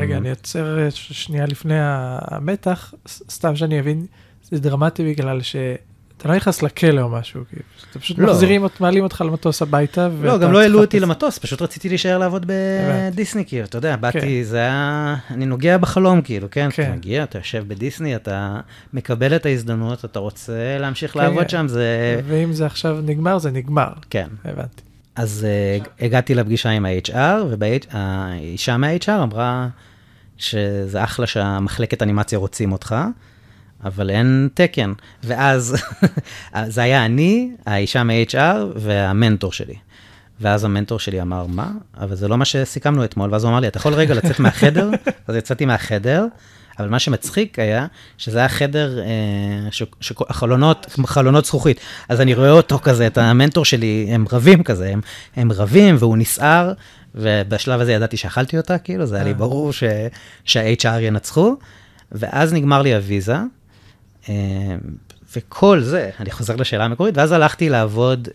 רגע, 0.00 0.16
אני 0.16 0.30
עוצר 0.30 0.78
שנייה 0.90 1.46
לפני 1.46 1.74
המתח, 1.78 2.94
סתם 3.30 3.56
שאני 3.56 3.80
אבין, 3.80 4.06
זה 4.50 4.60
דרמטי 4.60 5.04
בגלל 5.10 5.42
ש... 5.42 5.56
אתה 6.16 6.28
לא 6.30 6.36
נכנס 6.36 6.62
לכלא 6.62 7.00
או 7.00 7.08
משהו, 7.08 7.40
כאילו, 7.48 7.62
אתה 7.90 7.98
פשוט 7.98 8.18
לא. 8.18 8.26
מחזירים, 8.26 8.62
מעלים 8.80 9.04
אותך 9.04 9.24
למטוס 9.26 9.62
הביתה. 9.62 10.08
לא, 10.22 10.38
גם 10.38 10.52
לא 10.52 10.60
העלו 10.62 10.80
אותי 10.80 11.00
לחפש- 11.00 11.02
למטוס, 11.02 11.38
פשוט 11.38 11.62
רציתי 11.62 11.88
להישאר 11.88 12.18
לעבוד 12.18 12.46
בדיסני, 12.48 13.44
כאילו, 13.46 13.64
אתה 13.64 13.78
יודע, 13.78 13.94
כן. 13.94 14.00
באתי, 14.00 14.44
זה 14.44 14.56
היה, 14.58 15.16
אני 15.30 15.46
נוגע 15.46 15.78
בחלום, 15.78 16.22
כאילו, 16.22 16.48
כן, 16.50 16.68
כן. 16.72 16.82
אתה 16.82 16.92
מגיע, 16.92 17.22
אתה 17.22 17.38
יושב 17.38 17.64
בדיסני, 17.68 18.16
אתה 18.16 18.60
מקבל 18.92 19.36
את 19.36 19.46
ההזדמנות, 19.46 20.04
אתה 20.04 20.18
רוצה 20.18 20.78
להמשיך 20.80 21.12
כן, 21.12 21.18
לעבוד 21.20 21.42
כן. 21.42 21.48
שם, 21.48 21.68
זה, 21.68 22.20
ואם 22.28 22.52
זה 22.52 22.66
עכשיו 22.66 22.98
נגמר, 23.04 23.38
זה 23.38 23.50
נגמר, 23.50 23.92
כן. 24.10 24.28
הבנתי. 24.44 24.82
אז 25.16 25.46
uh, 25.82 25.88
הגעתי 26.00 26.34
לפגישה 26.34 26.70
עם 26.70 26.86
ה-HR, 26.86 27.44
והאישה 27.58 28.76
מה-HR 28.76 29.22
אמרה 29.22 29.68
שזה 30.36 31.04
אחלה 31.04 31.26
שהמחלקת 31.26 32.02
אנימציה 32.02 32.38
רוצים 32.38 32.72
אותך, 32.72 32.96
אבל 33.84 34.10
אין 34.10 34.48
תקן. 34.54 34.92
ואז 35.24 35.76
זה 36.66 36.82
היה 36.82 37.04
אני, 37.04 37.50
האישה 37.66 38.02
מה-HR 38.02 38.56
והמנטור 38.76 39.52
שלי. 39.52 39.74
ואז 40.40 40.64
המנטור 40.64 40.98
שלי 40.98 41.22
אמר, 41.22 41.46
מה? 41.46 41.70
אבל 41.96 42.16
זה 42.16 42.28
לא 42.28 42.38
מה 42.38 42.44
שסיכמנו 42.44 43.04
אתמול. 43.04 43.32
ואז 43.32 43.44
הוא 43.44 43.50
אמר 43.50 43.60
לי, 43.60 43.68
אתה 43.68 43.78
יכול 43.78 43.94
רגע 43.94 44.14
לצאת 44.14 44.40
מהחדר? 44.40 44.90
אז 45.28 45.36
יצאתי 45.36 45.64
מהחדר, 45.64 46.26
אבל 46.82 46.90
מה 46.90 46.98
שמצחיק 46.98 47.58
היה, 47.58 47.86
שזה 48.18 48.38
היה 48.38 48.48
חדר, 48.48 48.98
אה, 48.98 49.04
שהחלונות, 50.00 50.86
חלונות 51.06 51.44
זכוכית. 51.44 51.80
אז 52.08 52.20
אני 52.20 52.34
רואה 52.34 52.50
אותו 52.50 52.78
כזה, 52.78 53.06
את 53.06 53.18
המנטור 53.18 53.64
שלי, 53.64 54.08
הם 54.10 54.24
רבים 54.32 54.62
כזה, 54.62 54.88
הם, 54.88 55.00
הם 55.36 55.52
רבים 55.52 55.96
והוא 55.98 56.16
נסער, 56.16 56.72
ובשלב 57.14 57.80
הזה 57.80 57.92
ידעתי 57.92 58.16
שאכלתי 58.16 58.56
אותה, 58.56 58.78
כאילו, 58.78 59.06
זה 59.06 59.14
היה 59.14 59.24
לי 59.24 59.30
אה. 59.30 59.34
ברור 59.34 59.72
ש, 59.72 59.84
שה-HR 60.44 61.00
ינצחו. 61.00 61.56
ואז 62.12 62.52
נגמר 62.52 62.82
לי 62.82 62.94
הוויזה, 62.94 63.36
אה, 64.28 64.34
וכל 65.36 65.80
זה, 65.80 66.10
אני 66.20 66.30
חוזר 66.30 66.56
לשאלה 66.56 66.84
המקורית, 66.84 67.16
ואז 67.16 67.32
הלכתי 67.32 67.68
לעבוד, 67.68 68.28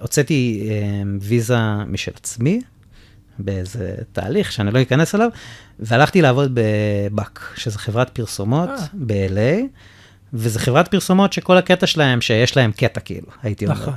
הוצאתי 0.00 0.68
ויזה 1.20 1.56
משל 1.86 2.12
עצמי, 2.16 2.60
באיזה 3.44 3.94
תהליך 4.12 4.52
שאני 4.52 4.70
לא 4.70 4.82
אכנס 4.82 5.14
אליו, 5.14 5.28
והלכתי 5.80 6.22
לעבוד 6.22 6.52
בבאק, 6.54 7.52
שזו 7.56 7.78
חברת 7.78 8.10
פרסומות 8.10 8.68
אה. 8.68 8.86
ב-LA, 8.92 9.66
וזו 10.34 10.58
חברת 10.58 10.88
פרסומות 10.88 11.32
שכל 11.32 11.56
הקטע 11.56 11.86
שלהם, 11.86 12.20
שיש 12.20 12.56
להם 12.56 12.72
קטע 12.72 13.00
כאילו, 13.00 13.26
הייתי 13.42 13.66
אומר. 13.66 13.76
נכון. 13.76 13.94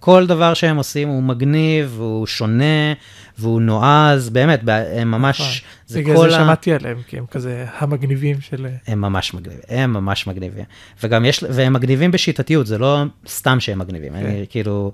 כל 0.00 0.26
דבר 0.26 0.54
שהם 0.54 0.76
עושים 0.76 1.08
הוא 1.08 1.22
מגניב, 1.22 1.96
הוא 1.98 2.26
שונה, 2.26 2.92
והוא 3.38 3.60
נועז, 3.60 4.30
באמת, 4.30 4.60
הם 4.68 5.10
ממש, 5.10 5.40
נכון. 5.40 5.52
זה 5.86 5.98
בגלל 5.98 6.16
כל 6.16 6.30
זה 6.30 6.36
ה... 6.36 6.40
שמעתי 6.40 6.72
עליהם, 6.72 6.98
כי 7.08 7.18
הם 7.18 7.26
כזה 7.30 7.66
המגניבים 7.78 8.40
של... 8.40 8.66
הם 8.86 9.00
ממש 9.00 9.34
מגניבים, 9.34 9.62
הם 9.68 9.92
ממש 9.92 10.26
מגניבים. 10.26 10.64
וגם 11.02 11.24
יש, 11.24 11.44
והם 11.50 11.72
מגניבים 11.72 12.10
בשיטתיות, 12.10 12.66
זה 12.66 12.78
לא 12.78 13.02
סתם 13.28 13.60
שהם 13.60 13.78
מגניבים, 13.78 14.12
כן. 14.12 14.26
אני 14.26 14.46
כאילו, 14.48 14.92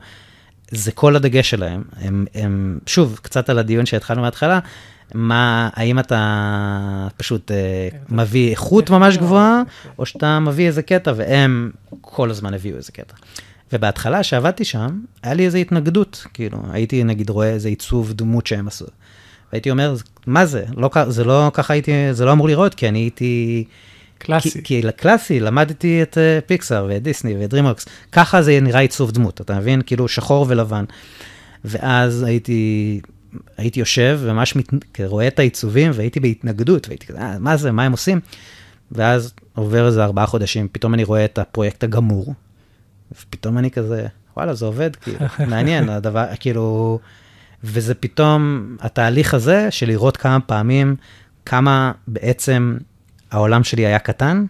זה 0.71 0.93
כל 0.93 1.17
הדגש 1.17 1.51
שלהם. 1.51 1.83
הם, 2.01 2.27
הם, 2.35 2.79
שוב, 2.87 3.19
קצת 3.23 3.51
על 3.51 3.59
הדיון 3.59 3.87
שהתחלנו 3.87 4.23
מההתחלה, 4.23 4.59
מה, 5.15 5.69
האם 5.73 5.99
אתה 5.99 7.09
פשוט 7.17 7.51
אה, 7.51 7.89
מביא 8.09 8.51
איכות 8.51 8.89
כן, 8.89 8.95
ממש 8.95 9.17
כן. 9.17 9.21
גבוהה, 9.21 9.63
או 9.99 10.07
שאתה 10.07 10.39
מביא 10.39 10.67
איזה 10.67 10.83
קטע, 10.83 11.13
והם 11.17 11.71
כל 12.01 12.31
הזמן 12.31 12.55
הביאו 12.55 12.77
איזה 12.77 12.93
קטע. 12.93 13.15
ובהתחלה, 13.73 14.23
שעבדתי 14.23 14.65
שם, 14.65 15.01
היה 15.23 15.35
לי 15.35 15.47
איזו 15.47 15.59
התנגדות, 15.59 16.27
כאילו, 16.35 16.59
הייתי 16.71 17.05
נגיד 17.05 17.31
רואה 17.31 17.49
איזה 17.49 17.69
עיצוב 17.69 18.13
דמות 18.13 18.47
שהם 18.47 18.69
עשו. 18.69 18.87
והייתי 19.53 19.71
אומר, 19.71 19.95
מה 20.27 20.47
זה? 20.47 20.65
לא, 20.77 20.91
זה 21.09 21.25
לא 21.25 21.51
ככה 21.55 21.73
הייתי, 21.73 21.93
זה 22.13 22.25
לא 22.25 22.33
אמור 22.33 22.49
לראות, 22.49 22.75
כי 22.75 22.89
אני 22.89 22.99
הייתי... 22.99 23.65
קלאסי. 24.19 24.51
כי, 24.51 24.63
כי 24.83 24.83
קלאסי, 24.97 25.41
למדתי 25.41 26.03
את 26.03 26.15
uh, 26.15 26.47
פיקסאר 26.47 26.87
ואת 26.89 27.03
דיסני 27.03 27.37
ואת 27.37 27.51
DreamWorks, 27.51 27.87
ככה 28.13 28.43
זה 28.43 28.61
נראה 28.61 28.81
עיצוב 28.81 29.11
דמות, 29.11 29.41
אתה 29.41 29.59
מבין? 29.59 29.83
כאילו 29.83 30.09
שחור 30.09 30.47
ולבן. 30.49 30.85
ואז 31.65 32.23
הייתי, 32.23 33.01
הייתי 33.57 33.81
יושב 33.81 34.19
וממש 34.23 34.57
מת, 34.57 34.67
רואה 35.07 35.29
את 35.29 35.39
העיצובים 35.39 35.91
והייתי 35.95 36.21
בהתנגדות, 36.21 36.89
והייתי 36.89 37.07
כזה, 37.07 37.19
"אה, 37.19 37.39
מה 37.39 37.57
זה, 37.57 37.73
מה 37.73 37.85
הם 37.85 37.93
עושים? 37.93 38.21
ואז 38.93 39.33
עובר 39.55 39.87
איזה 39.87 40.05
ארבעה 40.05 40.27
חודשים, 40.27 40.69
פתאום 40.73 40.95
אני 40.95 41.05
רואה 41.05 41.25
את 41.25 41.39
הפרויקט 41.39 41.85
הגמור, 41.85 42.35
ופתאום 43.13 43.59
אני 43.59 43.71
כזה, 43.71 44.07
וואלה, 44.37 44.55
זה 44.55 44.67
עובד, 44.67 44.97
כאילו, 44.97 45.19
מעניין, 45.51 45.89
הדבר, 45.89 46.25
כאילו, 46.41 46.99
וזה 47.65 47.95
פתאום, 47.95 48.77
התהליך 48.81 49.35
הזה 49.35 49.71
של 49.71 49.87
לראות 49.87 50.17
כמה 50.17 50.41
פעמים, 50.41 50.97
כמה 51.47 51.93
בעצם 52.07 52.77
העולם 53.31 53.65
שלי 53.65 53.87
היה 53.87 53.99
קטן, 53.99 54.45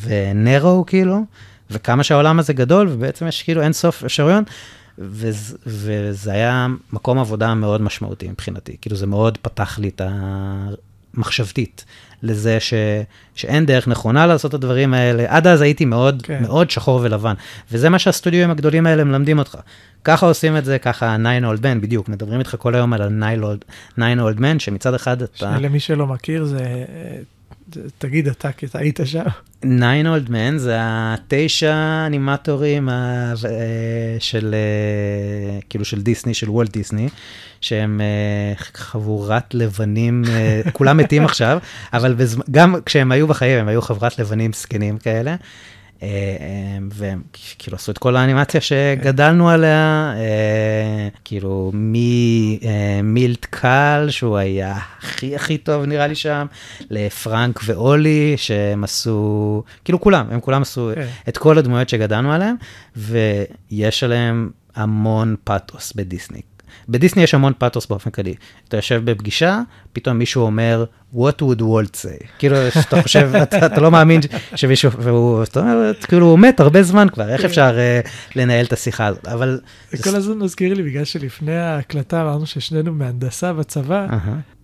ונרו 0.00 0.84
כאילו, 0.86 1.24
וכמה 1.70 2.02
שהעולם 2.02 2.38
הזה 2.38 2.52
גדול, 2.52 2.88
ובעצם 2.90 3.26
יש 3.26 3.42
כאילו 3.42 3.62
אין 3.62 3.72
סוף 3.72 4.04
אפשרויות, 4.04 4.44
וזה, 4.98 5.56
וזה 5.66 6.32
היה 6.32 6.66
מקום 6.92 7.18
עבודה 7.18 7.54
מאוד 7.54 7.80
משמעותי 7.80 8.28
מבחינתי, 8.28 8.76
כאילו 8.80 8.96
זה 8.96 9.06
מאוד 9.06 9.38
פתח 9.38 9.78
לי 9.78 9.88
את 9.88 10.00
המחשבתית 11.14 11.84
לזה 12.22 12.60
ש, 12.60 12.74
שאין 13.34 13.66
דרך 13.66 13.88
נכונה 13.88 14.26
לעשות 14.26 14.48
את 14.48 14.54
הדברים 14.54 14.94
האלה. 14.94 15.24
עד 15.28 15.46
אז 15.46 15.60
הייתי 15.60 15.84
מאוד, 15.84 16.22
כן. 16.22 16.42
מאוד 16.42 16.70
שחור 16.70 17.00
ולבן, 17.02 17.34
וזה 17.72 17.88
מה 17.88 17.98
שהסטודיואים 17.98 18.50
הגדולים 18.50 18.86
האלה 18.86 19.04
מלמדים 19.04 19.38
אותך. 19.38 19.56
ככה 20.04 20.26
עושים 20.26 20.56
את 20.56 20.64
זה, 20.64 20.78
ככה 20.78 21.16
ניין 21.16 21.44
אולד 21.44 21.62
בן, 21.62 21.80
בדיוק, 21.80 22.08
מדברים 22.08 22.38
איתך 22.38 22.54
כל 22.58 22.74
היום 22.74 22.92
על 22.92 23.08
ניין 23.98 24.20
אולד 24.20 24.40
בן, 24.40 24.58
שמצד 24.58 24.94
אחד 24.94 25.22
אתה... 25.22 25.58
למי 25.60 25.80
שלא 25.80 26.06
מכיר, 26.06 26.44
זה... 26.44 26.84
תגיד 27.98 28.28
אתה, 28.28 28.52
כי 28.52 28.66
אתה 28.66 28.78
היית 28.78 29.00
שם. 29.04 29.22
ניין 29.64 30.06
אולד 30.06 30.30
מן 30.30 30.58
זה 30.58 30.76
התשע 30.80 32.04
אנימטורים 32.06 32.88
אה, 32.88 33.32
של 34.18 34.54
אה, 34.54 35.60
כאילו 35.68 35.84
של 35.84 36.02
דיסני 36.02 36.34
של 36.34 36.50
וולט 36.50 36.72
דיסני 36.72 37.08
שהם 37.60 38.00
אה, 38.00 38.64
חבורת 38.74 39.54
לבנים 39.54 40.22
כולם 40.72 40.96
מתים 40.96 41.24
עכשיו 41.24 41.58
אבל 41.92 42.14
בזמן, 42.14 42.44
גם 42.50 42.74
כשהם 42.86 43.12
היו 43.12 43.26
בחיים 43.26 43.58
הם 43.58 43.68
היו 43.68 43.82
חברת 43.82 44.18
לבנים 44.18 44.52
זקנים 44.52 44.98
כאלה. 44.98 45.36
אה, 46.02 46.08
אה, 46.08 46.78
והם 46.92 47.22
כאילו 47.58 47.76
עשו 47.76 47.92
את 47.92 47.98
כל 47.98 48.16
האנימציה 48.16 48.60
שגדלנו 48.60 49.50
עליה, 49.50 50.14
אה, 50.16 51.08
כאילו 51.24 51.70
ממילט 51.74 53.44
קל, 53.50 54.06
שהוא 54.10 54.36
היה 54.36 54.78
הכי 54.98 55.34
הכי 55.34 55.58
טוב 55.58 55.84
נראה 55.84 56.06
לי 56.06 56.14
שם, 56.14 56.46
לפרנק 56.90 57.60
ואולי, 57.64 58.34
שהם 58.36 58.84
עשו, 58.84 59.62
כאילו 59.84 60.00
כולם, 60.00 60.26
הם 60.30 60.40
כולם 60.40 60.62
עשו 60.62 60.90
כן. 60.94 61.06
את 61.28 61.38
כל 61.38 61.58
הדמויות 61.58 61.88
שגדלנו 61.88 62.32
עליהן, 62.32 62.56
ויש 62.96 64.04
עליהם 64.04 64.50
המון 64.74 65.36
פאתוס 65.44 65.92
בדיסני. 65.92 66.40
בדיסני 66.88 67.22
יש 67.22 67.34
המון 67.34 67.52
פאתוס 67.58 67.86
באופן 67.86 68.10
כללי. 68.10 68.34
אתה 68.68 68.76
יושב 68.76 69.02
בפגישה, 69.04 69.60
פתאום 69.92 70.18
מישהו 70.18 70.42
אומר, 70.42 70.84
what 71.14 71.42
would 71.42 71.60
Walt 71.60 71.94
say? 71.94 72.26
כאילו, 72.38 72.56
שאתה 72.70 73.02
חושב, 73.02 73.30
אתה, 73.42 73.66
אתה 73.66 73.80
לא 73.80 73.90
מאמין 73.90 74.20
שמישהו, 74.56 74.90
והוא, 74.92 75.42
אתה 75.42 75.60
אומר, 75.60 75.92
כאילו, 76.08 76.26
הוא 76.26 76.38
מת 76.38 76.60
הרבה 76.60 76.82
זמן 76.82 77.06
כבר, 77.12 77.28
איך 77.28 77.44
אפשר 77.44 77.76
uh, 78.04 78.08
לנהל 78.36 78.64
את 78.64 78.72
השיחה 78.72 79.06
הזאת? 79.06 79.28
אבל... 79.28 79.60
זה 79.90 80.02
כל 80.02 80.16
הזמן 80.16 80.38
מזכיר 80.38 80.74
לי, 80.74 80.82
בגלל 80.82 81.04
שלפני 81.04 81.56
ההקלטה 81.56 82.22
אמרנו 82.22 82.46
ששנינו 82.46 82.92
מהנדסה 82.92 83.52
בצבא, 83.52 84.06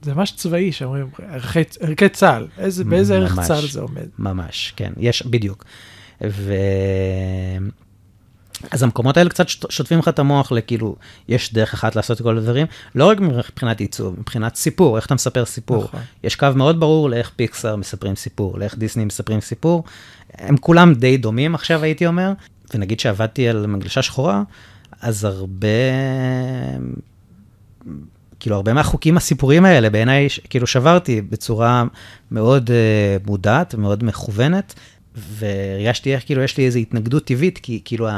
זה 0.03 0.15
ממש 0.15 0.33
צבאי, 0.37 0.73
שאומרים 0.73 1.07
ערכי 1.33 1.61
ערכי 1.81 2.09
צה"ל, 2.09 2.47
איזה- 2.59 2.85
באיזה 2.85 3.15
ערך 3.17 3.37
ממש. 3.37 3.47
צה"ל 3.47 3.67
זה 3.69 3.81
עומד. 3.81 4.07
ממש, 4.19 4.73
כן, 4.77 4.93
יש, 4.97 5.23
בדיוק. 5.27 5.65
ו... 6.29 6.53
אז 8.71 8.83
המקומות 8.83 9.17
האלה 9.17 9.31
קצת 9.31 9.49
שוט- 9.49 9.71
שוטפים 9.71 9.99
לך 9.99 10.09
את 10.09 10.19
המוח 10.19 10.53
לכאילו, 10.53 10.97
יש 11.29 11.53
דרך 11.53 11.75
אחת 11.75 11.97
לעשות 11.97 12.17
את 12.21 12.23
כל 12.23 12.39
הדברים, 12.39 12.67
לא 12.95 13.09
רק 13.09 13.21
מבחינת 13.21 13.81
עיצוב, 13.81 14.15
מבחינת 14.21 14.57
סיפור, 14.57 14.97
איך 14.97 15.07
אתה 15.07 15.15
מספר 15.15 15.45
סיפור. 15.45 15.85
נכון. 15.85 16.01
יש 16.25 16.37
קו 16.37 16.47
מאוד 16.57 16.81
ברור 16.81 17.11
לאיך 17.11 17.31
פיקסאר 17.37 17.77
מספרים 17.77 18.17
סיפור, 18.17 18.59
לאיך 18.59 18.79
דיסני 18.79 19.05
מספרים 19.05 19.41
סיפור. 19.41 19.85
הם 20.39 20.57
כולם 20.57 20.95
די 20.95 21.17
דומים 21.17 21.55
עכשיו, 21.55 21.83
הייתי 21.83 22.07
אומר, 22.07 22.33
ונגיד 22.75 23.01
שעבדתי 23.01 23.49
על 23.49 23.67
מגלשה 23.67 24.03
שחורה, 24.03 24.43
אז 25.01 25.25
הרבה, 25.25 25.67
כאילו 28.41 28.57
הרבה 28.57 28.73
מהחוקים 28.73 29.17
הסיפורים 29.17 29.65
האלה 29.65 29.91
בעיניי, 29.91 30.29
כאילו 30.51 30.67
שברתי 30.67 31.21
בצורה 31.21 31.85
מאוד 32.31 32.71
uh, 32.71 33.27
מודעת, 33.27 33.75
מאוד 33.75 34.05
מכוונת, 34.05 34.75
והרגשתי 35.15 36.15
איך 36.15 36.27
כאילו 36.27 36.43
יש 36.43 36.57
לי 36.59 36.67
איזו 36.67 36.79
התנגדות 36.79 37.25
טבעית, 37.25 37.59
כי 37.59 37.81
כאילו 37.85 38.09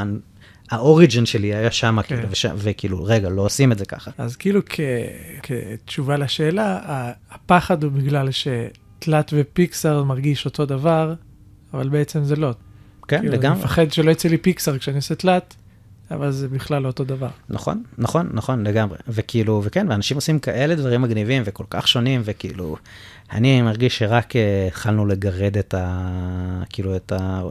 האוריג'ן 0.71 1.25
שלי 1.25 1.55
היה 1.55 1.71
שם, 1.71 1.97
כן. 2.01 2.15
כאילו, 2.15 2.31
וש- 2.31 2.45
וכאילו, 2.55 3.03
רגע, 3.03 3.29
לא 3.29 3.41
עושים 3.41 3.71
את 3.71 3.77
זה 3.77 3.85
ככה. 3.85 4.11
אז 4.17 4.35
כאילו 4.35 4.61
כ- 4.65 4.79
כתשובה 5.43 6.17
לשאלה, 6.17 6.79
הפחד 7.31 7.83
הוא 7.83 7.91
בגלל 7.91 8.29
שתלת 8.31 9.33
ופיקסאר 9.33 10.03
מרגיש 10.03 10.45
אותו 10.45 10.65
דבר, 10.65 11.13
אבל 11.73 11.89
בעצם 11.89 12.23
זה 12.23 12.35
לא. 12.35 12.51
כן, 13.07 13.19
כאילו, 13.19 13.33
אני 13.33 13.39
לגמרי. 13.39 13.59
מפחד 13.59 13.91
שלא 13.91 14.11
יצא 14.11 14.29
לי 14.29 14.37
פיקסאר 14.37 14.77
כשאני 14.77 14.97
עושה 14.97 15.15
תלת, 15.15 15.55
אבל 16.11 16.31
זה 16.31 16.47
בכלל 16.47 16.81
לא 16.81 16.87
אותו 16.87 17.03
דבר. 17.03 17.27
נכון, 17.49 17.83
נכון, 17.97 18.29
נכון, 18.33 18.67
לגמרי. 18.67 18.97
וכאילו, 19.07 19.61
וכן, 19.63 19.87
ואנשים 19.89 20.17
עושים 20.17 20.39
כאלה 20.39 20.75
דברים 20.75 21.01
מגניבים 21.01 21.43
וכל 21.45 21.63
כך 21.69 21.87
שונים, 21.87 22.21
וכאילו, 22.25 22.75
אני 23.31 23.61
מרגיש 23.61 23.97
שרק 23.99 24.31
uh, 24.33 24.37
התחלנו 24.67 25.05
לגרד 25.05 25.57
את 25.57 25.73
ה... 25.73 26.09
כאילו, 26.69 26.95
את 26.95 27.11
ה... 27.11 27.41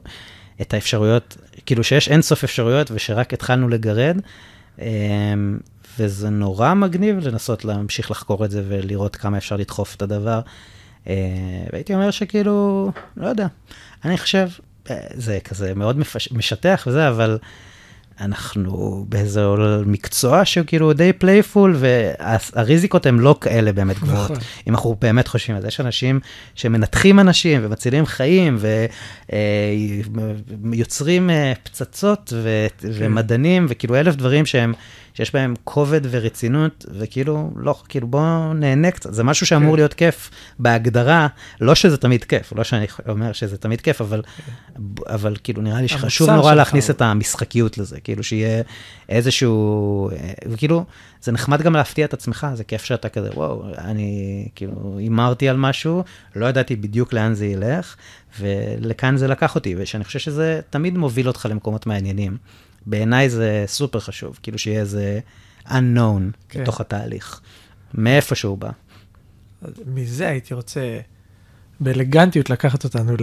את 0.61 0.75
האפשרויות, 0.75 1.37
כאילו 1.67 1.85
שיש 1.85 2.09
אינסוף 2.09 2.45
אפשרויות 2.45 2.91
ושרק 2.91 3.33
התחלנו 3.33 3.69
לגרד, 3.69 4.17
um, 4.79 4.83
וזה 5.99 6.31
נורא 6.31 6.75
מגניב 6.75 7.19
לנסות 7.29 7.65
להמשיך 7.65 8.11
לחקור 8.11 8.45
את 8.45 8.51
זה 8.51 8.63
ולראות 8.69 9.17
כמה 9.17 9.39
אפשר 9.39 9.57
לדחוף 9.57 9.95
את 9.95 10.03
הדבר. 10.03 10.41
Uh, 11.05 11.09
והייתי 11.73 11.95
אומר 11.95 12.11
שכאילו, 12.11 12.91
לא 13.17 13.27
יודע, 13.27 13.47
אני 14.05 14.19
חושב, 14.19 14.49
זה 15.15 15.39
כזה 15.45 15.75
מאוד. 15.75 15.99
משטח 16.33 16.85
וזה, 16.87 17.09
אבל 17.09 17.39
אנחנו 18.21 19.07
באיזה 19.09 19.45
מקצוע 19.87 20.45
שהוא 20.45 20.67
כאילו 20.67 20.93
די 20.93 21.13
playful, 21.13 21.77
והריזיקות 21.79 23.07
הן 23.07 23.19
לא 23.19 23.37
כאלה 23.41 23.73
באמת 23.73 23.99
גבוהות. 23.99 24.31
נכון. 24.31 24.43
אם 24.69 24.75
אנחנו 24.75 24.97
באמת 25.01 25.29
חושבים 25.29 25.57
על 25.57 25.63
זה, 25.63 25.69
יש 25.69 25.81
אנשים 25.81 26.21
שמנתחים 26.55 27.21
אנשים 27.21 27.61
ומצילים 27.65 28.07
חיים 28.07 28.59
ויוצרים 30.73 31.31
אה, 31.31 31.53
פצצות 31.63 32.33
ו... 32.37 32.67
כן. 32.79 32.89
ומדענים 32.93 33.67
וכאילו 33.69 33.95
אלף 33.95 34.17
דברים 34.17 34.47
שהם... 34.47 34.75
שיש 35.15 35.35
בהם 35.35 35.55
כובד 35.65 36.01
ורצינות, 36.11 36.87
וכאילו, 36.99 37.51
לא, 37.57 37.75
כאילו 37.89 38.07
בואו 38.07 38.55
נהנה 38.55 38.91
קצת, 38.91 39.15
זה 39.15 39.25
משהו 39.25 39.47
שאמור 39.47 39.71
כן. 39.71 39.77
להיות 39.77 39.95
כיף 39.95 40.31
בהגדרה, 40.59 41.27
לא 41.61 41.75
שזה 41.75 41.97
תמיד 41.97 42.25
כיף, 42.25 42.53
לא 42.57 42.65
שאני 42.65 42.87
אומר 43.09 43.33
שזה 43.33 43.57
תמיד 43.57 43.81
כיף, 43.81 44.01
אבל. 44.01 44.23
אבל 45.07 45.37
כאילו 45.45 45.63
נראה 45.63 45.81
לי 45.81 45.89
שחשוב 45.89 46.31
נורא 46.31 46.55
להכניס 46.55 46.91
את 46.91 47.03
המשחקיות 47.03 47.79
לזה, 47.79 48.01
כאילו 48.01 48.23
שיהיה 48.23 48.63
איזשהו, 49.09 50.11
וכאילו, 50.47 50.85
זה 51.23 51.33
נחמד 51.33 51.63
גם 51.63 51.77
להפתיע 51.77 52.05
את 52.05 52.15
עצמך, 52.15 52.47
זה 52.55 52.65
כיף 52.65 52.85
שאתה 52.85 53.09
כזה, 53.09 53.31
וואו, 53.35 53.65
אני 53.79 54.49
כאילו 54.55 54.97
הימרתי 54.99 55.49
על 55.49 55.57
משהו, 55.57 56.05
לא 56.37 56.47
ידעתי 56.47 56.77
בדיוק 56.77 57.13
לאן 57.13 57.35
זה 57.35 57.47
ילך, 57.47 57.97
ולכאן 58.41 59.17
זה 59.17 59.29
לקח 59.29 59.55
אותי, 59.55 59.75
ושאני 59.79 60.05
חושב 60.05 60.19
שזה 60.19 60.61
תמיד 60.71 60.99
מוביל 60.99 61.29
אותך 61.29 61.47
למקומות 61.51 61.87
מעניינים. 61.87 62.37
בעיניי 62.87 63.31
זה 63.31 63.65
סופר 63.67 64.01
חשוב, 64.01 64.39
כאילו 64.43 64.59
שיהיה 64.59 64.81
איזה 64.81 65.21
unknown 65.67 66.23
כן. 66.49 66.63
בתוך 66.63 66.81
התהליך, 66.81 67.41
מאיפה 67.95 68.35
שהוא 68.35 68.59
בא. 68.59 68.71
מזה 69.87 70.29
הייתי 70.29 70.55
רוצה 70.55 70.99
באלגנטיות 71.81 72.51
לקחת 72.51 72.85
אותנו 72.85 73.17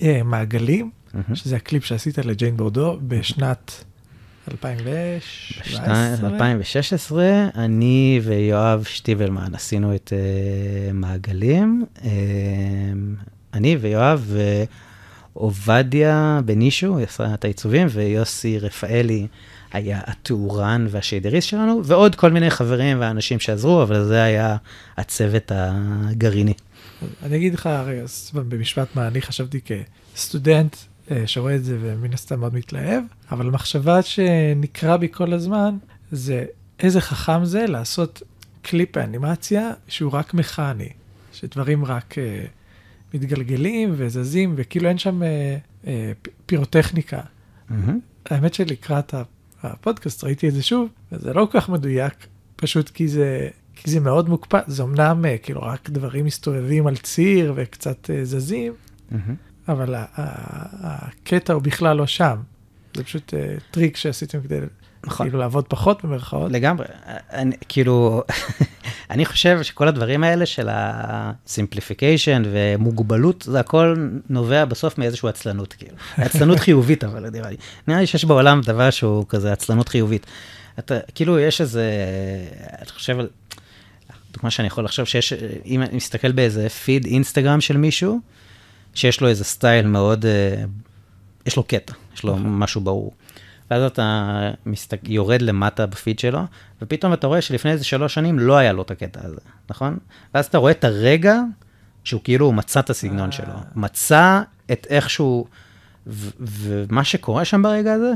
למעגלים, 0.00 0.90
mm-hmm. 0.90 1.34
שזה 1.34 1.56
הקליפ 1.56 1.84
שעשית 1.84 2.18
לג'יין 2.18 2.56
בורדו 2.56 2.98
בשנת 3.08 3.84
2017. 4.50 6.28
2016, 6.28 7.48
אני 7.54 8.20
ויואב 8.22 8.84
שטיבלמן 8.84 9.54
עשינו 9.54 9.94
את 9.94 10.12
uh, 10.12 10.92
מעגלים. 10.92 11.84
Uh, 11.96 12.02
אני 13.54 13.76
ויואב... 13.76 14.36
עובדיה 15.32 16.40
בנישו, 16.44 16.98
עשה 16.98 17.34
את 17.34 17.44
העיצובים, 17.44 17.86
ויוסי 17.90 18.58
רפאלי 18.58 19.26
היה 19.72 20.00
התאורן 20.06 20.86
והשיידריסט 20.90 21.48
שלנו, 21.48 21.84
ועוד 21.84 22.14
כל 22.14 22.30
מיני 22.30 22.50
חברים 22.50 23.00
ואנשים 23.00 23.40
שעזרו, 23.40 23.82
אבל 23.82 24.04
זה 24.04 24.22
היה 24.22 24.56
הצוות 24.96 25.52
הגרעיני. 25.54 26.54
אני 27.22 27.36
אגיד 27.36 27.54
לך, 27.54 27.66
רגע, 27.66 28.02
במשפט 28.34 28.88
מה 28.96 29.06
אני 29.06 29.22
חשבתי 29.22 29.60
כסטודנט 30.14 30.76
אה, 31.10 31.22
שרואה 31.26 31.56
את 31.56 31.64
זה 31.64 31.78
ומן 31.80 32.12
הסתם 32.12 32.40
מאוד 32.40 32.54
מתלהב, 32.54 33.02
אבל 33.30 33.46
המחשבה 33.46 34.02
שנקרא 34.02 34.96
בי 34.96 35.08
כל 35.12 35.32
הזמן, 35.32 35.76
זה 36.12 36.44
איזה 36.80 37.00
חכם 37.00 37.44
זה 37.44 37.66
לעשות 37.66 38.22
קליפ 38.62 38.98
באנימציה 38.98 39.70
שהוא 39.88 40.12
רק 40.12 40.34
מכני, 40.34 40.88
שדברים 41.32 41.84
רק... 41.84 42.14
Uh, 42.14 42.61
מתגלגלים 43.14 43.94
וזזים, 43.96 44.54
וכאילו 44.56 44.88
אין 44.88 44.98
שם 44.98 45.22
אה, 45.22 45.56
אה, 45.86 46.12
פירוטכניקה. 46.46 47.20
Mm-hmm. 47.20 47.74
האמת 48.30 48.54
שלקראת 48.54 49.14
הפודקאסט 49.62 50.24
ראיתי 50.24 50.48
את 50.48 50.54
זה 50.54 50.62
שוב, 50.62 50.88
וזה 51.12 51.32
לא 51.32 51.48
כל 51.50 51.60
כך 51.60 51.68
מדויק, 51.68 52.26
פשוט 52.56 52.88
כי 52.88 53.08
זה, 53.08 53.48
כי 53.76 53.90
זה 53.90 54.00
מאוד 54.00 54.28
מוקפד, 54.28 54.60
זה 54.66 54.82
אמנם 54.82 55.24
אה, 55.24 55.38
כאילו 55.38 55.62
רק 55.62 55.90
דברים 55.90 56.24
מסתובבים 56.24 56.86
על 56.86 56.96
ציר 56.96 57.52
וקצת 57.56 58.10
אה, 58.10 58.24
זזים, 58.24 58.72
mm-hmm. 59.12 59.14
אבל 59.68 59.94
הקטע 60.82 61.52
הוא 61.52 61.62
בכלל 61.62 61.96
לא 61.96 62.06
שם. 62.06 62.36
זה 62.96 63.04
פשוט 63.04 63.34
אה, 63.34 63.54
טריק 63.70 63.96
שעשיתם 63.96 64.40
כדי 64.40 64.58
נכון. 65.06 65.26
כאילו 65.26 65.38
לעבוד 65.38 65.64
פחות 65.68 66.04
במרכאות. 66.04 66.52
לגמרי. 66.52 66.86
אני, 67.32 67.56
כאילו, 67.68 68.22
אני 69.10 69.24
חושב 69.24 69.62
שכל 69.62 69.88
הדברים 69.88 70.24
האלה 70.24 70.46
של 70.46 70.68
ה-simplification 70.68 72.46
ומוגבלות, 72.52 73.42
זה 73.48 73.60
הכל 73.60 74.08
נובע 74.30 74.64
בסוף 74.64 74.98
מאיזושהי 74.98 75.28
עצלנות, 75.28 75.72
כאילו. 75.72 75.96
עצלנות 76.16 76.58
חיובית, 76.58 77.04
אבל 77.04 77.30
נראה 77.30 77.50
לי. 77.50 77.56
נראה 77.88 78.00
לי 78.00 78.06
שיש 78.06 78.24
בעולם 78.24 78.60
דבר 78.60 78.90
שהוא 78.90 79.24
כזה 79.28 79.52
עצלנות 79.52 79.88
חיובית. 79.88 80.26
אתה, 80.78 80.98
כאילו, 81.14 81.38
יש 81.38 81.60
איזה, 81.60 81.90
אני 82.78 82.88
חושב 82.90 83.18
על, 83.18 83.28
דוגמה 84.32 84.50
שאני 84.50 84.66
יכול 84.66 84.84
לחשוב 84.84 85.04
שיש, 85.04 85.32
אם 85.66 85.82
אני 85.82 85.96
מסתכל 85.96 86.32
באיזה 86.32 86.68
פיד 86.68 87.04
אינסטגרם 87.04 87.60
של 87.60 87.76
מישהו, 87.76 88.20
שיש 88.94 89.20
לו 89.20 89.28
איזה 89.28 89.44
סטייל 89.44 89.86
מאוד, 89.86 90.26
אה, 90.26 90.64
יש 91.46 91.56
לו 91.56 91.62
קטע, 91.62 91.92
יש 92.14 92.24
לו 92.24 92.36
נכון. 92.36 92.58
משהו 92.58 92.80
ברור. 92.80 93.12
ואז 93.72 93.82
אתה 93.82 94.50
מסתק... 94.66 95.00
יורד 95.08 95.42
למטה 95.42 95.86
בפיד 95.86 96.18
שלו, 96.18 96.40
ופתאום 96.82 97.12
אתה 97.12 97.26
רואה 97.26 97.40
שלפני 97.40 97.70
איזה 97.70 97.84
שלוש 97.84 98.14
שנים 98.14 98.38
לא 98.38 98.56
היה 98.56 98.72
לו 98.72 98.82
את 98.82 98.90
הקטע 98.90 99.20
הזה, 99.24 99.40
נכון? 99.70 99.98
ואז 100.34 100.46
אתה 100.46 100.58
רואה 100.58 100.72
את 100.72 100.84
הרגע 100.84 101.40
שהוא 102.04 102.20
כאילו 102.24 102.52
מצא 102.52 102.80
את 102.80 102.90
הסגנון 102.90 103.26
אה. 103.26 103.32
שלו, 103.32 103.54
מצא 103.74 104.40
את 104.72 104.86
איך 104.90 105.10
שהוא, 105.10 105.46
ו- 106.06 106.30
ומה 106.40 107.04
שקורה 107.04 107.44
שם 107.44 107.62
ברגע 107.62 107.92
הזה, 107.92 108.12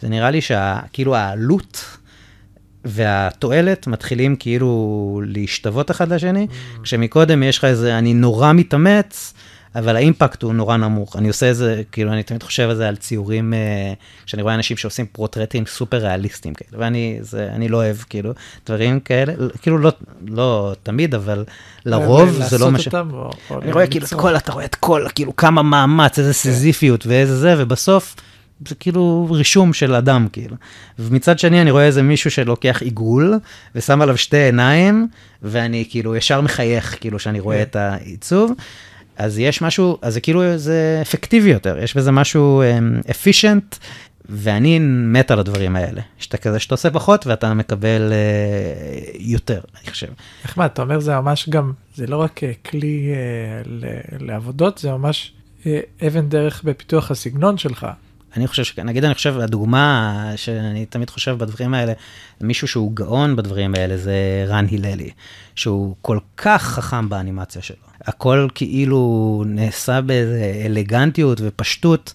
זה 0.00 0.08
נראה 0.08 0.30
לי 0.30 0.40
שכאילו 0.40 1.16
העלות 1.16 1.98
והתועלת 2.84 3.86
מתחילים 3.86 4.36
כאילו 4.36 5.22
להשתוות 5.26 5.90
אחד 5.90 6.12
לשני, 6.12 6.46
mm. 6.50 6.82
כשמקודם 6.82 7.42
יש 7.42 7.58
לך 7.58 7.64
איזה, 7.64 7.98
אני 7.98 8.14
נורא 8.14 8.52
מתאמץ, 8.52 9.34
אבל 9.78 9.96
האימפקט 9.96 10.42
הוא 10.42 10.54
נורא 10.54 10.76
נמוך. 10.76 11.16
אני 11.16 11.28
עושה 11.28 11.46
איזה, 11.46 11.82
כאילו, 11.92 12.12
אני 12.12 12.22
תמיד 12.22 12.42
חושב 12.42 12.68
על 12.70 12.76
זה 12.76 12.88
על 12.88 12.96
ציורים, 12.96 13.54
אה, 13.54 13.92
כשאני 14.26 14.42
רואה 14.42 14.54
אנשים 14.54 14.76
שעושים 14.76 15.06
פרוטרטים 15.06 15.66
סופר 15.66 15.96
ריאליסטיים 15.96 16.54
כאלה, 16.54 16.82
ואני 16.82 17.18
זה, 17.20 17.48
אני 17.52 17.68
לא 17.68 17.76
אוהב, 17.76 17.96
כאילו, 17.96 18.32
דברים 18.66 19.00
כאלה, 19.00 19.32
כאילו, 19.62 19.78
לא, 19.78 19.92
לא 20.26 20.72
תמיד, 20.82 21.14
אבל 21.14 21.44
לרוב 21.86 22.30
זה 22.30 22.58
לא 22.58 22.70
מה 22.70 22.78
ש... 22.78 22.88
אני 23.62 23.72
רואה 23.72 23.86
כאילו 23.86 24.06
את 24.06 24.14
כל, 24.14 24.36
אתה 24.36 24.52
רואה 24.52 24.64
את 24.64 24.74
כל, 24.74 25.06
כאילו, 25.14 25.36
כמה 25.36 25.62
מאמץ, 25.62 26.18
איזה 26.18 26.30
כן. 26.30 26.38
סיזיפיות 26.38 27.06
ואיזה 27.06 27.36
זה, 27.36 27.54
ובסוף... 27.58 28.14
זה 28.68 28.74
כאילו 28.74 29.28
רישום 29.30 29.72
של 29.72 29.94
אדם, 29.94 30.26
כאילו. 30.32 30.56
ומצד 30.98 31.38
שני, 31.38 31.60
אני 31.60 31.70
רואה 31.70 31.84
איזה 31.84 32.02
מישהו 32.02 32.30
שלוקח 32.30 32.82
עיגול, 32.82 33.34
ושם 33.74 34.02
עליו 34.02 34.16
שתי 34.16 34.36
עיניים, 34.36 35.08
ואני 35.42 35.84
כאילו 35.90 36.16
ישר 36.16 36.40
מחייך, 36.40 36.96
כאילו, 37.00 37.18
שאני 37.18 37.40
רואה 37.40 37.56
כן. 37.56 37.62
את 37.62 37.76
העיצוב. 37.76 38.52
אז 39.16 39.38
יש 39.38 39.62
משהו, 39.62 39.98
אז 40.02 40.14
זה 40.14 40.20
כאילו, 40.20 40.58
זה 40.58 40.98
אפקטיבי 41.02 41.50
יותר, 41.50 41.78
יש 41.78 41.96
בזה 41.96 42.12
משהו 42.12 42.62
אפישנט, 43.10 43.74
um, 43.74 43.76
ואני 44.28 44.78
מת 44.78 45.30
על 45.30 45.38
הדברים 45.38 45.76
האלה. 45.76 46.02
שאתה 46.18 46.36
כזה, 46.36 46.58
שאתה 46.58 46.74
עושה 46.74 46.90
פחות 46.90 47.26
ואתה 47.26 47.54
מקבל 47.54 48.12
uh, 48.12 49.16
יותר, 49.18 49.60
אני 49.82 49.90
חושב. 49.90 50.06
נחמד, 50.44 50.64
אתה 50.72 50.82
אומר 50.82 51.00
זה 51.00 51.20
ממש 51.20 51.48
גם, 51.48 51.72
זה 51.94 52.06
לא 52.06 52.16
רק 52.16 52.40
uh, 52.42 52.68
כלי 52.70 53.14
uh, 53.64 53.68
לעבודות, 54.20 54.78
זה 54.78 54.90
ממש 54.90 55.32
uh, 55.62 55.66
אבן 56.06 56.28
דרך 56.28 56.62
בפיתוח 56.64 57.10
הסגנון 57.10 57.58
שלך. 57.58 57.86
אני 58.36 58.46
חושב, 58.46 58.80
נגיד 58.84 59.04
אני 59.04 59.14
חושב, 59.14 59.38
הדוגמה 59.38 60.32
שאני 60.36 60.86
תמיד 60.86 61.10
חושב 61.10 61.36
בדברים 61.38 61.74
האלה, 61.74 61.92
מישהו 62.40 62.68
שהוא 62.68 62.92
גאון 62.94 63.36
בדברים 63.36 63.74
האלה 63.74 63.96
זה 63.96 64.44
רן 64.48 64.66
הללי, 64.72 65.10
שהוא 65.54 65.96
כל 66.02 66.18
כך 66.36 66.62
חכם 66.62 67.08
באנימציה 67.08 67.62
שלו. 67.62 67.76
הכל 68.06 68.48
כאילו 68.54 69.42
נעשה 69.46 70.00
באיזה 70.00 70.62
אלגנטיות 70.66 71.40
ופשטות, 71.44 72.12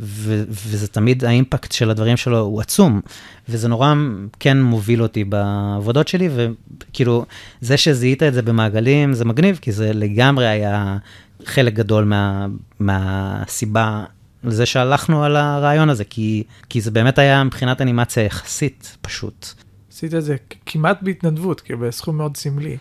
ו- 0.00 0.44
וזה 0.48 0.88
תמיד, 0.88 1.24
האימפקט 1.24 1.72
של 1.72 1.90
הדברים 1.90 2.16
שלו 2.16 2.38
הוא 2.38 2.60
עצום, 2.60 3.00
וזה 3.48 3.68
נורא 3.68 3.94
כן 4.40 4.62
מוביל 4.62 5.02
אותי 5.02 5.24
בעבודות 5.24 6.08
שלי, 6.08 6.28
וכאילו, 6.32 7.24
זה 7.60 7.76
שזיהית 7.76 8.22
את 8.22 8.34
זה 8.34 8.42
במעגלים 8.42 9.12
זה 9.12 9.24
מגניב, 9.24 9.58
כי 9.62 9.72
זה 9.72 9.92
לגמרי 9.92 10.46
היה 10.46 10.96
חלק 11.44 11.74
גדול 11.74 12.04
מה, 12.04 12.46
מהסיבה 12.80 14.04
לזה 14.44 14.66
שהלכנו 14.66 15.24
על 15.24 15.36
הרעיון 15.36 15.90
הזה, 15.90 16.04
כי, 16.04 16.42
כי 16.68 16.80
זה 16.80 16.90
באמת 16.90 17.18
היה 17.18 17.44
מבחינת 17.44 17.80
אנימציה 17.80 18.22
יחסית 18.22 18.96
פשוט. 19.00 19.46
עשית 19.92 20.14
את 20.14 20.24
זה 20.24 20.36
כמעט 20.66 21.02
בהתנדבות, 21.02 21.60
כי 21.60 21.76
בסכום 21.76 22.16
מאוד 22.16 22.36
סמלי. 22.36 22.76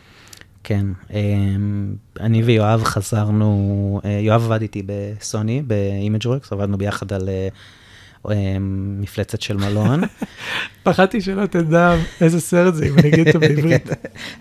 כן, 0.63 0.85
אמ, 1.13 1.95
אני 2.19 2.43
ויואב 2.43 2.83
חזרנו, 2.83 4.01
אה, 4.05 4.11
יואב 4.11 4.43
עבד 4.45 4.61
איתי 4.61 4.83
בסוני, 4.85 5.61
ב-Imageworks, 5.67 6.47
עבדנו 6.51 6.77
ביחד 6.77 7.13
על 7.13 7.29
אה, 7.29 7.47
אה, 8.29 8.57
מפלצת 8.99 9.41
של 9.41 9.57
מלון. 9.57 10.01
פחדתי 10.83 11.21
שלא 11.21 11.45
תדע 11.45 11.95
איזה 12.21 12.39
סרט 12.39 12.73
זה, 12.73 12.85
אם 12.85 12.99
אני 12.99 13.09
אגיד 13.09 13.27
אותו 13.27 13.39
בעברית. 13.47 13.89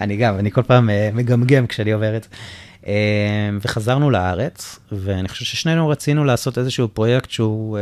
אני 0.00 0.16
גם, 0.16 0.38
אני 0.38 0.50
כל 0.50 0.62
פעם 0.62 0.90
אה, 0.90 1.10
מגמגם 1.14 1.66
כשאני 1.66 1.92
עובר 1.92 2.16
את 2.16 2.22
זה. 2.22 2.28
אה, 2.86 3.50
וחזרנו 3.60 4.10
לארץ, 4.10 4.78
ואני 4.92 5.28
חושב 5.28 5.44
ששנינו 5.44 5.88
רצינו 5.88 6.24
לעשות 6.24 6.58
איזשהו 6.58 6.88
פרויקט 6.88 7.30
שהוא 7.30 7.78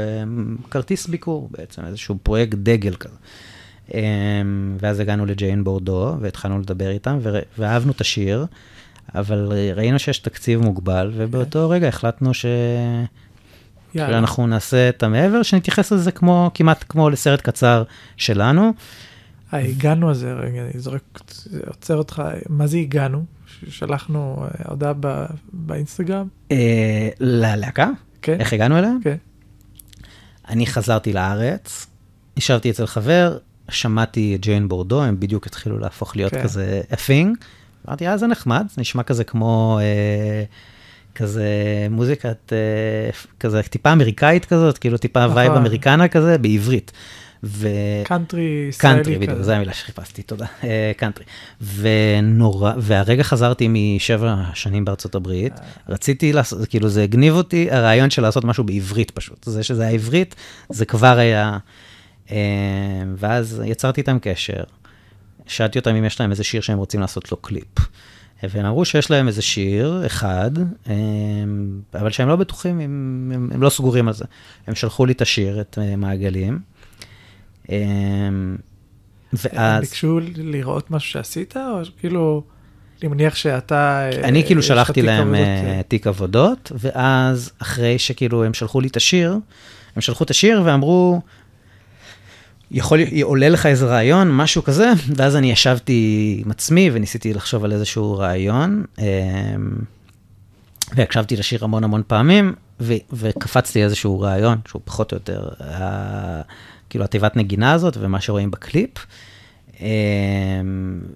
כרטיס 0.70 1.06
ביקור 1.06 1.48
בעצם, 1.50 1.82
איזשהו 1.84 2.18
פרויקט 2.22 2.58
דגל 2.58 2.94
כזה. 2.94 3.16
אה, 3.94 4.00
ואז 4.80 5.00
הגענו 5.00 5.26
לג'יין 5.26 5.64
בורדו, 5.64 6.16
והתחלנו 6.20 6.58
לדבר 6.58 6.90
איתם, 6.90 7.18
ואהבנו 7.58 7.92
את 7.92 8.00
השיר, 8.00 8.46
אבל 9.14 9.52
ראינו 9.74 9.98
שיש 9.98 10.18
תקציב 10.18 10.60
מוגבל, 10.60 11.12
ובאותו 11.14 11.70
רגע 11.70 11.88
החלטנו 11.88 12.34
ש... 12.34 12.46
יאללה. 13.94 14.12
שאנחנו 14.12 14.46
נעשה 14.46 14.88
את 14.88 15.02
המעבר, 15.02 15.42
שנתייחס 15.42 15.92
לזה 15.92 16.12
כמו, 16.12 16.50
כמעט 16.54 16.84
כמו 16.88 17.10
לסרט 17.10 17.40
קצר 17.40 17.82
שלנו. 18.16 18.72
אה, 19.54 19.58
הגענו 19.58 20.10
הזה, 20.10 20.32
רגע, 20.32 20.62
אני 20.62 20.80
זורק, 20.80 21.20
עוצר 21.66 21.96
אותך, 21.96 22.22
מה 22.48 22.66
זה 22.66 22.76
הגענו? 22.76 23.24
שלחנו 23.68 24.44
אה, 24.44 24.64
הודעה 24.68 24.92
ב- 25.00 25.26
באינסטגרם? 25.52 26.28
אה, 26.52 27.08
ללהקה, 27.20 27.90
כן? 28.22 28.40
איך 28.40 28.52
הגענו 28.52 28.78
אליה? 28.78 28.92
כן. 29.02 29.16
אני 30.48 30.66
חזרתי 30.66 31.12
לארץ, 31.12 31.86
ישבתי 32.36 32.70
אצל 32.70 32.86
חבר, 32.86 33.38
שמעתי 33.68 34.34
את 34.34 34.40
ג'יין 34.40 34.68
בורדו, 34.68 35.02
הם 35.02 35.20
בדיוק 35.20 35.46
התחילו 35.46 35.78
להפוך 35.78 36.16
להיות 36.16 36.32
כן. 36.32 36.42
כזה 36.42 36.80
אפינג. 36.94 37.36
אמרתי, 37.88 38.08
אה, 38.08 38.16
זה 38.16 38.26
נחמד, 38.26 38.66
זה 38.74 38.80
נשמע 38.80 39.02
כזה 39.02 39.24
כמו, 39.24 39.78
אה, 39.82 40.44
כזה 41.14 41.46
מוזיקת, 41.90 42.52
אה, 42.52 43.10
כזה 43.40 43.62
טיפה 43.62 43.92
אמריקאית 43.92 44.44
כזאת, 44.44 44.78
כאילו 44.78 44.98
טיפה 44.98 45.24
נכון. 45.24 45.36
vibe 45.36 45.52
אמריקנה 45.52 46.08
כזה, 46.08 46.38
בעברית. 46.38 46.92
ו... 47.44 47.68
קאנטרי 48.04 48.66
ישראלי 48.68 48.94
קאנטרי, 48.94 49.18
בדיוק. 49.18 49.42
זו 49.42 49.52
המילה 49.52 49.72
שחיפשתי, 49.72 50.22
תודה. 50.22 50.46
אה, 50.64 50.92
קאנטרי. 50.96 51.24
ונורא, 51.60 52.72
והרגע 52.78 53.22
חזרתי 53.22 53.68
משבע 53.70 54.36
שנים 54.54 54.84
בארצות 54.84 55.14
הברית, 55.14 55.52
אה. 55.52 55.64
רציתי 55.88 56.32
לעשות, 56.32 56.68
כאילו 56.68 56.88
זה 56.88 57.02
הגניב 57.02 57.34
אותי, 57.34 57.70
הרעיון 57.70 58.10
של 58.10 58.22
לעשות 58.22 58.44
משהו 58.44 58.64
בעברית 58.64 59.10
פשוט. 59.10 59.44
זה 59.44 59.62
שזה 59.62 59.82
היה 59.82 59.90
עברית, 59.90 60.34
זה 60.68 60.84
כבר 60.84 61.18
היה... 61.18 61.58
אה, 62.30 62.36
ואז 63.16 63.62
יצרתי 63.66 64.00
איתם 64.00 64.18
קשר, 64.18 64.62
שאלתי 65.46 65.78
אותם 65.78 65.94
אם 65.94 66.04
יש 66.04 66.20
להם 66.20 66.30
איזה 66.30 66.44
שיר 66.44 66.60
שהם 66.60 66.78
רוצים 66.78 67.00
לעשות 67.00 67.32
לו 67.32 67.36
קליפ. 67.36 67.78
והם 68.42 68.66
אמרו 68.66 68.84
שיש 68.84 69.10
להם 69.10 69.28
איזה 69.28 69.42
שיר 69.42 70.02
אחד, 70.06 70.50
אה, 70.88 70.94
אבל 71.94 72.10
שהם 72.10 72.28
לא 72.28 72.36
בטוחים, 72.36 72.80
הם, 72.80 73.30
הם, 73.34 73.50
הם 73.54 73.62
לא 73.62 73.70
סגורים 73.70 74.08
על 74.08 74.14
זה. 74.14 74.24
הם 74.66 74.74
שלחו 74.74 75.06
לי 75.06 75.12
את 75.12 75.22
השיר, 75.22 75.60
את 75.60 75.78
אה, 75.80 75.96
מעגלים. 75.96 76.58
הם 77.68 78.56
ואז, 79.32 79.80
ביקשו 79.80 80.20
לראות 80.36 80.90
משהו 80.90 81.10
שעשית, 81.10 81.56
או 81.56 81.80
כאילו, 82.00 82.42
אני 83.02 83.08
מניח 83.08 83.34
שאתה... 83.34 84.10
אה, 84.12 84.28
אני 84.28 84.44
כאילו 84.44 84.62
שלחתי 84.62 85.02
להם 85.02 85.34
עבודות, 85.34 85.46
אה, 85.46 85.76
אה, 85.76 85.82
תיק 85.88 86.06
עבודות, 86.06 86.72
ואז 86.74 87.52
אחרי 87.58 87.98
שכאילו 87.98 88.44
הם 88.44 88.54
שלחו 88.54 88.80
לי 88.80 88.88
את 88.88 88.96
השיר, 88.96 89.38
הם 89.96 90.02
שלחו 90.02 90.24
את 90.24 90.30
השיר 90.30 90.62
ואמרו, 90.64 91.20
יכול, 92.70 93.00
עולה 93.22 93.48
לך 93.48 93.66
איזה 93.66 93.86
רעיון, 93.86 94.36
משהו 94.36 94.62
כזה, 94.62 94.92
ואז 95.16 95.36
אני 95.36 95.50
ישבתי 95.50 96.42
עם 96.44 96.50
עצמי 96.50 96.90
וניסיתי 96.92 97.34
לחשוב 97.34 97.64
על 97.64 97.72
איזשהו 97.72 98.18
רעיון, 98.18 98.84
אה, 98.98 99.04
והקשבתי 100.94 101.36
לשיר 101.36 101.64
המון 101.64 101.84
המון 101.84 102.02
פעמים, 102.06 102.54
ו, 102.80 102.94
וקפצתי 103.12 103.84
איזשהו 103.84 104.20
רעיון, 104.20 104.58
שהוא 104.68 104.82
פחות 104.84 105.12
או 105.12 105.16
יותר, 105.16 105.48
ה, 105.60 106.42
כאילו 106.90 107.04
התיבת 107.04 107.36
נגינה 107.36 107.72
הזאת 107.72 107.96
ומה 108.00 108.20
שרואים 108.20 108.50
בקליפ. 108.50 108.90
אה, 109.80 109.86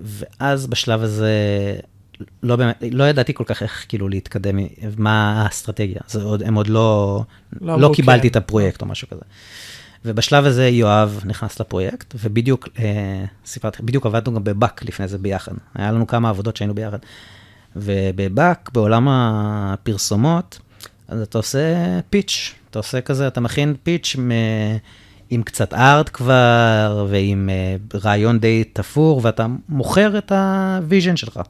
ואז 0.02 0.66
בשלב 0.66 1.02
הזה, 1.02 1.30
לא, 2.42 2.56
באמת, 2.56 2.82
לא 2.90 3.04
ידעתי 3.04 3.34
כל 3.34 3.44
כך 3.44 3.62
איך 3.62 3.84
כאילו 3.88 4.08
להתקדם, 4.08 4.58
מה 4.96 5.42
האסטרטגיה, 5.42 6.00
עוד, 6.22 6.42
הם 6.42 6.54
עוד 6.54 6.68
לא, 6.68 7.22
לא 7.60 7.80
לא 7.80 7.92
קיבלתי 7.94 8.22
כן. 8.22 8.28
את 8.28 8.36
הפרויקט 8.36 8.82
או 8.82 8.86
משהו 8.86 9.08
כזה. 9.08 9.22
ובשלב 10.04 10.46
הזה 10.46 10.68
יואב 10.68 11.20
נכנס 11.24 11.60
לפרויקט, 11.60 12.14
ובדיוק, 12.18 12.68
אה, 12.78 13.24
סיפרתי, 13.46 13.82
בדיוק 13.82 14.06
עבדנו 14.06 14.34
גם 14.34 14.44
בבאק 14.44 14.84
לפני 14.84 15.08
זה 15.08 15.18
ביחד. 15.18 15.52
היה 15.74 15.92
לנו 15.92 16.06
כמה 16.06 16.28
עבודות 16.28 16.56
שהיינו 16.56 16.74
ביחד. 16.74 16.98
ובבאק, 17.76 18.70
בעולם 18.72 19.08
הפרסומות, 19.10 20.58
אז 21.08 21.20
אתה 21.20 21.38
עושה 21.38 21.60
pitch, 22.10 22.54
אתה 22.70 22.78
עושה 22.78 23.00
כזה, 23.00 23.26
אתה 23.26 23.40
מכין 23.40 23.74
pitch 23.82 24.16
מ... 24.18 24.30
עם 25.30 25.42
קצת 25.42 25.74
art 25.74 26.10
כבר, 26.12 27.06
ועם 27.10 27.50
אה, 27.52 27.76
רעיון 28.04 28.38
די 28.38 28.64
תפור, 28.72 29.20
ואתה 29.24 29.46
מוכר 29.68 30.18
את 30.18 30.32
ה 30.32 30.44
vision 30.44 31.16
שלך. 31.16 31.40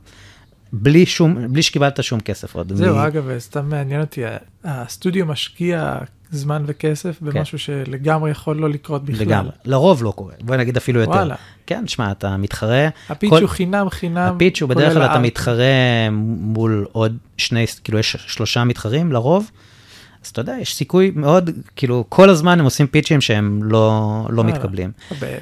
בלי 0.73 1.07
שום, 1.07 1.53
בלי 1.53 1.63
שקיבלת 1.63 2.05
שום 2.05 2.21
כסף 2.21 2.55
עוד. 2.55 2.73
זהו, 2.75 2.97
מ- 2.97 2.99
אגב, 2.99 3.39
סתם 3.39 3.69
מעניין 3.69 4.01
אותי, 4.01 4.23
הסטודיו 4.65 5.27
משקיע 5.27 5.95
זמן 6.31 6.63
וכסף 6.67 7.19
במשהו 7.21 7.59
שלגמרי 7.59 8.31
יכול 8.31 8.57
לא 8.57 8.71
לקרות 8.71 9.05
בכלל. 9.05 9.19
כן. 9.19 9.31
לגמרי. 9.31 9.51
לרוב 9.65 10.03
לא 10.03 10.11
קורה. 10.17 10.33
בואי 10.41 10.59
נגיד 10.59 10.77
אפילו 10.77 11.01
יותר. 11.01 11.13
וואלה. 11.13 11.35
כן, 11.67 11.85
שמע, 11.87 12.11
אתה 12.11 12.37
מתחרה. 12.37 12.89
הפיץ' 13.09 13.31
כל- 13.31 13.41
הוא 13.43 13.49
חינם 13.49 13.91
חינם. 13.91 14.33
הפיץ' 14.37 14.63
הוא 14.63 14.69
בדרך 14.69 14.93
כלל 14.93 15.03
אתה. 15.05 15.19
מתחרה 15.19 15.65
מול 16.11 16.87
עוד 16.93 17.17
שני, 17.37 17.65
כאילו 17.85 17.99
יש 17.99 18.17
שלושה 18.27 18.65
מתחרים 18.65 19.13
לרוב. 19.13 19.51
אז 20.25 20.29
אתה 20.29 20.41
יודע, 20.41 20.55
יש 20.61 20.75
סיכוי 20.75 21.13
מאוד, 21.15 21.51
כאילו, 21.77 22.05
כל 22.09 22.31
הזמן 22.31 22.59
הם 22.59 22.65
עושים 22.65 22.87
פיצ'ים 22.87 23.21
שהם 23.21 23.63
לא, 23.63 24.27
לא. 24.31 24.45
מתקבלים. 24.45 24.91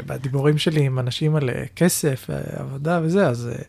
בדיבורים 0.07 0.59
שלי 0.59 0.83
עם 0.87 0.99
אנשים 0.99 1.37
על 1.37 1.51
אה, 1.51 1.65
כסף, 1.77 2.27
אה, 2.31 2.37
עבודה 2.61 3.01
וזה, 3.03 3.29
אז 3.29 3.49
אה, 3.53 3.63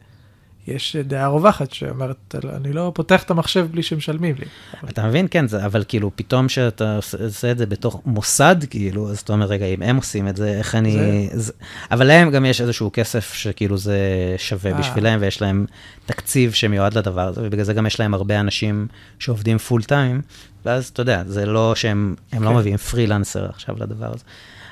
יש 0.67 0.95
דעה 0.95 1.27
רווחת 1.27 1.73
שאומרת, 1.73 2.35
אני 2.55 2.73
לא 2.73 2.91
פותח 2.95 3.23
את 3.23 3.31
המחשב 3.31 3.67
בלי 3.71 3.83
שמשלמים 3.83 4.35
לי. 4.39 4.45
אתה 4.89 5.07
מבין? 5.07 5.27
כן, 5.31 5.47
זה, 5.47 5.65
אבל 5.65 5.83
כאילו, 5.87 6.11
פתאום 6.15 6.49
שאתה 6.49 6.95
עושה, 6.95 7.51
את 7.51 7.57
זה 7.57 7.65
בתוך 7.65 8.01
מוסד, 8.05 8.55
כאילו, 8.69 9.09
אז 9.09 9.19
אתה 9.19 9.33
אומר, 9.33 9.45
רגע, 9.45 9.65
אם 9.65 9.81
הם 9.81 9.95
עושים 9.95 10.27
את 10.27 10.37
זה, 10.37 10.57
איך 10.57 10.75
אני... 10.75 11.29
זה... 11.33 11.53
אבל 11.91 12.07
להם 12.07 12.31
גם 12.31 12.45
יש 12.45 12.61
איזשהו 12.61 12.89
כסף 12.93 13.33
שכאילו 13.33 13.77
זה 13.77 13.99
שווה 14.37 14.71
אה. 14.71 14.77
בשבילם, 14.77 15.17
ויש 15.21 15.41
להם 15.41 15.65
תקציב 16.05 16.53
שמיועד 16.53 16.93
לדבר 16.93 17.27
הזה, 17.27 17.41
ובגלל 17.43 17.63
זה 17.63 17.73
גם 17.73 17.85
יש 17.85 17.99
להם 17.99 18.13
הרבה 18.13 18.39
אנשים 18.39 18.87
שעובדים 19.19 19.57
full 19.57 19.83
time, 19.83 20.21
ואז 20.65 20.87
אתה 20.87 21.01
יודע, 21.01 21.23
זה 21.27 21.45
לא 21.45 21.75
שהם 21.75 22.15
הם 22.31 22.43
לא 22.43 22.49
כן. 22.49 22.55
מביאים 22.55 22.77
פרילנסר 22.77 23.45
עכשיו 23.49 23.75
לדבר 23.79 24.11
הזה. 24.13 24.23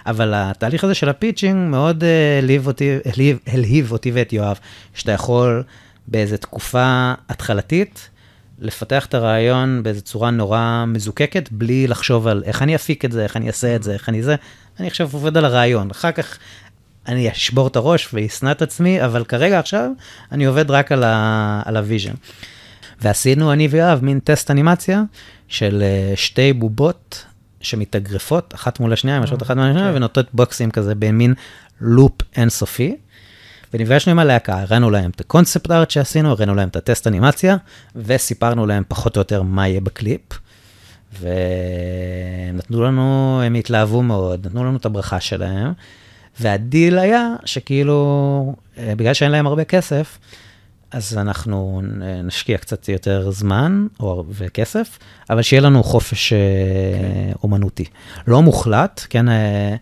אבל 0.06 0.34
התהליך 0.36 0.84
הזה 0.84 0.96
של 0.96 1.10
ה 1.10 1.16
pitching 1.16 1.70
מאוד 1.70 2.04
אה, 2.04 2.38
הלהיב 2.38 2.68
אותי, 2.68 2.98
הלהיב, 3.14 3.40
הלהיב 3.48 3.92
אותי 3.92 4.12
ואת 4.12 4.34
יואב, 4.34 4.60
שאתה 4.94 5.12
יכול 5.12 5.64
באיזו 6.08 6.38
תקופה 6.38 7.14
התחלתית, 7.30 8.10
לפתח 8.62 9.06
את 9.06 9.14
הרעיון 9.14 9.84
באיזו 9.84 10.02
צורה 10.02 10.32
נורא 10.32 10.86
מזוקקת, 10.88 11.50
בלי 11.52 11.88
לחשוב 11.88 12.28
על 12.28 12.44
איך 12.46 12.62
אני 12.62 12.76
אפיק 12.76 13.06
את 13.06 13.12
זה, 13.12 13.24
איך 13.24 13.38
אני 13.38 13.48
אעשה 13.48 13.76
את 13.76 13.84
זה, 13.84 13.94
איך 13.94 14.10
אני 14.10 14.24
זה. 14.24 14.36
אני 14.80 14.88
עכשיו 14.88 15.10
עובד 15.14 15.38
על 15.38 15.46
הרעיון. 15.46 15.92
אחר 15.92 16.12
כך 16.12 16.38
אני 17.08 17.32
אשבור 17.32 17.68
את 17.68 17.76
הראש 17.76 18.10
ואשנא 18.14 18.52
את 18.52 18.62
עצמי, 18.62 19.06
אבל 19.06 19.24
כרגע 19.24 19.60
עכשיו 19.60 19.90
אני 20.32 20.46
עובד 20.46 20.72
רק 20.72 20.92
על, 20.92 21.04
ה, 21.04 21.62
על 21.66 21.78
ה 21.78 21.82
vision. 21.82 22.14
ועשינו 23.02 23.54
אני 23.54 23.68
ויואב 23.68 24.00
מין 24.04 24.20
טסט 24.20 24.52
אנימציה 24.52 25.02
של 25.48 25.82
אה, 25.82 26.16
שתי 26.16 26.54
בובות 26.54 27.26
שמתאגרפות 27.62 28.56
אחת 28.56 28.80
מול 28.80 28.94
השנייה, 28.94 29.18
יושבות 29.18 29.44
אחת 29.44 29.58
מול 29.58 29.66
השנייה, 29.66 29.90
כן. 29.92 29.96
ונותנות 29.96 30.28
בוקסים 30.34 30.72
כזה 30.72 30.96
במין 30.96 31.34
loop 31.82 32.14
אינסופי. 32.36 32.96
ונפגשנו 33.74 34.12
עם 34.12 34.20
הלהקה, 34.20 34.62
הראינו 34.62 34.90
להם 34.90 35.12
את 35.16 35.22
ה 35.22 35.28
concept 35.28 35.72
art 35.72 35.92
שעשינו, 35.92 36.30
הראינו 36.30 36.56
להם 36.56 36.70
את 36.70 36.76
הטסט 36.76 37.08
אנימציה, 37.08 37.58
וסיפרנו 37.96 38.66
להם 38.66 38.84
פחות 38.88 39.16
או 39.16 39.22
יותר 39.22 39.42
מה 39.42 39.68
יהיה 39.68 39.82
בקליפ. 39.82 40.22
ונתנו 41.20 42.84
לנו, 42.84 43.42
הם 43.46 43.56
התלהבו 43.56 44.02
מאוד, 44.02 44.48
נתנו 44.48 44.66
לנו 44.66 44.78
את 44.78 44.86
הברכה 44.86 45.20
שלהם, 45.20 45.74
והדיל 46.40 47.00
היה 47.00 47.36
שכאילו, 47.46 48.56
אה, 48.78 48.94
בגלל 48.98 49.14
שאין 49.14 49.32
להם 49.32 49.48
הרבה 49.48 49.64
כסף, 49.64 50.18
אז 50.92 51.18
אנחנו 51.18 51.82
נשקיע 52.24 52.58
קצת 52.58 52.90
יותר 52.90 53.32
זמן 53.32 53.88
או, 54.00 54.26
וכסף, 54.30 55.00
אבל 55.30 55.42
שיהיה 55.42 55.62
לנו 55.62 55.84
חופש 55.84 56.34
אה, 56.34 56.38
אומנותי. 57.44 57.86
לא 58.28 58.42
מוחלט, 58.42 59.06
כן, 59.10 59.30
אה, 59.30 59.76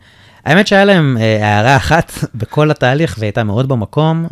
האמת 0.46 0.68
שהיה 0.68 0.86
להם 0.86 1.18
אה, 1.20 1.48
הערה 1.48 1.78
אחת 1.78 2.12
בכל 2.36 2.72
התהליך, 2.72 3.16
והיא 3.18 3.28
הייתה 3.28 3.44
מאוד 3.44 3.70
במקום. 3.70 4.28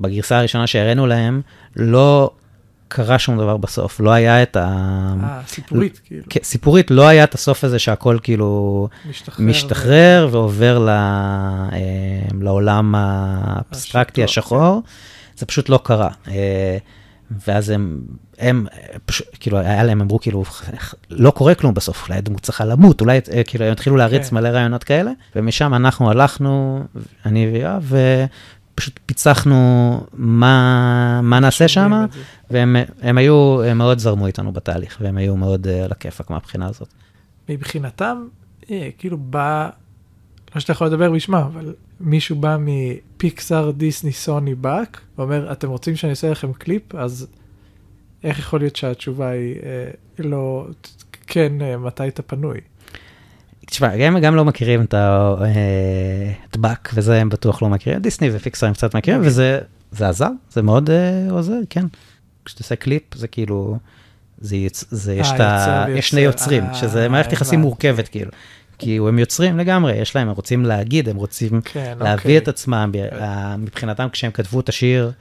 בגרסה 0.00 0.38
הראשונה 0.38 0.66
שהראינו 0.66 1.06
להם, 1.06 1.40
לא 1.76 2.30
קרה 2.88 3.18
שום 3.18 3.38
דבר 3.38 3.56
בסוף, 3.56 4.00
לא 4.00 4.10
היה 4.10 4.42
את 4.42 4.56
ה... 4.56 4.64
אה, 5.22 5.40
סיפורית, 5.46 6.00
כאילו. 6.04 6.22
כן, 6.30 6.40
סיפורית 6.42 6.90
לא 6.90 7.08
היה 7.08 7.24
את 7.24 7.34
הסוף 7.34 7.64
הזה 7.64 7.78
שהכל 7.78 8.18
כאילו 8.22 8.88
משתחרר. 9.10 9.46
משתחרר 9.46 10.28
ועובר 10.32 10.78
ל... 10.78 10.90
לעולם 12.40 12.94
האבסטרקטי 12.96 14.24
השחור, 14.24 14.58
השחור, 14.58 14.82
זה 15.36 15.46
פשוט 15.46 15.68
לא 15.68 15.80
קרה. 15.82 16.10
אה, 16.28 16.78
ואז 17.46 17.70
הם, 17.70 18.00
הם 18.38 18.66
פשוט, 19.06 19.26
כאילו, 19.40 19.58
היה 19.58 19.84
להם, 19.84 20.00
אמרו, 20.00 20.20
כאילו, 20.20 20.44
לא 21.10 21.30
קורה 21.30 21.54
כלום 21.54 21.74
בסוף, 21.74 22.08
אולי 22.08 22.18
הדמות 22.18 22.40
צריכה 22.40 22.64
למות, 22.64 23.00
אולי, 23.00 23.20
כאילו, 23.46 23.64
הם 23.64 23.72
התחילו 23.72 23.96
להריץ 23.96 24.28
כן. 24.28 24.36
מלא 24.36 24.48
רעיונות 24.48 24.84
כאלה, 24.84 25.10
ומשם 25.36 25.74
אנחנו 25.74 26.10
הלכנו, 26.10 26.84
אני 27.26 27.50
ויואב, 27.52 27.92
ופשוט 28.74 29.00
פיצחנו 29.06 30.00
מה, 30.12 31.20
מה 31.22 31.40
נעשה 31.40 31.68
שם. 31.68 32.06
והם 32.50 32.76
הם 33.02 33.18
היו, 33.18 33.62
הם 33.62 33.78
מאוד 33.78 33.98
זרמו 33.98 34.26
איתנו 34.26 34.52
בתהליך, 34.52 34.98
והם 35.00 35.16
היו 35.16 35.36
מאוד 35.36 35.66
אה, 35.66 35.84
על 35.84 35.92
הכיפאק 35.92 36.30
מהבחינה 36.30 36.66
הזאת. 36.66 36.88
מבחינתם, 37.48 38.26
אה, 38.70 38.88
כאילו 38.98 39.18
בא, 39.18 39.70
לא 40.56 40.60
שאתה 40.60 40.72
יכול 40.72 40.86
לדבר 40.86 41.10
בשמם, 41.10 41.34
אבל 41.54 41.74
מישהו 42.00 42.36
בא 42.36 42.56
מפיקסאר, 42.60 43.70
דיסני, 43.70 44.12
סוני, 44.12 44.54
באק, 44.54 45.00
ואומר, 45.18 45.52
אתם 45.52 45.68
רוצים 45.68 45.96
שאני 45.96 46.10
אעשה 46.10 46.30
לכם 46.30 46.52
קליפ, 46.52 46.94
אז 46.94 47.26
איך 48.24 48.38
יכול 48.38 48.60
להיות 48.60 48.76
שהתשובה 48.76 49.28
היא 49.28 49.54
אה, 49.54 49.90
לא, 50.18 50.66
כן, 51.26 51.52
אה, 51.62 51.76
מתי 51.76 52.08
אתה 52.08 52.22
פנוי? 52.22 52.58
תשמע, 53.66 53.88
הם 53.88 54.18
גם 54.18 54.34
לא 54.36 54.44
מכירים 54.44 54.82
את 54.82 54.94
ה- 54.94 55.34
אה, 55.40 56.32
את 56.50 56.56
באק, 56.56 56.90
וזה 56.94 57.20
הם 57.20 57.28
בטוח 57.28 57.62
לא 57.62 57.68
מכירים, 57.68 58.00
דיסני 58.00 58.28
ופיקסר 58.32 58.66
הם 58.66 58.72
קצת 58.72 58.96
מכירים, 58.96 59.20
אוקיי. 59.20 59.30
וזה 59.30 59.58
זה 59.90 60.08
עזר, 60.08 60.30
זה 60.50 60.62
מאוד 60.62 60.90
אה, 60.90 61.26
עוזר, 61.30 61.58
כן. 61.70 61.84
כשאתה 62.44 62.60
עושה 62.64 62.76
קליפ, 62.76 63.14
זה 63.14 63.28
כאילו, 63.28 63.78
זה, 64.38 64.56
יצ... 64.56 64.84
זה 64.90 65.14
יש, 65.14 65.30
אה, 65.30 65.34
את 65.36 65.40
ה... 65.40 65.86
יש 65.90 66.08
שני 66.10 66.20
יוצרים, 66.20 66.64
אה, 66.64 66.74
שזה 66.74 67.08
מערכת 67.08 67.32
יחסים. 67.32 67.60
מורכבת, 67.60 68.08
כאילו. 68.08 68.30
כי 68.78 68.98
הם 68.98 69.18
יוצרים 69.18 69.58
לגמרי, 69.58 69.92
יש 69.92 70.16
להם, 70.16 70.28
הם 70.28 70.34
רוצים 70.34 70.64
להגיד, 70.64 71.08
הם 71.08 71.16
רוצים 71.16 71.60
כן, 71.64 71.94
להביא 72.00 72.14
אוקיי. 72.16 72.36
את 72.36 72.48
עצמם, 72.48 72.92
ה- 73.20 73.56
מבחינתם 73.56 74.08
כשהם 74.12 74.30
כתבו 74.30 74.60
את 74.60 74.68
השיר, 74.68 75.12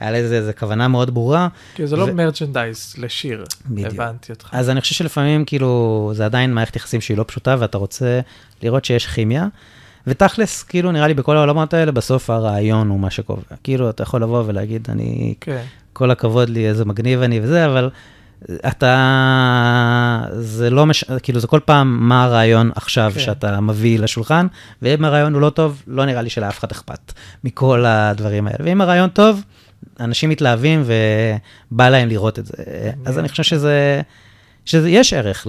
היה 0.00 0.10
לזה 0.10 0.36
איזה 0.36 0.52
כוונה 0.52 0.88
מאוד 0.88 1.14
ברורה, 1.14 1.48
כאילו 1.74 1.88
זה 1.88 1.96
לא 1.96 2.04
ו- 2.04 2.14
מרצ'נדייז 2.14 2.94
לשיר, 2.98 3.44
בדיוק. 3.66 3.92
הבנתי 3.94 4.32
אותך. 4.32 4.48
אז 4.52 4.70
אני 4.70 4.80
חושב 4.80 4.94
שלפעמים 4.94 5.44
כאילו 5.44 6.10
זה 6.14 6.24
עדיין 6.24 6.54
מערכת 6.54 6.76
יחסים 6.76 7.00
שהיא 7.00 7.16
לא 7.16 7.24
פשוטה 7.28 7.56
ואתה 7.58 7.78
רוצה 7.78 8.20
לראות 8.62 8.84
שיש 8.84 9.06
כימיה. 9.06 9.46
ותכלס, 10.06 10.62
כאילו 10.62 10.92
נראה 10.92 11.08
לי 11.08 11.14
בכל 11.14 11.36
העולמות 11.36 11.74
האלה, 11.74 11.92
בסוף 11.92 12.30
הרעיון 12.30 12.88
הוא 12.88 13.00
מה 13.00 13.10
שקובע. 13.10 13.42
כאילו 13.62 13.90
אתה 13.90 14.02
יכול 14.02 14.22
לבוא 14.22 14.42
ולהגיד, 14.46 14.86
אני, 14.90 15.34
כן, 15.40 15.62
כל 15.92 16.10
הכבוד 16.10 16.48
לי, 16.48 16.68
איזה 16.68 16.84
מגניב 16.84 17.22
אני 17.22 17.40
וזה, 17.42 17.66
אבל 17.66 17.90
אתה, 18.68 20.20
זה 20.32 20.70
לא 20.70 20.86
מש... 20.86 21.04
כאילו 21.22 21.40
זה 21.40 21.46
כל 21.46 21.60
פעם 21.64 22.08
מה 22.08 22.24
הרעיון 22.24 22.70
עכשיו 22.74 23.12
כן. 23.14 23.20
שאתה 23.20 23.60
מביא 23.60 23.98
לשולחן, 23.98 24.46
ואם 24.82 25.04
הרעיון 25.04 25.34
הוא 25.34 25.40
לא 25.40 25.50
טוב, 25.50 25.82
לא 25.86 26.04
נראה 26.04 26.22
לי 26.22 26.30
שלאף 26.30 26.58
אחד 26.58 26.70
אכפת 26.70 27.12
מכל 27.44 27.84
הדברים 27.86 28.46
האלה. 28.46 28.58
ואם 28.64 28.80
הרעיון 28.80 29.10
טוב, 29.10 29.42
אנשים 30.00 30.30
מתלהבים 30.30 30.82
ובא 31.70 31.88
להם 31.88 32.08
לראות 32.08 32.38
את 32.38 32.46
זה. 32.46 32.54
אז 33.04 33.18
אני 33.18 33.28
חושב 33.28 33.42
שזה, 33.42 34.00
שיש 34.64 35.12
ערך 35.12 35.46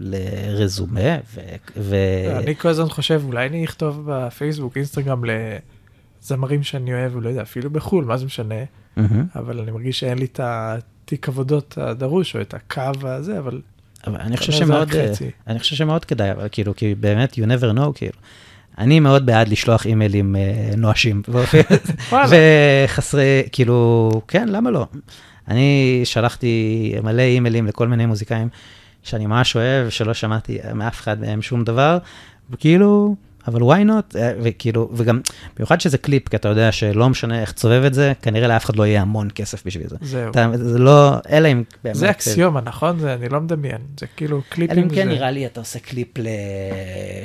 לרזומה, 0.00 1.16
ו, 1.34 1.40
ו... 1.76 1.96
אני 2.36 2.56
כל 2.56 2.68
הזמן 2.68 2.88
חושב, 2.88 3.22
אולי 3.24 3.46
אני 3.46 3.64
אכתוב 3.64 4.02
בפייסבוק, 4.06 4.76
אינסטגרם 4.76 5.22
לזמרים 6.22 6.62
שאני 6.62 6.94
אוהב, 6.94 7.16
לא 7.16 7.28
יודע, 7.28 7.42
אפילו 7.42 7.70
בחו"ל, 7.70 8.04
מה 8.04 8.16
זה 8.16 8.24
משנה, 8.24 8.54
מהמם. 8.96 9.24
אבל 9.36 9.60
אני 9.60 9.70
מרגיש 9.70 10.00
שאין 10.00 10.18
לי 10.18 10.24
את 10.24 10.40
התיק 11.10 11.28
עבודות 11.28 11.78
הדרוש, 11.80 12.36
או 12.36 12.40
את 12.40 12.54
הקו 12.54 12.82
הזה, 13.02 13.38
אבל 13.38 13.60
אבל 14.06 14.20
אני 14.20 14.36
חושב 14.36 14.52
שמאוד, 14.52 14.88
חצי. 14.90 15.30
אני 15.46 15.58
חושב 15.58 15.76
שמאוד 15.76 16.04
כדאי, 16.04 16.32
אבל 16.32 16.48
כאילו, 16.52 16.76
כי 16.76 16.94
באמת, 16.94 17.32
you 17.32 17.42
never 17.42 17.76
know, 17.76 17.92
כאילו. 17.94 18.12
אני 18.78 19.00
מאוד 19.00 19.26
בעד 19.26 19.48
לשלוח 19.48 19.86
אימיילים 19.86 20.36
אה, 20.36 20.70
נואשים. 20.76 21.22
וחסרי, 22.30 23.42
כאילו, 23.52 24.10
כן, 24.28 24.48
למה 24.48 24.70
לא? 24.70 24.86
אני 25.48 26.00
שלחתי 26.04 26.94
מלא 27.02 27.22
אימיילים 27.22 27.66
לכל 27.66 27.88
מיני 27.88 28.06
מוזיקאים 28.06 28.48
שאני 29.02 29.26
ממש 29.26 29.56
אוהב, 29.56 29.88
שלא 29.88 30.14
שמעתי 30.14 30.58
מאף 30.74 31.00
אחד 31.00 31.20
מהם 31.20 31.42
שום 31.42 31.64
דבר, 31.64 31.98
וכאילו, 32.50 33.16
אבל 33.48 33.60
why 33.60 33.86
not? 33.88 34.18
אה, 34.18 34.32
וכאילו, 34.42 34.90
וגם, 34.94 35.20
במיוחד 35.56 35.80
שזה 35.80 35.98
קליפ, 35.98 36.28
כי 36.28 36.36
אתה 36.36 36.48
יודע 36.48 36.72
שלא 36.72 37.08
משנה 37.08 37.40
איך 37.40 37.52
תסובב 37.52 37.82
את 37.84 37.94
זה, 37.94 38.12
כנראה 38.22 38.48
לאף 38.48 38.64
אחד 38.64 38.76
לא 38.76 38.86
יהיה 38.86 39.02
המון 39.02 39.28
כסף 39.34 39.66
בשביל 39.66 39.86
זה. 39.88 39.96
זהו. 40.02 40.30
אתה, 40.30 40.48
זה 40.56 40.78
לא, 40.78 41.12
אלא 41.30 41.48
אם 41.52 41.62
באמת... 41.84 41.96
זה 41.96 42.10
אקסיומה, 42.10 42.60
נכון? 42.60 42.98
זה, 42.98 43.14
אני 43.14 43.28
לא 43.28 43.40
מדמיין, 43.40 43.78
זה 44.00 44.06
כאילו 44.16 44.42
קליפים. 44.48 44.78
אלא 44.78 44.84
אם 44.84 44.88
כן 44.88 44.94
זה- 44.94 45.04
נראה 45.14 45.30
לי 45.30 45.46
אתה 45.46 45.60
עושה 45.60 45.78
קליפ 45.78 46.18
ל... 46.18 46.26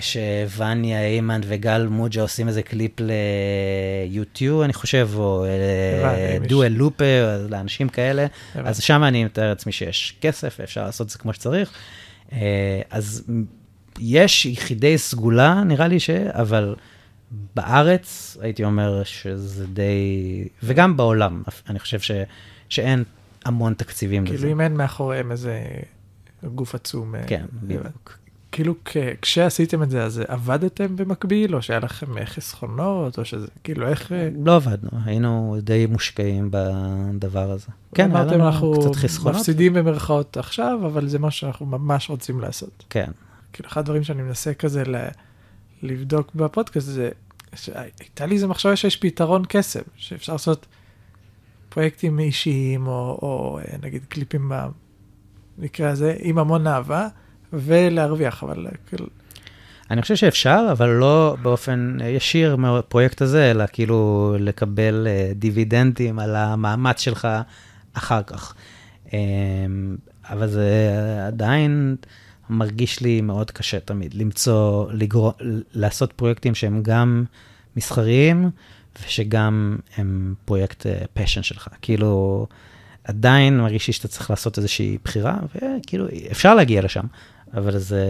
שווניה 0.01 1.01
איימן 1.05 1.41
וגל 1.47 1.88
מוג'ה 1.88 2.22
עושים 2.22 2.47
איזה 2.47 2.61
קליפ 2.61 2.91
ל-U2, 2.99 4.41
אני 4.63 4.74
חושב, 4.74 5.09
או 5.16 5.45
יש- 6.41 6.47
דואל 6.47 6.72
לופר, 6.72 7.47
לאנשים 7.49 7.89
כאלה. 7.89 8.26
הבנתי. 8.55 8.70
אז 8.70 8.82
שם 8.82 9.03
אני 9.03 9.26
מתאר 9.26 9.49
לעצמי 9.49 9.72
שיש 9.72 10.16
כסף, 10.22 10.55
ואפשר 10.59 10.86
לעשות 10.86 11.05
את 11.07 11.11
זה 11.11 11.18
כמו 11.18 11.34
שצריך. 11.34 11.72
אה, 12.34 12.38
אז 12.91 13.24
יש 14.00 14.46
יחידי 14.46 14.98
סגולה, 14.98 15.64
נראה 15.64 15.88
לי 15.88 16.00
ש... 16.00 16.10
אבל 16.10 16.76
בארץ, 17.56 18.38
הייתי 18.41 18.64
אומר 18.64 19.04
שזה 19.04 19.68
די... 19.68 20.48
וגם 20.64 20.98
בעולם, 20.98 21.43
אני 21.70 21.80
חושב 21.80 22.00
ש... 22.00 22.12
שאין 22.70 23.04
המון 23.46 23.74
תקציבים 23.74 24.26
לזה. 24.26 24.38
כאילו 24.38 24.52
אם 24.52 24.62
אין 24.62 24.74
מאחוריהם 24.74 25.32
איזה 25.32 25.62
גוף 26.56 26.76
עצום. 26.76 27.16
אה, 27.16 27.24
כן, 27.28 27.46
זה- 27.62 27.68
בדיוק. 27.68 28.18
כאילו 28.52 28.76
כשעשיתם 29.22 29.84
את 29.84 29.89
זה, 29.89 30.04
אז 30.04 30.22
עבדתם 30.28 30.96
במקביל, 30.96 31.56
או 31.56 31.62
שהיה 31.62 31.80
לכם 31.80 32.18
אה, 32.18 32.26
חסכונות, 32.26 33.18
או 33.20 33.26
שזה, 33.26 33.48
כאילו 33.64 33.88
איך... 33.88 34.12
אה, 34.12 34.30
לא 34.46 34.56
עבדנו, 34.56 34.89
היינו 35.06 35.58
די 35.62 35.86
מושקעים 35.86 36.50
בדבר 36.52 37.52
הזה. 37.52 37.68
כן, 37.96 38.12
היה 38.12 38.22
אמרתם, 38.22 38.34
לנו 38.39 38.48
אנחנו 38.48 38.74
קצת 38.82 38.96
חסכונות. 38.96 39.36
מפסידים 39.36 39.74
במרכאות 39.74 40.38
עכשיו, 40.38 40.80
אבל 40.86 41.08
זה 41.08 41.20
משהו 41.20 41.39
שאנחנו 41.39 41.66
ממש 41.66 42.10
רוצים 42.10 42.39
לעשות. 42.39 42.84
כן, 42.89 43.12
כאילו, 43.56 43.70
אחד 43.70 43.82
הדברים 43.82 44.03
שאני 44.03 44.22
מנסה 44.22 44.53
כזה 44.53 44.84
ל- 44.84 45.08
לבדוק 45.82 46.36
בפודקאסט 46.36 46.88
זה, 46.88 47.10
שהייתה 47.56 48.26
לי 48.26 48.36
איזה 48.36 48.47
מחשבה 48.47 48.76
שיש 48.76 48.97
פתרון 48.97 49.43
קסם, 49.47 49.82
שאפשר 49.95 50.34
לעשות 50.34 50.66
פרויקטים 51.70 52.20
אישיים, 52.20 52.88
או, 52.88 53.20
או 53.22 53.60
אה, 53.60 53.78
נגיד 53.84 54.06
קליפים 54.10 54.51
במקרה 55.58 55.89
הזה, 55.89 56.16
עם 56.20 56.38
המון 56.38 56.68
אהבה, 56.68 57.08
ולהרוויח, 57.53 58.43
אבל 58.43 58.68
אה, 58.68 58.72
כאילו, 58.89 59.06
אני 59.91 60.01
חושב 60.01 60.16
שאפשר, 60.16 60.68
אבל 60.72 60.89
לא 60.89 61.36
באופן 61.41 61.97
ישיר 62.03 62.56
מהפרויקט 62.56 63.22
הזה, 63.22 63.51
אלא 63.51 63.66
כאילו 63.74 64.36
לקבל 64.39 65.08
אה, 65.10 65.32
דיבידנדים 65.36 66.20
על 66.20 66.36
המאמץ 66.36 66.99
שלך 66.99 67.28
אחר 67.93 68.24
כך. 68.24 68.56
אה, 69.14 69.20
אבל 70.30 70.47
זה 70.47 70.89
עדיין 71.28 71.95
מרגיש 72.50 73.00
לי 73.02 73.22
מאוד 73.22 73.52
קשה 73.52 73.80
תמיד, 73.80 74.14
למצוא, 74.14 74.91
לגרוע, 74.91 75.32
לעשות 75.74 76.14
פרויקטים 76.14 76.56
שהם 76.56 76.84
גם 76.84 77.24
מסחריים, 77.78 78.50
ושגם 79.06 79.78
הם 79.98 80.34
פרויקט 80.46 80.86
פשן 81.14 81.43
שלך. 81.43 81.68
כאילו, 81.82 82.48
עדיין 83.04 83.58
מרגיש 83.58 83.88
לי 83.88 83.93
שאתה 83.93 84.08
צריך 84.08 84.30
לעשות 84.30 84.58
איזושהי 84.58 84.98
בחירה, 85.04 85.38
וכאילו, 85.56 86.06
אפשר 86.32 86.56
להגיע 86.56 86.82
לשם, 86.82 87.06
אבל 87.54 87.78
זה, 87.78 88.06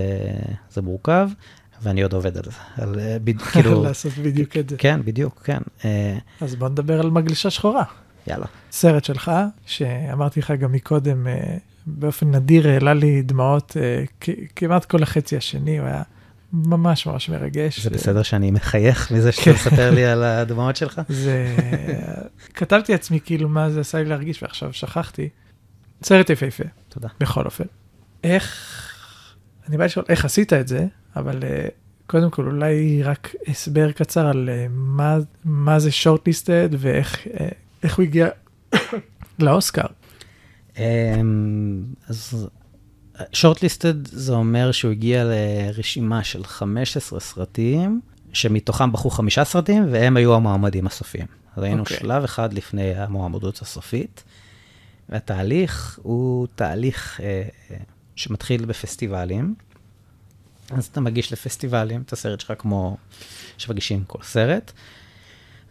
זה 0.71 0.81
מורכב, 0.81 1.29
ואני 1.81 2.01
עוד 2.03 2.13
עובד 2.13 2.37
על 2.37 2.43
זה. 2.43 2.83
על, 2.83 2.99
אה, 2.99 3.17
בד- 3.23 3.41
כאילו, 3.51 3.83
לעשות 3.83 4.13
בדיוק 4.13 4.57
את 4.57 4.69
זה. 4.69 4.77
כן, 4.77 4.99
בדיוק, 5.05 5.41
כן. 5.43 5.59
אה, 5.85 6.17
אז 6.41 6.55
בוא 6.55 6.69
נדבר 6.69 6.99
על 6.99 7.09
מגלישה 7.11 7.49
שחורה. 7.49 7.83
יאללה. 8.27 8.45
סרט 8.71 9.03
שלך, 9.03 9.31
שאמרתי 9.65 10.39
לך 10.39 10.51
גם 10.59 10.71
מקודם, 10.71 11.27
אה, 11.27 11.57
באופן 11.87 12.35
נדיר 12.35 12.69
העלה 12.69 12.93
לי 12.93 13.21
דמעות 13.21 13.77
אה, 13.79 14.03
כ- 14.21 14.29
כמעט 14.55 14.85
כל 14.85 15.03
החצי 15.03 15.37
השני, 15.37 15.79
הוא 15.79 15.87
היה 15.87 16.03
ממש 16.53 17.05
ממש 17.07 17.29
מרגש. 17.29 17.79
זה 17.79 17.89
בסדר 17.89 18.23
שאני 18.23 18.51
מחייך 18.51 19.11
מזה 19.11 19.31
שאתה 19.31 19.51
מספר 19.53 19.91
לי 19.91 20.05
על 20.05 20.23
הדמעות 20.23 20.75
שלך? 20.75 21.01
זה... 21.09 21.55
כתבתי 22.53 22.91
לעצמי 22.91 23.19
כאילו 23.25 23.49
מה 23.49 23.69
זה 23.69 23.79
עשה 23.79 23.97
לי 23.97 24.05
להרגיש, 24.05 24.43
ועכשיו 24.43 24.73
שכחתי. 24.73 25.29
סרט 26.03 26.29
יפהפה, 26.29 26.63
תודה. 26.89 27.07
בכל 27.19 27.45
אופן. 27.45 27.63
איך... 28.23 28.91
אני 29.69 29.77
בא 29.77 29.85
לשאול 29.85 30.05
איך 30.09 30.25
עשית 30.25 30.53
את 30.53 30.67
זה, 30.67 30.85
אבל 31.15 31.43
אה, 31.43 31.67
קודם 32.07 32.29
כל 32.29 32.45
אולי 32.45 33.03
רק 33.03 33.35
הסבר 33.47 33.91
קצר 33.91 34.27
על 34.27 34.49
אה, 34.51 34.65
מה, 34.69 35.17
מה 35.45 35.79
זה 35.79 35.91
שורטליסטד 35.91 36.69
ואיך 36.77 37.17
איך 37.83 37.97
הוא 37.97 38.03
הגיע 38.03 38.27
לאוסקר. 39.39 39.85
אמ, 40.77 41.83
אז 42.07 42.47
שורטליסטד 43.33 44.07
זה 44.07 44.33
אומר 44.33 44.71
שהוא 44.71 44.91
הגיע 44.91 45.23
לרשימה 45.23 46.23
של 46.23 46.43
15 46.43 47.19
סרטים, 47.19 48.01
שמתוכם 48.33 48.91
בחרו 48.91 49.09
חמישה 49.09 49.45
סרטים, 49.45 49.85
והם 49.91 50.17
היו 50.17 50.35
המועמדים 50.35 50.87
הסופיים. 50.87 51.27
אז 51.55 51.63
היינו 51.63 51.79
אוקיי. 51.81 51.97
שלב 51.97 52.23
אחד 52.23 52.53
לפני 52.53 52.95
המועמדות 52.95 53.61
הסופית, 53.61 54.23
והתהליך 55.09 55.99
הוא 56.03 56.47
תהליך 56.55 57.21
אה, 57.23 57.43
אה, 57.71 57.77
שמתחיל 58.15 58.65
בפסטיבלים. 58.65 59.55
אז 60.71 60.85
אתה 60.85 61.01
מגיש 61.01 61.33
לפסטיבלים 61.33 62.01
את 62.01 62.13
הסרט 62.13 62.39
שלך 62.39 62.53
כמו 62.57 62.97
שמגישים 63.57 64.03
כל 64.07 64.23
סרט, 64.23 64.71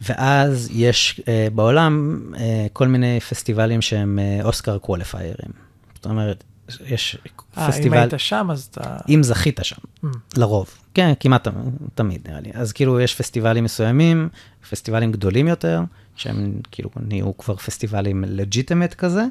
ואז 0.08 0.68
יש 0.72 1.20
uh, 1.20 1.54
בעולם 1.54 2.22
uh, 2.32 2.38
כל 2.72 2.88
מיני 2.88 3.20
פסטיבלים 3.20 3.82
שהם 3.82 4.18
אוסקר 4.42 4.76
uh, 4.76 4.78
קוואליפיירים. 4.78 5.50
זאת 5.94 6.06
אומרת, 6.06 6.44
יש 6.86 7.16
아, 7.56 7.60
פסטיבל... 7.60 7.96
אם 7.96 8.02
היית 8.02 8.14
שם, 8.16 8.48
אז 8.50 8.68
אתה... 8.70 8.96
אם 9.08 9.22
זכית 9.22 9.60
שם, 9.62 9.76
mm. 10.04 10.08
לרוב. 10.36 10.70
כן, 10.94 11.12
כמעט 11.20 11.48
תמיד, 11.94 12.28
נראה 12.28 12.40
לי. 12.40 12.50
אז 12.54 12.72
כאילו, 12.72 13.00
יש 13.00 13.14
פסטיבלים 13.14 13.64
מסוימים, 13.64 14.28
פסטיבלים 14.70 15.12
גדולים 15.12 15.48
יותר, 15.48 15.80
שהם 16.16 16.60
כאילו 16.70 16.90
נהיו 16.96 17.36
כבר 17.38 17.56
פסטיבלים 17.56 18.24
לג'יטמט 18.26 18.94
כזה, 18.94 19.24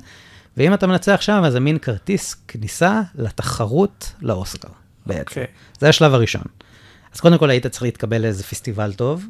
ואם 0.57 0.73
אתה 0.73 0.87
מנצח 0.87 1.21
שם, 1.21 1.41
אז 1.45 1.53
זה 1.53 1.59
מין 1.59 1.77
כרטיס 1.77 2.35
כניסה 2.47 3.01
לתחרות 3.15 4.13
לאוסקר, 4.21 4.69
בעצם. 5.05 5.21
Okay. 5.21 5.29
אוקיי. 5.29 5.45
זה 5.79 5.89
השלב 5.89 6.13
הראשון. 6.13 6.43
אז 7.13 7.19
קודם 7.19 7.37
כל 7.37 7.49
היית 7.49 7.67
צריך 7.67 7.83
להתקבל 7.83 8.21
לאיזה 8.21 8.43
פסטיבל 8.43 8.93
טוב, 8.93 9.25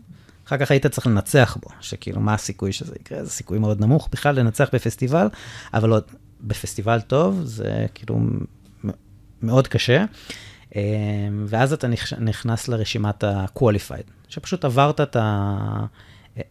אחר 0.48 0.58
כך 0.58 0.72
היית 0.72 0.86
צריך 0.86 1.08
לנצח 1.08 1.58
בו, 1.62 1.70
שכאילו, 1.82 2.22
מה 2.22 2.34
הסיכוי 2.34 2.72
שזה 2.72 2.96
יקרה? 3.00 3.24
זה 3.24 3.30
סיכוי 3.30 3.60
מאוד 3.60 3.82
נמוך 3.82 4.10
בכלל 4.12 4.36
לנצח 4.36 4.70
בפסטיבל, 4.74 5.28
אבל 5.74 5.92
עוד 5.92 6.04
בפסטיבל 6.42 7.02
טוב, 7.02 7.42
זה 7.44 7.86
כאילו 7.94 8.20
מאוד 9.42 9.68
קשה. 9.68 10.06
אמ, 10.76 10.82
ואז 11.48 11.74
אתה 11.74 11.88
נכנס 12.20 12.68
לרשימת 12.68 13.24
ה-qualified, 13.24 14.12
שפשוט 14.30 14.66
עברת 14.66 15.02
את 15.02 15.16
ה... 15.16 15.86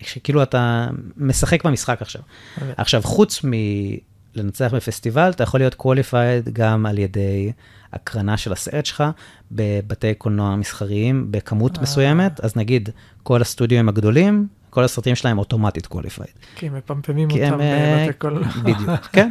שכאילו 0.00 0.42
אתה 0.42 0.88
משחק 1.16 1.64
במשחק 1.64 2.02
עכשיו. 2.02 2.22
Okay. 2.22 2.60
אוקיי. 2.60 2.74
עכשיו, 2.76 3.02
חוץ 3.02 3.40
מלנצח 3.44 4.74
בפסטיבל, 4.74 5.30
אתה 5.30 5.42
יכול 5.42 5.60
להיות 5.60 5.74
qualified 5.74 6.50
גם 6.52 6.86
על 6.86 6.98
ידי 6.98 7.52
הקרנה 7.92 8.36
של 8.36 8.52
הסרט 8.52 8.86
שלך 8.86 9.04
בבתי 9.52 10.14
קולנוע 10.14 10.56
מסחריים 10.56 11.26
בכמות 11.30 11.78
אה. 11.78 11.82
מסוימת, 11.82 12.40
אז 12.40 12.56
נגיד 12.56 12.88
כל 13.22 13.42
הסטודיו 13.42 13.88
הגדולים, 13.88 14.46
כל 14.70 14.84
הסרטים 14.84 15.14
שלהם 15.14 15.38
אוטומטית 15.38 15.86
קוליפייד. 15.86 16.30
כי 16.56 16.66
הם 16.66 16.74
מפמפמים 16.76 17.30
אותם 17.30 17.60
אה, 17.60 18.04
בבתי 18.04 18.18
קולנוע. 18.18 18.48
בדיוק, 18.62 19.06
כן. 19.12 19.30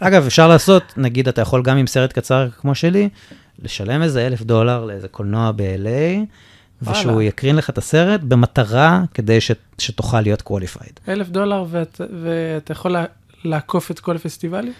אגב, 0.00 0.26
אפשר 0.26 0.48
לעשות, 0.48 0.82
נגיד, 0.96 1.28
אתה 1.28 1.40
יכול 1.40 1.62
גם 1.62 1.76
עם 1.76 1.86
סרט 1.86 2.12
קצר 2.12 2.48
כמו 2.50 2.74
שלי, 2.74 3.08
לשלם 3.62 4.02
איזה 4.02 4.26
אלף 4.26 4.42
דולר 4.42 4.84
לאיזה 4.84 5.08
קולנוע 5.08 5.52
ב-LA, 5.56 6.26
ושהוא 6.82 7.22
יקרין 7.22 7.56
לך 7.56 7.70
את 7.70 7.78
הסרט 7.78 8.20
במטרה 8.20 9.02
כדי 9.14 9.40
ש, 9.40 9.50
שתוכל 9.78 10.20
להיות 10.20 10.42
qualified. 10.42 11.00
אלף 11.08 11.28
דולר 11.28 11.64
ואתה 11.70 12.04
ואת 12.22 12.70
יכול 12.70 12.96
לעקוף 13.44 13.90
את 13.90 14.00
כל 14.00 14.16
הפסטיבלים? 14.16 14.72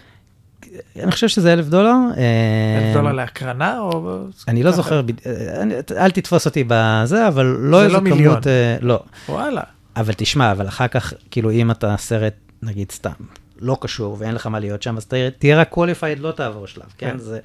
אני 0.99 1.11
חושב 1.11 1.27
שזה 1.27 1.53
אלף 1.53 1.65
דולר. 1.65 1.95
אלף 2.07 2.17
אה, 2.17 2.91
דולר 2.93 3.11
להקרנה 3.11 3.79
או... 3.79 4.19
אני 4.47 4.63
לא 4.63 4.71
זוכר, 4.71 5.01
אה, 5.25 6.05
אל 6.05 6.11
תתפוס 6.11 6.45
אותי 6.45 6.63
בזה, 6.67 7.27
אבל 7.27 7.45
לא 7.45 7.83
איזה 7.83 7.97
כמות... 7.97 8.03
זה 8.03 8.09
לא 8.09 8.15
מיליון. 8.15 8.39
לא. 8.81 9.03
וואלה. 9.29 9.61
אבל 9.95 10.13
תשמע, 10.17 10.51
אבל 10.51 10.67
אחר 10.67 10.87
כך, 10.87 11.13
כאילו, 11.31 11.51
אם 11.51 11.71
אתה 11.71 11.95
סרט, 11.97 12.33
נגיד 12.63 12.91
סתם, 12.91 13.11
לא 13.59 13.77
קשור 13.81 14.15
ואין 14.19 14.35
לך 14.35 14.47
מה 14.47 14.59
להיות 14.59 14.83
שם, 14.83 14.97
אז 14.97 15.05
תהיה 15.37 15.57
רק 15.57 15.73
qualified, 15.73 16.19
לא 16.19 16.31
תעבור 16.31 16.67
שלב, 16.67 16.85
כן? 16.97 17.09
כן. 17.09 17.17
זה... 17.17 17.39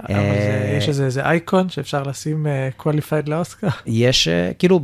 אבל 0.00 0.14
אה, 0.14 0.74
יש 0.78 0.88
איזה 0.88 1.22
אייקון 1.24 1.68
שאפשר 1.68 2.02
לשים 2.02 2.46
qualified 2.78 3.28
לאוסקר? 3.30 3.68
יש, 3.86 4.28
כאילו, 4.58 4.80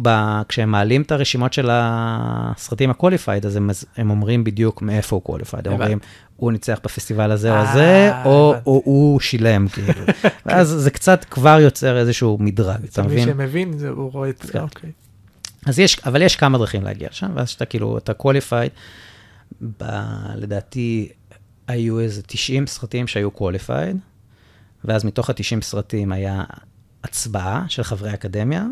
כשהם 0.48 0.70
מעלים 0.70 1.02
את 1.02 1.12
הרשימות 1.12 1.52
של 1.52 1.68
הסרטים 1.72 2.90
ה-qualified, 2.90 3.46
אז 3.46 3.58
הם 3.96 4.10
אומרים 4.10 4.44
בדיוק 4.44 4.82
מאיפה 4.82 5.20
הוא 5.24 5.36
qualified. 5.36 5.62
הם 5.64 5.72
אומרים, 5.72 5.98
הוא 6.40 6.52
ניצח 6.52 6.80
בפסטיבל 6.84 7.30
הזה 7.30 7.50
או 7.50 7.54
אה, 7.56 7.70
הזה, 7.70 8.10
או 8.24 8.54
הוא 8.64 9.20
שילם, 9.20 9.68
כאילו. 9.68 9.92
ואז 10.46 10.68
זה 10.68 10.90
קצת 10.90 11.24
כבר 11.30 11.58
יוצר 11.60 11.98
איזשהו 11.98 12.38
מדרג, 12.40 12.84
אתה 12.84 13.02
מבין? 13.02 13.18
מי 13.18 13.32
שמבין, 13.32 13.74
הוא 13.88 14.12
רואה 14.12 14.28
את 14.28 14.42
זה, 14.44 14.60
אוקיי. 14.60 14.90
אז 15.66 15.78
יש, 15.78 15.98
אבל 15.98 16.22
יש 16.22 16.36
כמה 16.36 16.58
דרכים 16.58 16.82
להגיע 16.82 17.08
לשם, 17.10 17.30
ואז 17.34 17.48
שאתה 17.48 17.64
כאילו, 17.64 17.98
אתה 17.98 18.12
qualified, 18.22 18.70
לדעתי 20.36 21.08
היו 21.68 22.00
איזה 22.00 22.22
90 22.22 22.66
סרטים 22.66 23.06
שהיו 23.06 23.28
qualified, 23.36 23.96
ואז 24.84 25.04
מתוך 25.04 25.30
ה-90 25.30 25.62
סרטים 25.62 26.12
היה 26.12 26.44
הצבעה 27.04 27.64
של 27.68 27.82
חברי 27.82 28.14
אקדמיה, 28.14 28.66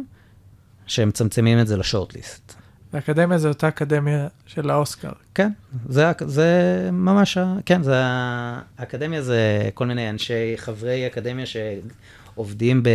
שהם 0.86 1.08
מצמצמים 1.08 1.60
את 1.60 1.66
זה 1.66 1.76
לשורט-ליסט. 1.76 2.54
האקדמיה 2.92 3.38
זה 3.38 3.48
אותה 3.48 3.68
אקדמיה 3.68 4.28
של 4.46 4.70
האוסקר. 4.70 5.10
כן, 5.34 5.50
זה, 5.88 6.12
זה 6.26 6.88
ממש, 6.92 7.38
כן, 7.66 7.82
זה, 7.82 7.94
האקדמיה 8.78 9.22
זה 9.22 9.70
כל 9.74 9.86
מיני 9.86 10.10
אנשי, 10.10 10.54
חברי 10.56 11.06
אקדמיה 11.06 11.44
שעובדים 11.46 12.82
ב, 12.82 12.88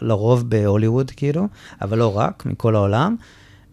לרוב 0.00 0.50
בהוליווד, 0.50 1.10
כאילו, 1.10 1.48
אבל 1.82 1.98
לא 1.98 2.16
רק, 2.18 2.46
מכל 2.46 2.74
העולם. 2.76 3.16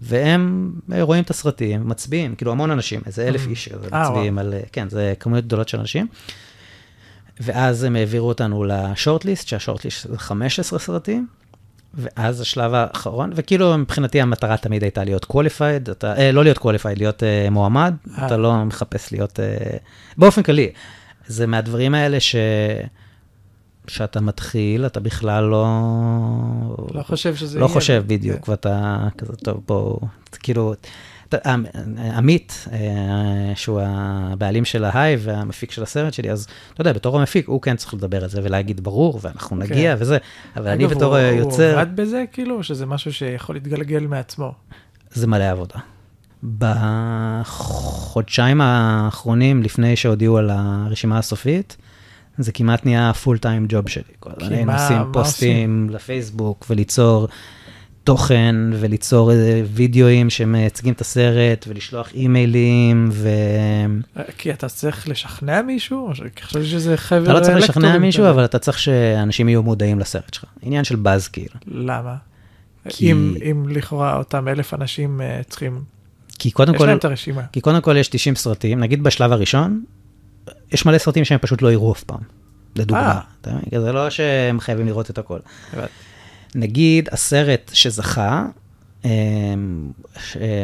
והם 0.01 0.73
רואים 1.01 1.23
את 1.23 1.29
הסרטים, 1.29 1.89
מצביעים, 1.89 2.35
כאילו 2.35 2.51
המון 2.51 2.71
אנשים, 2.71 3.01
איזה 3.05 3.27
אלף 3.27 3.45
mm. 3.45 3.49
איש 3.49 3.69
כזה 3.69 3.87
אה, 3.93 4.09
מצביעים 4.09 4.37
על, 4.37 4.53
כן, 4.71 4.89
זה 4.89 5.13
כמויות 5.19 5.45
גדולות 5.45 5.69
של 5.69 5.79
אנשים. 5.79 6.07
ואז 7.39 7.83
הם 7.83 7.95
העבירו 7.95 8.27
אותנו 8.27 8.63
לשורטליסט, 8.63 9.47
שהשורטליסט 9.47 10.07
זה 10.09 10.17
15 10.17 10.79
סרטים, 10.79 11.27
ואז 11.93 12.41
השלב 12.41 12.73
האחרון, 12.73 13.31
וכאילו 13.35 13.77
מבחינתי 13.77 14.21
המטרה 14.21 14.57
תמיד 14.57 14.83
הייתה 14.83 15.03
להיות 15.03 15.25
qualified, 15.25 15.91
אתה, 15.91 16.17
אה, 16.17 16.31
לא 16.31 16.43
להיות 16.43 16.57
qualified, 16.57 16.97
להיות 16.97 17.23
אה, 17.23 17.47
מועמד, 17.49 17.93
אה. 18.17 18.25
אתה 18.27 18.37
לא 18.37 18.65
מחפש 18.65 19.11
להיות, 19.11 19.39
אה, 19.39 19.77
באופן 20.17 20.43
כללי, 20.43 20.71
זה 21.27 21.47
מהדברים 21.47 21.95
האלה 21.95 22.19
ש... 22.19 22.35
שאתה 23.87 24.21
מתחיל, 24.21 24.85
אתה 24.85 24.99
בכלל 24.99 25.43
לא... 25.43 25.65
לא 26.93 27.03
חושב 27.03 27.35
שזה 27.35 27.59
לא 27.59 27.65
יהיה. 27.65 27.69
לא 27.69 27.73
חושב 27.73 28.03
בדיוק, 28.07 28.45
כן. 28.45 28.51
ואתה 28.51 29.07
כזה, 29.17 29.33
טוב, 29.35 29.61
בואו, 29.67 29.99
כאילו, 30.39 30.73
עמית, 32.15 32.67
אה, 32.71 32.79
שהוא 33.55 33.81
הבעלים 33.83 34.65
של 34.65 34.83
ההיי 34.83 35.17
והמפיק 35.19 35.71
של 35.71 35.83
הסרט 35.83 36.13
שלי, 36.13 36.31
אז 36.31 36.47
אתה 36.73 36.81
יודע, 36.81 36.93
בתור 36.93 37.19
המפיק, 37.19 37.47
הוא 37.47 37.61
כן 37.61 37.75
צריך 37.75 37.93
לדבר 37.93 38.23
על 38.23 38.29
זה 38.29 38.41
ולהגיד 38.43 38.83
ברור, 38.83 39.19
ואנחנו 39.21 39.57
כן. 39.57 39.63
נגיע 39.63 39.95
וזה, 39.99 40.17
אבל 40.55 40.67
אני 40.67 40.87
בתור 40.87 41.17
הוא, 41.17 41.25
יוצר... 41.25 41.73
הוא 41.73 41.81
עבד 41.81 41.95
בזה, 41.95 42.23
כאילו, 42.31 42.57
או 42.57 42.63
שזה 42.63 42.85
משהו 42.85 43.13
שיכול 43.13 43.55
להתגלגל 43.55 44.07
מעצמו? 44.07 44.53
זה 45.11 45.27
מלא 45.27 45.49
עבודה. 45.49 45.79
בחודשיים 47.47 48.61
האחרונים, 48.61 49.63
לפני 49.63 49.95
שהודיעו 49.95 50.37
על 50.37 50.49
הרשימה 50.53 51.17
הסופית, 51.17 51.77
זה 52.37 52.51
כמעט 52.51 52.85
נהיה 52.85 53.13
פול 53.13 53.37
טיים 53.37 53.65
ג'וב 53.69 53.89
שלי. 53.89 54.03
כי 54.21 54.63
מה, 54.63 54.65
מה 54.65 54.83
עושים? 54.83 54.97
פוסטים 55.13 55.87
לפייסבוק 55.89 56.65
וליצור 56.69 57.27
תוכן 58.03 58.55
וליצור 58.73 59.31
וידאוים 59.73 60.29
שמייצגים 60.29 60.93
את 60.93 61.01
הסרט 61.01 61.65
ולשלוח 61.67 62.13
אימיילים 62.13 63.09
ו... 63.11 63.29
כי 64.37 64.51
אתה 64.51 64.69
צריך 64.69 65.07
לשכנע 65.09 65.61
מישהו? 65.61 66.11
חושב 66.43 66.63
שזה 66.63 66.97
חבר 66.97 67.23
אתה 67.23 67.33
לא 67.33 67.39
צריך 67.39 67.57
לשכנע 67.57 67.97
מישהו, 67.97 68.29
אבל 68.29 68.45
אתה 68.45 68.59
צריך 68.59 68.79
שאנשים 68.79 69.49
יהיו 69.49 69.63
מודעים 69.63 69.99
לסרט 69.99 70.33
שלך. 70.33 70.45
עניין 70.61 70.83
של 70.83 70.95
באז 70.95 71.27
כאילו. 71.27 71.55
למה? 71.67 72.15
כי... 72.89 73.11
אם, 73.11 73.35
אם 73.51 73.65
לכאורה 73.69 74.17
אותם 74.17 74.47
אלף 74.47 74.73
אנשים 74.73 75.21
uh, 75.21 75.49
צריכים... 75.49 75.81
כי 76.39 76.51
קודם 76.51 76.73
יש 76.73 76.79
כל... 76.79 76.85
להם 76.85 76.97
את 76.97 77.05
הרשימה. 77.05 77.41
כי 77.51 77.61
קודם 77.61 77.81
כל 77.81 77.97
יש 77.97 78.07
90 78.07 78.35
סרטים, 78.35 78.79
נגיד 78.79 79.03
בשלב 79.03 79.31
הראשון, 79.31 79.83
יש 80.71 80.85
מלא 80.85 80.97
סרטים 80.97 81.25
שהם 81.25 81.39
פשוט 81.41 81.61
לא 81.61 81.71
יראו 81.71 81.93
אף 81.93 82.03
פעם, 82.03 82.19
לדוגמה. 82.75 83.19
אה. 83.47 83.81
זה 83.81 83.91
לא 83.91 84.09
שהם 84.09 84.59
חייבים 84.59 84.87
לראות 84.87 85.09
את 85.09 85.17
הכל. 85.17 85.39
נגיד, 86.55 87.09
הסרט 87.11 87.71
שזכה, 87.73 88.45
אה, 89.05 89.09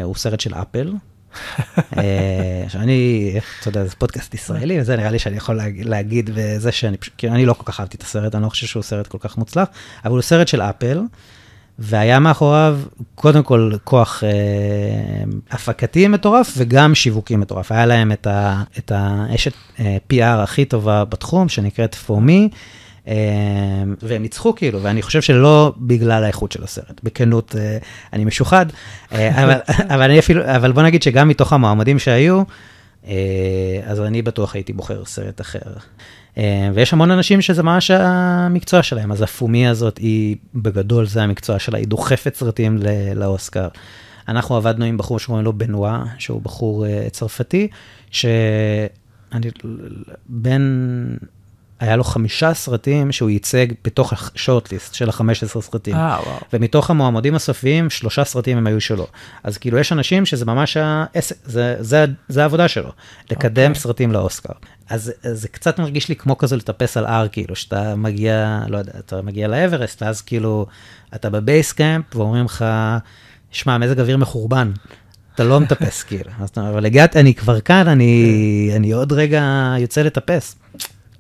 הוא 0.03 0.15
סרט 0.15 0.39
של 0.39 0.53
אפל. 0.53 0.93
אה, 1.97 2.63
שאני, 2.67 3.33
אתה 3.59 3.69
יודע, 3.69 3.85
זה 3.85 3.95
פודקאסט 3.95 4.33
ישראלי, 4.33 4.81
וזה 4.81 4.95
נראה 4.95 5.09
לי 5.09 5.19
שאני 5.19 5.38
יכול 5.38 5.59
להגיד, 5.79 6.29
וזה 6.33 6.71
שאני 6.71 6.97
פשוט, 6.97 7.13
כי 7.17 7.29
אני 7.29 7.45
לא 7.45 7.53
כל 7.53 7.63
כך 7.65 7.79
אהבתי 7.79 7.97
את 7.97 8.01
הסרט, 8.03 8.35
אני 8.35 8.43
לא 8.43 8.49
חושב 8.49 8.67
שהוא 8.67 8.83
סרט 8.83 9.07
כל 9.07 9.17
כך 9.21 9.38
מוצלח, 9.38 9.67
אבל 10.05 10.13
הוא 10.13 10.21
סרט 10.21 10.47
של 10.47 10.61
אפל, 10.61 11.01
והיה 11.79 12.19
מאחוריו, 12.19 12.79
קודם 13.15 13.43
כל, 13.43 13.71
כוח 13.83 14.23
אה, 14.23 14.29
הפקתי 15.51 16.07
מטורף, 16.07 16.53
וגם 16.57 16.95
שיווקי 16.95 17.35
מטורף. 17.35 17.71
היה 17.71 17.85
להם 17.85 18.11
את, 18.11 18.91
האשת 18.91 19.53
אה, 19.79 19.97
PR 20.13 20.43
הכי 20.43 20.65
טובה 20.65 21.05
בתחום, 21.05 21.49
שנקראת. 21.49 21.95
אה, 22.09 22.47
והם 24.01 24.21
ניצחו 24.21 24.55
כאילו, 24.55 24.81
ואני 24.81 25.01
חושב 25.01 25.21
שלא 25.21 25.73
בגלל 25.77 26.23
האיכות 26.23 26.51
של 26.51 26.63
הסרט, 26.63 27.01
בכנות 27.03 27.55
אה, 27.59 27.77
אני 28.13 28.25
משוחד, 28.25 28.65
אה, 29.11 29.29
אבל, 29.43 29.59
אבל, 29.89 30.01
אני 30.01 30.19
אפילו, 30.19 30.45
אבל 30.45 30.71
בוא 30.71 30.83
נגיד 30.83 31.03
שגם 31.03 31.27
מתוך 31.27 31.53
המועמדים 31.53 31.99
שהיו, 31.99 32.43
אז 33.85 34.01
אני 34.01 34.21
בטוח 34.21 34.55
הייתי 34.55 34.73
בוחר 34.73 35.05
סרט 35.05 35.41
אחר. 35.41 35.59
ויש 36.73 36.93
המון 36.93 37.11
אנשים 37.11 37.41
שזה 37.41 37.63
ממש 37.63 37.91
המקצוע 37.91 38.83
שלהם, 38.83 39.11
אז 39.11 39.21
הפומי 39.21 39.67
הזאת 39.67 39.97
היא, 39.97 40.35
בגדול 40.55 41.07
זה 41.07 41.23
המקצוע 41.23 41.59
שלה, 41.59 41.77
היא 41.77 41.87
דוחפת 41.87 42.35
סרטים 42.35 42.77
לאוסקר. 43.15 43.67
אנחנו 44.27 44.55
עבדנו 44.55 44.85
עם 44.85 44.97
בחור 44.97 45.19
שקוראים 45.19 45.45
לו 45.45 45.53
בנואה, 45.53 46.03
שהוא 46.17 46.41
בחור 46.41 46.85
צרפתי, 47.11 47.67
שאני, 48.11 49.49
בין 50.29 51.17
היה 51.80 51.95
לו 51.95 52.03
חמישה 52.03 52.53
סרטים 52.53 53.11
שהוא 53.11 53.30
ייצג 53.30 53.67
בתוך 53.84 54.13
השורטליסט 54.13 54.93
של 54.93 55.09
ה-15 55.09 55.61
סרטים. 55.61 55.95
אה, 55.95 56.17
וואו. 56.25 56.38
ומתוך 56.53 56.89
המועמדים 56.89 57.36
הסופיים, 57.36 57.89
שלושה 57.89 58.23
סרטים 58.23 58.57
הם 58.57 58.67
היו 58.67 58.82
שלו. 58.82 59.07
אז 59.43 59.57
כאילו, 59.57 59.78
יש 59.78 59.91
אנשים 59.91 60.25
שזה 60.25 60.45
ממש 60.45 60.78
העסק, 60.78 61.36
זה, 61.45 61.75
זה, 61.80 62.05
זה 62.28 62.41
העבודה 62.41 62.67
שלו, 62.67 62.91
לקדם 63.32 63.71
אוקיי. 63.71 63.82
סרטים 63.82 64.11
לאוסקר. 64.11 64.53
אז 64.89 65.13
אז 65.23 65.41
זה 65.41 65.47
קצת 65.47 65.80
מרגיש 65.80 66.09
לי 66.09 66.15
כמו 66.15 66.38
כזה 66.38 66.55
לטפס 66.55 66.97
על 66.97 67.05
הר, 67.05 67.28
כאילו, 67.28 67.55
שאתה 67.55 67.95
מגיע, 67.95 68.59
לא 68.67 68.78
יודע, 68.78 68.91
אתה 68.99 69.21
מגיע 69.21 69.47
לאברסט, 69.47 70.01
ואז 70.01 70.21
כאילו, 70.21 70.65
אתה 71.15 71.30
בבייס 71.30 71.71
קמפ, 71.71 72.15
ואומרים 72.15 72.45
לך, 72.45 72.65
שמע, 73.51 73.78
מזג 73.78 73.99
אוויר 73.99 74.17
מחורבן. 74.17 74.71
אתה 75.36 75.43
לא 75.43 75.59
מטפס, 75.59 76.03
כאילו. 76.07 76.32
אבל 76.57 76.86
הגעתי, 76.86 77.19
אני 77.19 77.34
כבר 77.34 77.61
כאן, 77.61 77.88
אני, 77.88 78.71
אני 78.75 78.91
עוד 78.91 79.13
רגע 79.13 79.73
יוצא 79.80 80.01
לטפס. 80.01 80.55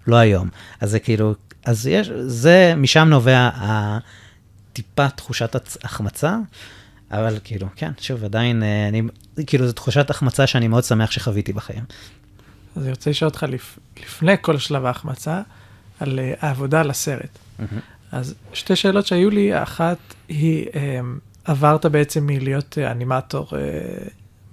לא 0.07 0.15
היום. 0.15 0.49
אז 0.81 0.91
זה 0.91 0.99
כאילו, 0.99 1.33
אז 1.65 1.87
יש, 1.87 2.09
זה, 2.25 2.73
משם 2.77 3.07
נובע 3.09 3.49
הטיפה 3.55 5.09
תחושת 5.09 5.55
החמצה, 5.83 6.37
אבל 7.11 7.37
כאילו, 7.43 7.67
כן, 7.75 7.91
שוב, 7.99 8.23
עדיין, 8.23 8.63
אה, 8.63 8.87
אני, 8.87 9.01
כאילו, 9.47 9.67
זו 9.67 9.73
תחושת 9.73 10.09
החמצה 10.09 10.47
שאני 10.47 10.67
מאוד 10.67 10.83
שמח 10.83 11.11
שחוויתי 11.11 11.53
בחיים. 11.53 11.83
אז 12.75 12.83
אני 12.83 12.91
רוצה 12.91 13.09
לשאול 13.09 13.29
אותך 13.29 13.43
לפ... 13.43 13.79
לפני 14.03 14.35
כל 14.41 14.57
שלב 14.57 14.85
ההחמצה, 14.85 15.41
על 15.99 16.19
uh, 16.19 16.45
העבודה 16.45 16.79
על 16.79 16.89
הסרט. 16.89 17.39
אז 18.11 18.35
שתי 18.53 18.75
שאלות 18.75 19.07
שהיו 19.07 19.29
לי, 19.29 19.53
האחת 19.53 19.97
היא, 20.27 20.65
um, 20.65 20.75
עברת 21.45 21.85
בעצם 21.85 22.27
מלהיות 22.27 22.77
uh, 22.77 22.91
אנימטור 22.91 23.47
uh, 23.49 23.53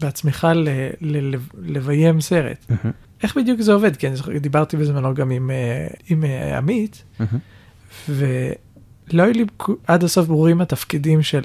בעצמך 0.00 0.48
ל... 0.54 0.68
ל... 1.00 1.34
לביים 1.62 2.20
סרט. 2.20 2.66
איך 3.22 3.36
בדיוק 3.36 3.60
זה 3.60 3.72
עובד? 3.72 3.96
כי 3.96 4.08
אני 4.08 4.16
זוכר, 4.16 4.38
דיברתי 4.38 4.76
בזמנו 4.76 5.14
גם 5.14 5.30
עם, 5.30 5.50
uh, 5.50 5.96
עם 6.08 6.22
uh, 6.22 6.56
עמית, 6.56 7.04
ולא 8.08 9.22
היו 9.22 9.32
לי 9.32 9.44
עד 9.86 10.04
הסוף 10.04 10.26
ברורים 10.26 10.60
התפקידים 10.60 11.22
של, 11.22 11.42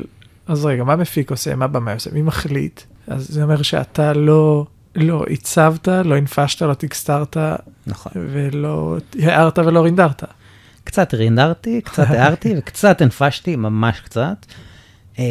אז 0.47 0.65
רגע, 0.65 0.83
מה 0.83 0.95
מפיק 0.95 1.31
עושה, 1.31 1.55
מה 1.55 1.67
במאי 1.67 1.93
עושה, 1.93 2.09
מי 2.13 2.21
מחליט? 2.21 2.81
אז 3.07 3.27
זה 3.27 3.43
אומר 3.43 3.61
שאתה 3.61 4.13
לא, 4.13 4.65
לא 4.95 5.25
עיצבת, 5.27 5.87
לא 5.87 6.15
הנפשת, 6.15 6.61
לא 6.61 6.73
טקסטרת, 6.73 7.37
נכון. 7.87 8.11
ולא 8.15 8.97
הערת 9.19 9.59
ולא 9.59 9.83
רינדרת. 9.83 10.23
קצת 10.83 11.13
רינדרתי, 11.13 11.81
קצת 11.81 12.07
הערתי 12.09 12.53
וקצת 12.57 13.01
הנפשתי, 13.01 13.55
ממש 13.55 13.99
קצת. 13.99 14.45
אמ, 15.19 15.23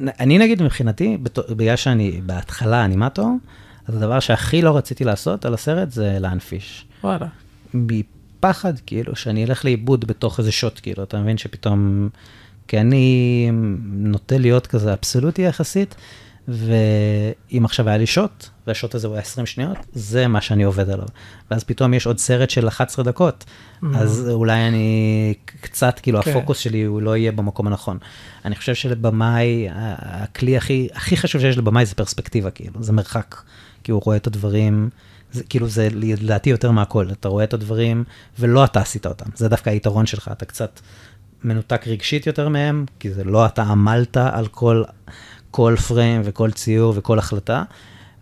אני 0.00 0.38
נגיד 0.38 0.62
מבחינתי, 0.62 1.18
בגלל 1.50 1.76
שאני 1.76 2.20
בהתחלה 2.26 2.84
אנימטור, 2.84 3.36
אז 3.88 3.96
הדבר 3.96 4.20
שהכי 4.20 4.62
לא 4.62 4.76
רציתי 4.76 5.04
לעשות 5.04 5.44
על 5.44 5.54
הסרט 5.54 5.90
זה 5.90 6.16
להנפיש. 6.20 6.86
וואלה. 7.04 7.26
מפחד, 7.74 8.72
כאילו, 8.86 9.16
שאני 9.16 9.44
אלך 9.44 9.64
לאיבוד 9.64 10.04
בתוך 10.04 10.38
איזה 10.38 10.52
שוט, 10.52 10.80
כאילו, 10.82 11.02
אתה 11.02 11.20
מבין 11.20 11.38
שפתאום... 11.38 12.08
כי 12.68 12.80
אני 12.80 13.50
נוטה 13.84 14.38
להיות 14.38 14.66
כזה 14.66 14.92
אבסולוטי 14.92 15.42
יחסית, 15.42 15.94
ואם 16.48 17.64
עכשיו 17.64 17.88
היה 17.88 17.98
לי 17.98 18.06
שוט, 18.06 18.46
והשוט 18.66 18.94
הזה 18.94 19.06
הוא 19.06 19.14
היה 19.14 19.22
20 19.22 19.46
שניות, 19.46 19.76
זה 19.92 20.28
מה 20.28 20.40
שאני 20.40 20.62
עובד 20.62 20.90
עליו. 20.90 21.06
ואז 21.50 21.64
פתאום 21.64 21.94
יש 21.94 22.06
עוד 22.06 22.18
סרט 22.18 22.50
של 22.50 22.68
11 22.68 23.04
דקות, 23.04 23.44
אז 23.94 24.30
אולי 24.32 24.68
אני 24.68 25.34
קצת, 25.60 26.00
כאילו, 26.02 26.22
כן. 26.22 26.30
הפוקוס 26.30 26.58
שלי 26.58 26.82
הוא 26.82 27.02
לא 27.02 27.16
יהיה 27.16 27.32
במקום 27.32 27.66
הנכון. 27.66 27.98
אני 28.44 28.56
חושב 28.56 28.74
שלבמאי, 28.74 29.66
הכלי 29.72 30.56
הכי, 30.56 30.88
הכי 30.94 31.16
חשוב 31.16 31.40
שיש 31.40 31.58
לבמאי 31.58 31.86
זה 31.86 31.94
פרספקטיבה, 31.94 32.50
כאילו, 32.50 32.82
זה 32.82 32.92
מרחק, 32.92 33.36
כי 33.84 33.92
הוא 33.92 34.02
רואה 34.04 34.16
את 34.16 34.26
הדברים, 34.26 34.90
זה, 35.32 35.44
כאילו, 35.44 35.68
זה 35.68 35.88
לדעתי 35.92 36.50
יותר 36.50 36.70
מהכל, 36.70 37.06
אתה 37.12 37.28
רואה 37.28 37.44
את 37.44 37.54
הדברים, 37.54 38.04
ולא 38.38 38.64
אתה 38.64 38.80
עשית 38.80 39.06
אותם, 39.06 39.30
זה 39.34 39.48
דווקא 39.48 39.70
היתרון 39.70 40.06
שלך, 40.06 40.30
אתה 40.32 40.44
קצת 40.44 40.80
מנותק 41.44 41.82
רגשית 41.86 42.26
יותר 42.26 42.48
מהם, 42.48 42.84
כי 43.00 43.10
זה 43.10 43.24
לא 43.24 43.46
אתה 43.46 43.62
עמלת 43.62 44.16
על 44.16 44.46
כל, 44.46 44.82
כל 45.50 45.74
פריים 45.88 46.20
וכל 46.24 46.50
ציור 46.50 46.92
וכל 46.96 47.18
החלטה, 47.18 47.62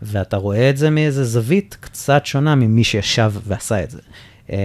ואתה 0.03 0.37
רואה 0.37 0.71
את 0.71 0.77
זה 0.77 0.91
מאיזה 0.91 1.25
זווית 1.25 1.77
קצת 1.81 2.27
שונה 2.27 2.55
ממי 2.55 2.85
שישב 2.85 3.33
ועשה 3.47 3.83
את 3.83 3.91
זה. 3.91 4.01
אמ, 4.51 4.57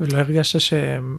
ולא 0.00 0.18
הרגשת 0.18 0.60
שהן 0.60 1.16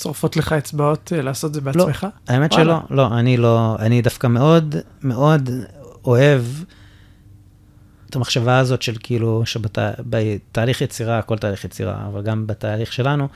שורפות 0.00 0.36
לך 0.36 0.52
אצבעות 0.52 1.12
אה, 1.16 1.22
לעשות 1.22 1.48
את 1.48 1.54
זה 1.54 1.60
לא, 1.60 1.86
בעצמך? 1.86 2.06
האמת 2.28 2.52
וואלה. 2.52 2.64
שלא, 2.64 2.96
לא, 2.96 3.18
אני 3.18 3.36
לא, 3.36 3.76
אני 3.78 4.02
דווקא 4.02 4.26
מאוד 4.26 4.76
מאוד 5.02 5.50
אוהב 6.04 6.42
את 8.10 8.16
המחשבה 8.16 8.58
הזאת 8.58 8.82
של 8.82 8.96
כאילו, 9.02 9.42
שבתהליך 9.46 10.80
יצירה, 10.80 11.22
כל 11.22 11.38
תהליך 11.38 11.64
יצירה, 11.64 12.06
אבל 12.06 12.22
גם 12.22 12.46
בתהליך 12.46 12.92
שלנו, 12.92 13.28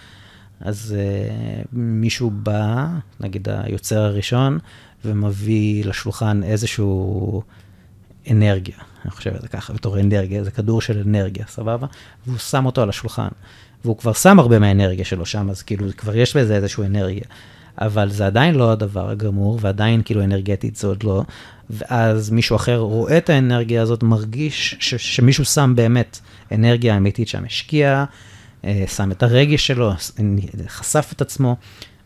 אז 0.61 0.97
uh, 0.97 1.66
מישהו 1.72 2.31
בא, 2.31 2.87
נגיד 3.20 3.49
היוצר 3.49 4.01
הראשון, 4.01 4.59
ומביא 5.05 5.85
לשולחן 5.85 6.43
איזשהו 6.43 7.43
אנרגיה, 8.31 8.77
אני 9.05 9.11
חושב 9.11 9.35
על 9.35 9.41
זה 9.41 9.49
ככה, 9.49 9.72
בתור 9.72 10.01
אנרגיה, 10.01 10.45
זה 10.45 10.51
כדור 10.51 10.81
של 10.81 11.03
אנרגיה, 11.07 11.45
סבבה? 11.49 11.87
והוא 12.27 12.39
שם 12.39 12.66
אותו 12.66 12.83
על 12.83 12.89
השולחן. 12.89 13.29
והוא 13.85 13.99
כבר 13.99 14.12
שם 14.12 14.39
הרבה 14.39 14.59
מהאנרגיה 14.59 15.05
שלו 15.05 15.27
שם, 15.27 15.51
אז 15.51 15.62
כאילו 15.62 15.87
כבר 15.97 16.16
יש 16.16 16.37
בזה 16.37 16.57
איזושהי 16.57 16.87
אנרגיה. 16.87 17.25
אבל 17.79 18.11
זה 18.11 18.27
עדיין 18.27 18.55
לא 18.55 18.72
הדבר 18.72 19.11
הגמור, 19.11 19.59
ועדיין 19.61 20.03
כאילו 20.05 20.25
אנרגטית 20.25 20.77
זה 20.77 20.87
עוד 20.87 21.03
לא. 21.03 21.25
ואז 21.71 22.31
מישהו 22.31 22.57
אחר 22.57 22.77
רואה 22.77 23.19
את 23.19 23.31
האנרגיה 23.31 23.83
הזאת, 23.83 24.03
מרגיש 24.03 24.77
ש- 24.81 24.95
שמישהו 25.17 25.45
שם 25.45 25.73
באמת 25.77 26.19
אנרגיה 26.53 26.97
אמיתית 26.97 27.29
שם, 27.29 27.45
השקיע, 27.47 28.05
אה, 28.65 28.85
שם 28.97 29.11
את 29.11 29.23
הרגש 29.23 29.67
שלו, 29.67 29.93
חשף 30.69 31.12
את 31.17 31.21
עצמו, 31.21 31.57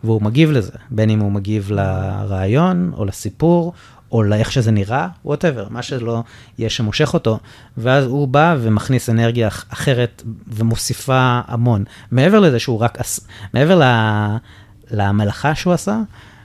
והוא 0.05 0.23
מגיב 0.23 0.51
לזה, 0.51 0.73
בין 0.91 1.11
אם 1.11 1.19
הוא 1.21 1.33
מגיב 1.33 1.71
לרעיון, 1.73 2.93
או 2.97 3.05
לסיפור, 3.05 3.73
או 4.13 4.23
לאיך 4.23 4.53
שזה 4.53 4.71
נראה, 4.71 5.09
ווטאבר, 5.25 5.67
מה 5.71 5.83
שלא 5.83 6.23
יהיה 6.59 6.71
שמושך 6.71 7.15
אותו, 7.15 7.39
ואז 7.79 8.05
הוא 8.05 8.29
בא 8.29 8.57
ומכניס 8.61 9.11
אנרגיה 9.11 9.49
אח- 9.49 9.65
אחרת 9.69 10.23
ומוסיפה 10.47 11.41
המון. 11.47 11.85
מעבר 12.11 12.41
לזה 12.41 12.59
שהוא 12.59 12.81
רק, 12.81 12.99
מעבר 13.55 13.79
ל... 13.79 13.83
למלאכה 14.91 15.55
שהוא 15.55 15.73
עשה, 15.73 15.99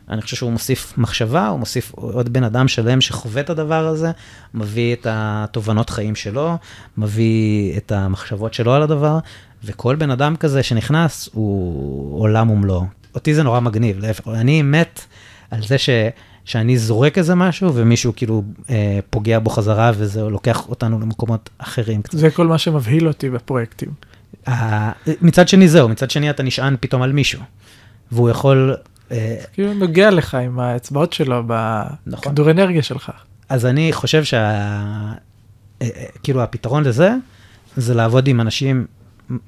אני 0.09 0.21
חושב 0.21 0.35
שהוא 0.35 0.51
מוסיף 0.51 0.97
מחשבה, 0.97 1.47
הוא 1.47 1.59
מוסיף 1.59 1.91
עוד 1.91 2.33
בן 2.33 2.43
אדם 2.43 2.67
שלם 2.67 3.01
שחווה 3.01 3.41
את 3.41 3.49
הדבר 3.49 3.87
הזה, 3.87 4.11
מביא 4.53 4.93
את 4.93 5.07
התובנות 5.09 5.89
חיים 5.89 6.15
שלו, 6.15 6.57
מביא 6.97 7.77
את 7.77 7.91
המחשבות 7.91 8.53
שלו 8.53 8.73
על 8.73 8.83
הדבר, 8.83 9.19
וכל 9.63 9.95
בן 9.95 10.11
אדם 10.11 10.35
כזה 10.35 10.63
שנכנס 10.63 11.29
הוא 11.33 12.21
עולם 12.21 12.49
ומלואו. 12.49 12.85
אותי 13.15 13.33
זה 13.33 13.43
נורא 13.43 13.59
מגניב, 13.59 13.99
להפך, 13.99 14.27
אני 14.27 14.61
מת 14.61 15.05
על 15.51 15.61
זה 15.63 15.77
ש... 15.77 15.89
שאני 16.45 16.77
זורק 16.77 17.17
איזה 17.17 17.35
משהו 17.35 17.75
ומישהו 17.75 18.13
כאילו 18.15 18.43
אה, 18.69 18.99
פוגע 19.09 19.39
בו 19.39 19.49
חזרה 19.49 19.91
וזה 19.95 20.21
לוקח 20.21 20.69
אותנו 20.69 20.99
למקומות 20.99 21.49
אחרים 21.57 22.01
קצת. 22.01 22.17
זה 22.17 22.31
כל 22.31 22.47
מה 22.47 22.57
שמבהיל 22.57 23.07
אותי 23.07 23.29
בפרויקטים. 23.29 23.89
אה, 24.47 24.91
מצד 25.21 25.47
שני 25.47 25.67
זהו, 25.67 25.89
מצד 25.89 26.11
שני 26.11 26.29
אתה 26.29 26.43
נשען 26.43 26.75
פתאום 26.79 27.01
על 27.01 27.11
מישהו, 27.11 27.41
והוא 28.11 28.29
יכול, 28.29 28.75
כאילו 29.53 29.73
נוגע 29.73 30.11
לך 30.11 30.35
עם 30.35 30.59
האצבעות 30.59 31.13
שלו 31.13 31.43
נכון. 32.05 32.21
בכדור 32.21 32.51
אנרגיה 32.51 32.83
שלך. 32.83 33.11
אז 33.49 33.65
אני 33.65 33.93
חושב 33.93 34.23
שה... 34.23 34.39
אה, 34.39 35.13
אה, 35.81 36.05
כאילו 36.23 36.43
הפתרון 36.43 36.83
לזה, 36.83 37.11
זה 37.77 37.93
לעבוד 37.93 38.27
עם 38.27 38.41
אנשים 38.41 38.85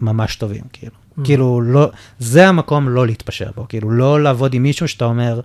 ממש 0.02 0.36
טובים, 0.36 0.64
כאילו. 0.74 0.92
Mm. 0.92 1.22
כאילו, 1.24 1.62
לא, 1.62 1.90
זה 2.20 2.48
המקום 2.48 2.90
לא 2.90 3.06
להתפשר 3.06 3.50
בו, 3.56 3.66
כאילו, 3.70 3.92
לא 3.92 4.24
לעבוד 4.24 4.54
עם 4.54 4.64
מישהו 4.64 4.88
שאתה 4.88 5.06
אומר, 5.06 5.42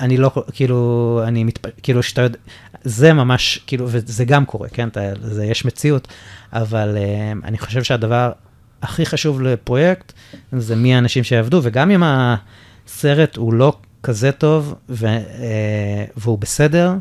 אני 0.00 0.16
לא, 0.16 0.30
כאילו, 0.52 1.20
אני 1.26 1.44
מתפ... 1.44 1.66
כאילו, 1.82 2.02
שאתה 2.02 2.22
יודע, 2.22 2.38
זה 2.84 3.12
ממש, 3.12 3.60
כאילו, 3.66 3.86
וזה 3.88 4.24
גם 4.24 4.44
קורה, 4.44 4.68
כן, 4.68 4.88
אתה, 4.88 5.00
זה, 5.22 5.44
יש 5.44 5.64
מציאות, 5.64 6.08
אבל 6.52 6.96
uh, 6.96 7.46
אני 7.46 7.58
חושב 7.58 7.82
שהדבר 7.82 8.32
הכי 8.82 9.06
חשוב 9.06 9.42
לפרויקט, 9.42 10.12
זה 10.52 10.76
מי 10.76 10.94
האנשים 10.94 11.24
שיעבדו, 11.24 11.60
וגם 11.62 11.90
אם 11.90 12.02
הסרט 12.90 13.36
הוא 13.36 13.54
לא 13.54 13.76
כזה 14.02 14.32
טוב, 14.32 14.74
ו, 14.88 15.06
uh, 15.06 15.20
והוא 16.16 16.38
בסדר, 16.38 16.94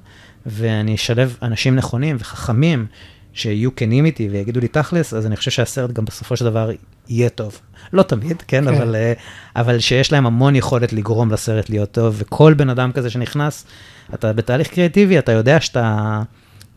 ואני 0.46 0.96
אשלב 0.96 1.38
אנשים 1.42 1.76
נכונים 1.76 2.16
וחכמים, 2.20 2.86
שיהיו 3.34 3.76
כנים 3.76 4.06
איתי 4.06 4.30
ויגידו 4.30 4.60
לי 4.60 4.68
תכלס, 4.68 5.14
אז 5.14 5.26
אני 5.26 5.36
חושב 5.36 5.52
שהסרט 5.52 5.92
גם 5.92 6.06
בסופו 6.06 6.36
של 6.36 6.46
דבר 6.46 6.72
יהיה 7.08 7.30
טוב. 7.30 7.60
לא 7.94 8.04
תמיד, 8.04 8.42
כן, 8.48 8.66
כן. 8.66 8.68
אבל, 8.68 8.96
אה, 8.96 9.14
אבל 9.56 9.80
שיש 9.80 10.12
להם 10.12 10.26
המון 10.26 10.56
יכולת 10.56 10.94
לגרום 10.94 11.32
לסרט 11.32 11.70
להיות 11.70 11.92
טוב, 11.92 12.16
וכל 12.18 12.54
בן 12.54 12.70
אדם 12.70 12.92
כזה 12.92 13.10
שנכנס, 13.10 13.66
אתה 14.14 14.34
בתהליך 14.34 14.68
קריאטיבי, 14.68 15.20
אתה 15.20 15.32
יודע 15.32 15.62
שאתה 15.62 16.22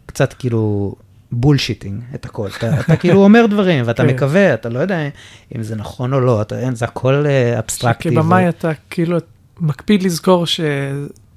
קצת 0.07 0.33
כאילו 0.33 0.95
bullshitting 1.33 2.03
את 2.15 2.25
הכל. 2.25 2.49
אתה, 2.59 2.81
אתה 2.81 2.97
כאילו 2.97 3.25
אומר 3.25 3.47
דברים, 3.47 3.85
ואתה 3.87 4.03
כן. 4.03 4.09
מקווה, 4.09 4.55
אתה 4.55 4.69
לא 4.69 4.79
יודע 4.79 5.09
אם 5.57 5.63
זה 5.63 5.77
נכון 5.77 6.13
או 6.13 6.21
לא, 6.21 6.43
אתה, 6.43 6.59
אין, 6.59 6.75
זה 6.75 6.85
הכל 6.85 7.27
אה, 7.27 7.59
אבסטרקטי. 7.59 8.11
כבמאי 8.11 8.49
אתה 8.49 8.71
כאילו 8.91 9.19
מקפיד 9.61 10.03
לזכור 10.03 10.47
ש... 10.47 10.61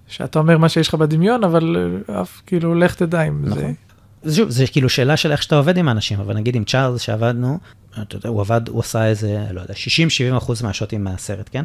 שאתה 0.08 0.39
אומר 0.39 0.58
מה 0.58 0.70
שיש 0.70 0.88
לך 0.88 0.96
בדמיון, 0.96 1.43
אבל 1.43 1.98
אף 2.22 2.41
כאילו 2.46 2.76
לך 2.76 2.96
תדע 2.96 3.22
אם 3.22 3.46
זה... 3.46 3.56
נכון. 3.56 3.74
שוב, 4.32 4.50
זה 4.50 4.68
כאילו 4.68 4.89
שאלה 4.89 5.18
של 5.18 5.32
איך 5.32 5.43
שאתה 5.43 5.56
עובד 5.56 5.78
עם 5.78 5.89
אנשים, 5.89 6.20
אבל 6.20 6.36
נגיד 6.36 6.56
עם 6.56 6.64
צ'ארלס 6.64 7.02
שעבדנו, 7.02 7.58
אתה 8.02 8.16
יודע, 8.16 8.30
הוא 8.30 8.41
עבד, 8.41 8.68
הוא 8.68 8.80
עשה 8.80 9.06
איזה, 9.06 9.46
לא 9.52 9.62
יודע, 9.62 9.74
60-70 10.34 10.38
אחוז 10.38 10.62
מה 10.62 10.72
shotים 10.72 11.04
מהסרט, 11.04 11.50
כן? 11.52 11.64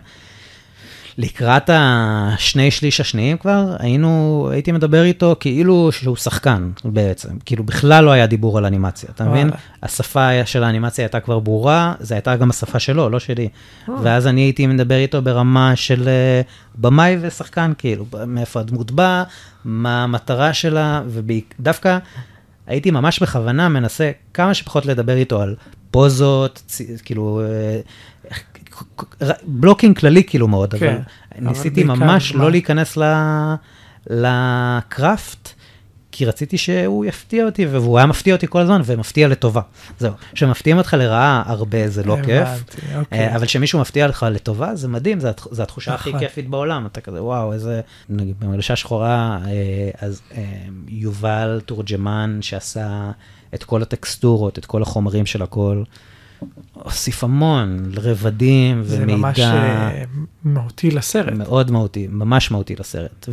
לקראת 1.19 1.71
השני 1.73 2.71
שליש 2.71 3.01
השניים 3.01 3.37
כבר, 3.37 3.77
היינו, 3.79 4.49
הייתי 4.53 4.73
מדבר 4.73 5.03
איתו 5.03 5.37
כאילו 5.41 5.93
שהוא 5.93 6.17
שחקן 6.17 6.71
בעצם, 6.85 7.29
כאילו 7.45 7.65
בכלל 7.65 8.05
לא 8.05 8.11
היה 8.11 8.27
דיבור 8.27 8.59
על 8.59 8.65
אנימציה, 8.65 9.09
אתה 9.15 9.25
מבין? 9.25 9.51
השפה 9.83 10.47
של 10.47 10.65
האנימציה 10.65 11.05
הייתה 11.05 11.21
כבר 11.21 11.39
ברורה, 11.39 11.95
זו 12.01 12.15
הייתה 12.15 12.37
גם 12.37 12.51
השפה 12.51 12.79
שלו, 12.79 13.11
לא 13.11 13.19
שלי. 13.19 13.49
ואז 14.03 14.27
אני 14.27 14.41
הייתי 14.41 14.67
מדבר 14.67 14.97
איתו 14.97 15.23
ברמה 15.23 15.77
של 15.77 16.09
אה, 16.09 16.41
במאי 16.75 17.17
ושחקן, 17.21 17.73
כאילו, 17.79 18.05
מאיפה 18.27 18.61
הדמות 18.61 18.91
באה, 18.91 19.25
מה 19.65 20.03
המטרה 20.03 20.53
שלה, 20.53 21.03
ודווקא 21.09 21.99
הייתי 22.67 22.91
ממש 22.91 23.23
בכוונה 23.23 23.69
מנסה 23.69 24.11
כמה 24.35 24.55
שפחות 24.55 24.87
לדבר 24.87 25.17
איתו 25.17 25.43
על 25.43 25.55
פוזות, 25.91 26.73
כאילו, 27.05 27.41
אה, 27.45 27.81
בלוקינג 29.43 29.99
כללי 29.99 30.25
כאילו 30.25 30.49
מאוד, 30.49 30.75
כן, 30.75 30.99
אבל 31.39 31.49
ניסיתי 31.49 31.85
ממש 31.85 32.35
מה... 32.35 32.43
לא 32.43 32.51
להיכנס 32.51 32.97
ל... 32.97 33.03
לקראפט, 34.11 35.49
כי 36.13 36.25
רציתי 36.25 36.59
שהוא 36.59 37.05
יפתיע 37.05 37.45
אותי, 37.45 37.67
והוא 37.67 37.99
היה 37.99 38.07
מפתיע 38.07 38.35
אותי 38.35 38.47
כל 38.49 38.61
הזמן, 38.61 38.81
ומפתיע 38.85 39.29
לטובה. 39.29 39.61
זהו, 39.99 40.13
כשמפתיעים 40.33 40.79
אותך 40.79 40.95
לרעה 40.99 41.43
הרבה 41.47 41.89
זה 41.89 42.03
לא 42.05 42.17
כיף, 42.25 42.49
אוקיי. 42.97 43.37
אבל 43.37 43.47
כשמישהו 43.47 43.81
מפתיע 43.81 44.07
לך 44.07 44.27
לטובה 44.31 44.75
זה 44.75 44.89
מדהים, 44.89 45.21
זו 45.51 45.63
התחושה 45.63 45.95
הכי 45.95 46.11
נכון. 46.11 46.21
כיפית 46.21 46.49
בעולם, 46.49 46.87
אתה 46.87 47.01
כזה 47.01 47.23
וואו, 47.23 47.53
איזה, 47.53 47.81
נגיד 48.09 48.35
במגלשה 48.41 48.77
שחורה, 48.77 49.39
אה, 49.47 50.07
אז 50.07 50.21
אה, 50.37 50.45
יובל 50.89 51.61
תורג'מן 51.67 52.39
שעשה 52.41 53.11
את 53.55 53.65
כל 53.65 53.83
הטקסטורות, 53.83 54.59
את 54.59 54.67
כל 54.67 54.83
החומרים 54.83 55.27
של 55.27 55.43
הכל. 55.43 55.83
הוסיף 56.73 57.25
המון 57.25 57.93
רבדים 57.97 58.83
ומידע. 58.85 58.89
זה 58.89 59.07
ממש 59.07 59.39
uh, 59.39 59.43
מהותי 60.45 60.91
לסרט. 60.91 61.33
מאוד 61.33 61.71
מהותי, 61.71 62.07
ממש 62.11 62.51
מהותי 62.51 62.77
לסרט. 62.77 63.29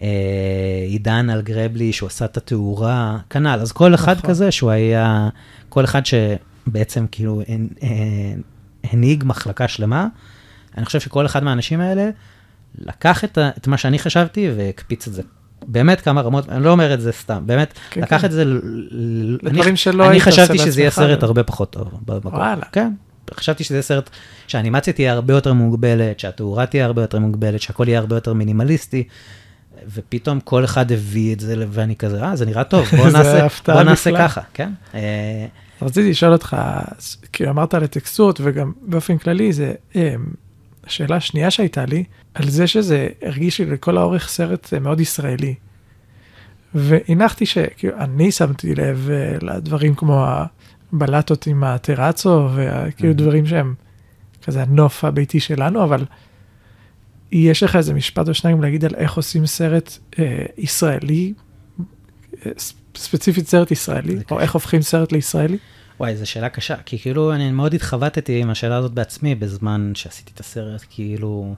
ועידן 0.00 1.30
uh, 1.30 1.32
אלגרבלי, 1.32 1.92
שהוא 1.92 2.06
עשה 2.06 2.24
את 2.24 2.36
התאורה, 2.36 3.18
כנ"ל. 3.30 3.58
אז 3.62 3.72
כל 3.72 3.94
אחד 3.94 4.16
נכון. 4.16 4.30
כזה 4.30 4.50
שהוא 4.50 4.70
היה, 4.70 5.28
כל 5.68 5.84
אחד 5.84 6.02
שבעצם 6.06 7.06
כאילו 7.10 7.42
uh, 7.42 7.84
הנהיג 8.84 9.24
מחלקה 9.26 9.68
שלמה, 9.68 10.06
אני 10.76 10.84
חושב 10.84 11.00
שכל 11.00 11.26
אחד 11.26 11.44
מהאנשים 11.44 11.80
האלה 11.80 12.10
לקח 12.78 13.24
את, 13.24 13.38
את 13.38 13.66
מה 13.66 13.76
שאני 13.76 13.98
חשבתי 13.98 14.50
והקפיץ 14.56 15.08
את 15.08 15.12
זה 15.12 15.22
באמת 15.66 16.00
כמה 16.00 16.20
רמות, 16.20 16.48
אני 16.48 16.64
לא 16.64 16.70
אומר 16.70 16.94
את 16.94 17.00
זה 17.00 17.12
סתם, 17.12 17.42
באמת, 17.46 17.74
כן, 17.90 18.00
לקח 18.00 18.20
כן. 18.20 18.26
את 18.26 18.32
זה, 18.32 18.44
לדברים 19.42 19.76
שלא 19.76 20.02
עושה 20.02 20.12
בעצמך. 20.12 20.26
אני 20.26 20.32
חשבתי 20.32 20.58
שזה 20.58 20.80
יהיה 20.80 20.90
סרט 20.90 21.22
הרבה 21.22 21.42
פחות 21.42 21.70
טוב 21.70 21.88
במקום. 22.06 22.34
וואלה. 22.34 22.66
כן, 22.72 22.92
חשבתי 23.34 23.64
שזה 23.64 23.82
סרט 23.82 24.10
שהאנימציה 24.46 24.92
תהיה 24.92 25.12
הרבה 25.12 25.34
יותר 25.34 25.52
מוגבלת, 25.52 26.20
שהתאורה 26.20 26.66
תהיה 26.66 26.84
הרבה 26.84 27.02
יותר 27.02 27.18
מוגבלת, 27.18 27.60
שהכל 27.62 27.88
יהיה 27.88 27.98
הרבה 27.98 28.16
יותר 28.16 28.32
מינימליסטי. 28.32 29.04
ופתאום 29.94 30.40
כל 30.40 30.64
אחד 30.64 30.92
הביא 30.92 31.34
את 31.34 31.40
זה, 31.40 31.64
ואני 31.70 31.96
כזה, 31.96 32.22
אה, 32.22 32.36
זה 32.36 32.46
נראה 32.46 32.64
טוב, 32.64 32.86
בוא 32.96 33.10
נעשה, 33.18 33.46
בוא 33.66 33.82
נעשה 33.82 34.10
ככה, 34.18 34.40
כן? 34.54 34.70
אה, 34.94 35.46
רציתי 35.82 36.10
לשאול 36.10 36.32
אותך, 36.32 36.56
כאילו 37.32 37.50
אמרת 37.50 37.74
על 37.74 37.84
הטקסטות, 37.84 38.40
וגם 38.44 38.72
באופן 38.82 39.18
כללי, 39.18 39.52
זה, 39.52 39.72
אה, 39.96 40.14
השאלה 40.84 41.16
השנייה 41.16 41.50
שהייתה 41.50 41.84
לי, 41.84 42.04
על 42.34 42.48
זה 42.48 42.66
שזה 42.66 43.08
הרגיש 43.22 43.60
לי 43.60 43.66
לכל 43.66 43.98
האורך 43.98 44.28
סרט 44.28 44.74
מאוד 44.74 45.00
ישראלי. 45.00 45.54
והנחתי 46.74 47.46
שכאילו 47.46 47.96
אני 47.96 48.32
שמתי 48.32 48.74
לב 48.74 49.08
אה, 49.12 49.36
לדברים 49.42 49.94
כמו 49.94 50.26
הבלטות 50.92 51.46
עם 51.46 51.64
הטרצו 51.64 52.48
וכאילו 52.54 53.12
mm-hmm. 53.12 53.16
דברים 53.16 53.46
שהם 53.46 53.74
כזה 54.42 54.62
הנוף 54.62 55.04
הביתי 55.04 55.40
שלנו, 55.40 55.84
אבל 55.84 56.04
יש 57.32 57.62
לך 57.62 57.76
איזה 57.76 57.94
משפט 57.94 58.28
או 58.28 58.34
שניים 58.34 58.62
להגיד 58.62 58.84
על 58.84 58.94
איך 58.94 59.14
עושים 59.14 59.46
סרט 59.46 59.98
אה, 60.18 60.44
ישראלי, 60.58 61.32
אה, 62.46 62.52
ספציפית 62.96 63.48
סרט 63.48 63.70
ישראלי, 63.70 64.16
או 64.30 64.40
איך 64.40 64.54
הופכים 64.54 64.82
סרט 64.82 65.12
לישראלי? 65.12 65.58
וואי, 66.02 66.16
זו 66.16 66.30
שאלה 66.30 66.48
קשה, 66.48 66.76
כי 66.86 66.98
כאילו 66.98 67.34
אני 67.34 67.50
מאוד 67.50 67.74
התחבטתי 67.74 68.40
עם 68.40 68.50
השאלה 68.50 68.76
הזאת 68.76 68.92
בעצמי 68.92 69.34
בזמן 69.34 69.92
שעשיתי 69.94 70.30
את 70.34 70.40
הסרט, 70.40 70.84
כאילו, 70.90 71.54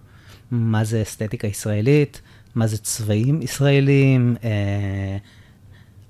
מה 0.50 0.84
זה 0.84 1.02
אסתטיקה 1.02 1.46
ישראלית, 1.46 2.20
מה 2.54 2.66
זה 2.66 2.78
צבעים 2.78 3.42
ישראלים, 3.42 4.36
אה, 4.44 5.16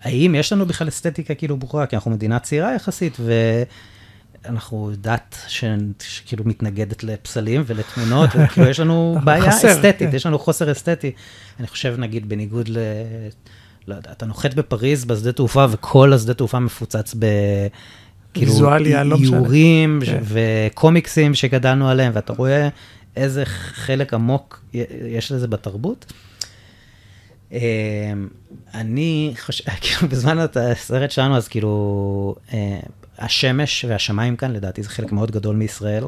האם 0.02 0.34
יש 0.38 0.52
לנו 0.52 0.66
בכלל 0.66 0.88
אסתטיקה 0.88 1.34
כאילו 1.34 1.56
ברורה, 1.56 1.86
כי 1.86 1.96
אנחנו 1.96 2.10
מדינה 2.10 2.38
צעירה 2.38 2.74
יחסית, 2.74 3.16
ואנחנו 4.44 4.92
דת 5.00 5.36
ש... 5.48 5.64
שכאילו 6.02 6.44
מתנגדת 6.44 7.04
לפסלים 7.04 7.62
ולתמונות, 7.66 8.30
וכאילו 8.36 8.68
יש 8.68 8.80
לנו 8.80 9.18
בעיה 9.24 9.52
חסר, 9.52 9.72
אסתטית, 9.72 10.10
כן. 10.10 10.16
יש 10.16 10.26
לנו 10.26 10.38
חוסר 10.38 10.72
אסתטי. 10.72 11.12
אני 11.58 11.66
חושב, 11.66 11.94
נגיד, 11.98 12.28
בניגוד 12.28 12.68
ל... 12.68 12.78
לא 13.88 13.94
יודע, 13.94 14.12
אתה 14.12 14.26
נוחת 14.26 14.54
בפריז 14.54 15.04
בשדה 15.04 15.32
תעופה, 15.32 15.66
וכל 15.70 16.12
השדה 16.12 16.34
תעופה 16.34 16.58
מפוצץ 16.58 17.14
ב... 17.18 17.26
כאילו, 18.34 18.52
ויזואליה, 18.52 19.04
לא 19.04 19.18
משנה. 19.18 19.36
איורים 19.36 20.00
כן. 20.06 20.22
וקומיקסים 20.24 21.34
שגדלנו 21.34 21.88
עליהם, 21.88 22.12
ואתה 22.14 22.32
רואה 22.32 22.68
איזה 23.16 23.44
חלק 23.46 24.14
עמוק 24.14 24.64
יש 25.08 25.32
לזה 25.32 25.46
בתרבות. 25.48 26.12
אמ, 27.52 27.58
אני 28.74 29.34
חושב, 29.40 29.64
כאילו, 29.80 30.08
בזמן 30.08 30.38
הסרט 30.56 31.10
שלנו, 31.10 31.36
אז 31.36 31.48
כאילו, 31.48 32.34
אה, 32.52 32.80
השמש 33.18 33.84
והשמיים 33.88 34.36
כאן, 34.36 34.52
לדעתי, 34.52 34.82
זה 34.82 34.88
חלק 34.88 35.12
מאוד 35.12 35.30
גדול 35.30 35.56
מישראל, 35.56 36.04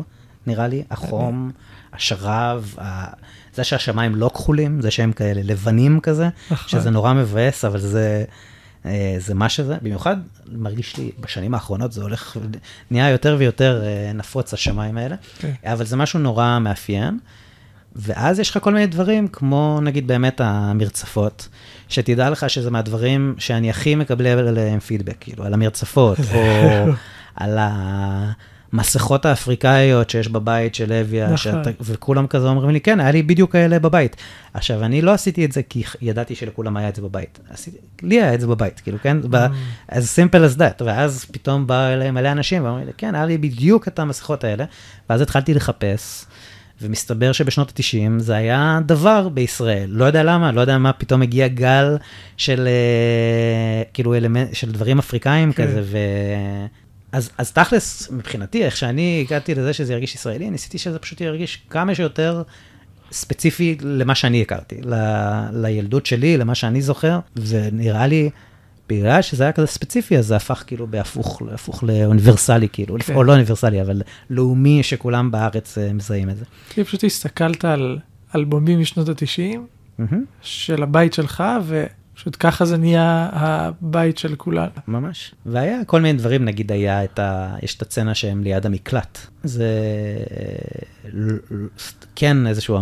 נראה 0.46 0.68
לי. 0.68 0.82
החום, 0.90 1.50
השרב, 1.92 2.74
זה 3.54 3.64
שהשמיים 3.64 4.14
לא 4.14 4.30
כחולים, 4.34 4.80
זה 4.80 4.90
שהם 4.90 5.12
כאלה 5.12 5.40
לבנים 5.44 6.00
כזה, 6.00 6.28
נכון. 6.50 6.68
שזה 6.68 6.90
נורא 6.90 7.12
מבאס, 7.12 7.64
אבל 7.64 7.78
זה... 7.78 8.24
אה, 8.86 9.16
זה 9.18 9.34
מה 9.34 9.48
שזה, 9.48 9.76
במיוחד 9.82 10.16
מרגיש 10.52 10.96
לי 10.96 11.10
בשנים 11.20 11.54
האחרונות 11.54 11.92
זה 11.92 12.02
הולך, 12.02 12.36
נהיה 12.90 13.10
יותר 13.10 13.36
ויותר 13.38 13.82
אה, 13.84 14.12
נפוץ 14.14 14.54
השמיים 14.54 14.98
האלה, 14.98 15.14
okay. 15.14 15.40
כן. 15.40 15.52
אבל 15.64 15.84
זה 15.84 15.96
משהו 15.96 16.18
נורא 16.18 16.58
מאפיין. 16.58 17.18
ואז 17.98 18.40
יש 18.40 18.50
לך 18.50 18.58
כל 18.62 18.72
מיני 18.72 18.86
דברים, 18.86 19.28
כמו 19.28 19.80
נגיד 19.82 20.06
באמת 20.06 20.40
המרצפות, 20.40 21.48
שתדע 21.88 22.30
לך 22.30 22.50
שזה 22.50 22.70
מהדברים 22.70 23.34
שאני 23.38 23.70
הכי 23.70 23.94
מקבל 23.94 24.26
עליהם 24.26 24.80
פידבק, 24.80 25.16
כאילו, 25.20 25.44
על 25.44 25.54
המרצפות, 25.54 26.18
או 26.34 26.40
על 27.34 27.58
ה... 27.58 28.32
המסכות 28.72 29.26
האפריקאיות 29.26 30.10
שיש 30.10 30.28
בבית 30.28 30.74
של 30.74 30.92
אביה, 30.92 31.24
נכון. 31.24 31.36
שאתה, 31.36 31.70
וכולם 31.80 32.26
כזה 32.26 32.48
אומרים 32.48 32.70
לי, 32.70 32.80
כן, 32.80 33.00
היה 33.00 33.10
לי 33.10 33.22
בדיוק 33.22 33.52
כאלה 33.52 33.78
בבית. 33.78 34.16
עכשיו, 34.54 34.84
אני 34.84 35.02
לא 35.02 35.10
עשיתי 35.10 35.44
את 35.44 35.52
זה 35.52 35.62
כי 35.62 35.82
ידעתי 36.02 36.34
שלכולם 36.34 36.76
היה 36.76 36.88
את 36.88 36.96
זה 36.96 37.02
בבית. 37.02 37.38
עשיתי, 37.50 37.76
לי 38.02 38.22
היה 38.22 38.34
את 38.34 38.40
זה 38.40 38.46
בבית, 38.46 38.80
כאילו, 38.80 38.98
כן? 39.02 39.16
Mm. 39.22 39.92
as 39.92 39.94
simple 39.94 40.54
as 40.54 40.58
that. 40.58 40.84
ואז 40.84 41.24
פתאום 41.24 41.66
באו 41.66 41.92
אליהם 41.92 42.14
מלא 42.14 42.32
אנשים 42.32 42.64
ואמרו 42.64 42.84
לי, 42.84 42.92
כן, 42.96 43.14
היה 43.14 43.26
לי 43.26 43.38
בדיוק 43.38 43.88
את 43.88 43.98
המסכות 43.98 44.44
האלה. 44.44 44.64
ואז 45.10 45.20
התחלתי 45.20 45.54
לחפש. 45.54 46.24
ומסתבר 46.82 47.32
שבשנות 47.32 47.68
ה-90 47.70 48.10
זה 48.18 48.36
היה 48.36 48.80
דבר 48.86 49.28
בישראל, 49.28 49.90
לא 49.90 50.04
יודע 50.04 50.22
למה, 50.22 50.52
לא 50.52 50.60
יודע 50.60 50.78
מה 50.78 50.92
פתאום 50.92 51.22
הגיע 51.22 51.48
גל 51.48 51.96
של 52.36 52.68
uh, 52.68 53.94
כאילו 53.94 54.14
אלמנט, 54.14 54.54
של 54.54 54.72
דברים 54.72 54.98
אפריקאים 54.98 55.52
כן. 55.52 55.66
כזה, 55.66 55.82
ו... 55.84 55.98
אז, 57.16 57.30
אז 57.38 57.52
תכלס, 57.52 58.10
מבחינתי, 58.10 58.64
איך 58.64 58.76
שאני 58.76 59.24
הגעתי 59.26 59.54
לזה 59.54 59.72
שזה 59.72 59.92
ירגיש 59.92 60.14
ישראלי, 60.14 60.50
ניסיתי 60.50 60.78
שזה 60.78 60.98
פשוט 60.98 61.20
ירגיש 61.20 61.62
כמה 61.70 61.94
שיותר 61.94 62.42
ספציפי 63.12 63.76
למה 63.80 64.14
שאני 64.14 64.42
הכרתי, 64.42 64.80
ל, 64.82 64.94
לילדות 65.52 66.06
שלי, 66.06 66.36
למה 66.36 66.54
שאני 66.54 66.82
זוכר, 66.82 67.18
ונראה 67.36 68.06
לי, 68.06 68.30
בגלל 68.88 69.22
שזה 69.22 69.42
היה 69.42 69.52
כזה 69.52 69.66
ספציפי, 69.66 70.18
אז 70.18 70.26
זה 70.26 70.36
הפך 70.36 70.64
כאילו 70.66 70.86
בהפוך, 70.86 71.42
הפוך 71.54 71.84
לאוניברסלי, 71.84 72.68
כאילו, 72.72 72.96
כן. 73.06 73.14
או 73.14 73.24
לא 73.24 73.32
אוניברסלי, 73.32 73.82
אבל 73.82 74.02
לאומי, 74.30 74.82
שכולם 74.82 75.30
בארץ 75.30 75.78
uh, 75.78 75.92
מזהים 75.92 76.30
את 76.30 76.36
זה. 76.36 76.44
כי 76.68 76.84
פשוט 76.84 77.04
הסתכלת 77.04 77.64
על 77.64 77.98
אלבומים 78.34 78.80
משנות 78.80 79.08
ה-90, 79.08 79.56
mm-hmm. 80.00 80.14
של 80.42 80.82
הבית 80.82 81.12
שלך, 81.12 81.44
ו... 81.64 81.84
פשוט 82.26 82.36
ככה 82.40 82.64
זה 82.64 82.76
נהיה 82.76 83.28
הבית 83.32 84.18
של 84.18 84.34
כולנו. 84.34 84.70
ממש. 84.88 85.34
והיה 85.46 85.84
כל 85.84 86.00
מיני 86.00 86.18
דברים, 86.18 86.44
נגיד 86.44 86.72
היה 86.72 87.04
את 87.04 87.18
ה... 87.18 87.54
יש 87.62 87.76
את 87.76 87.82
הצצנה 87.82 88.14
שהם 88.14 88.42
ליד 88.42 88.66
המקלט. 88.66 89.18
זה 89.44 89.68
כן 92.16 92.46
איזושהי 92.46 92.74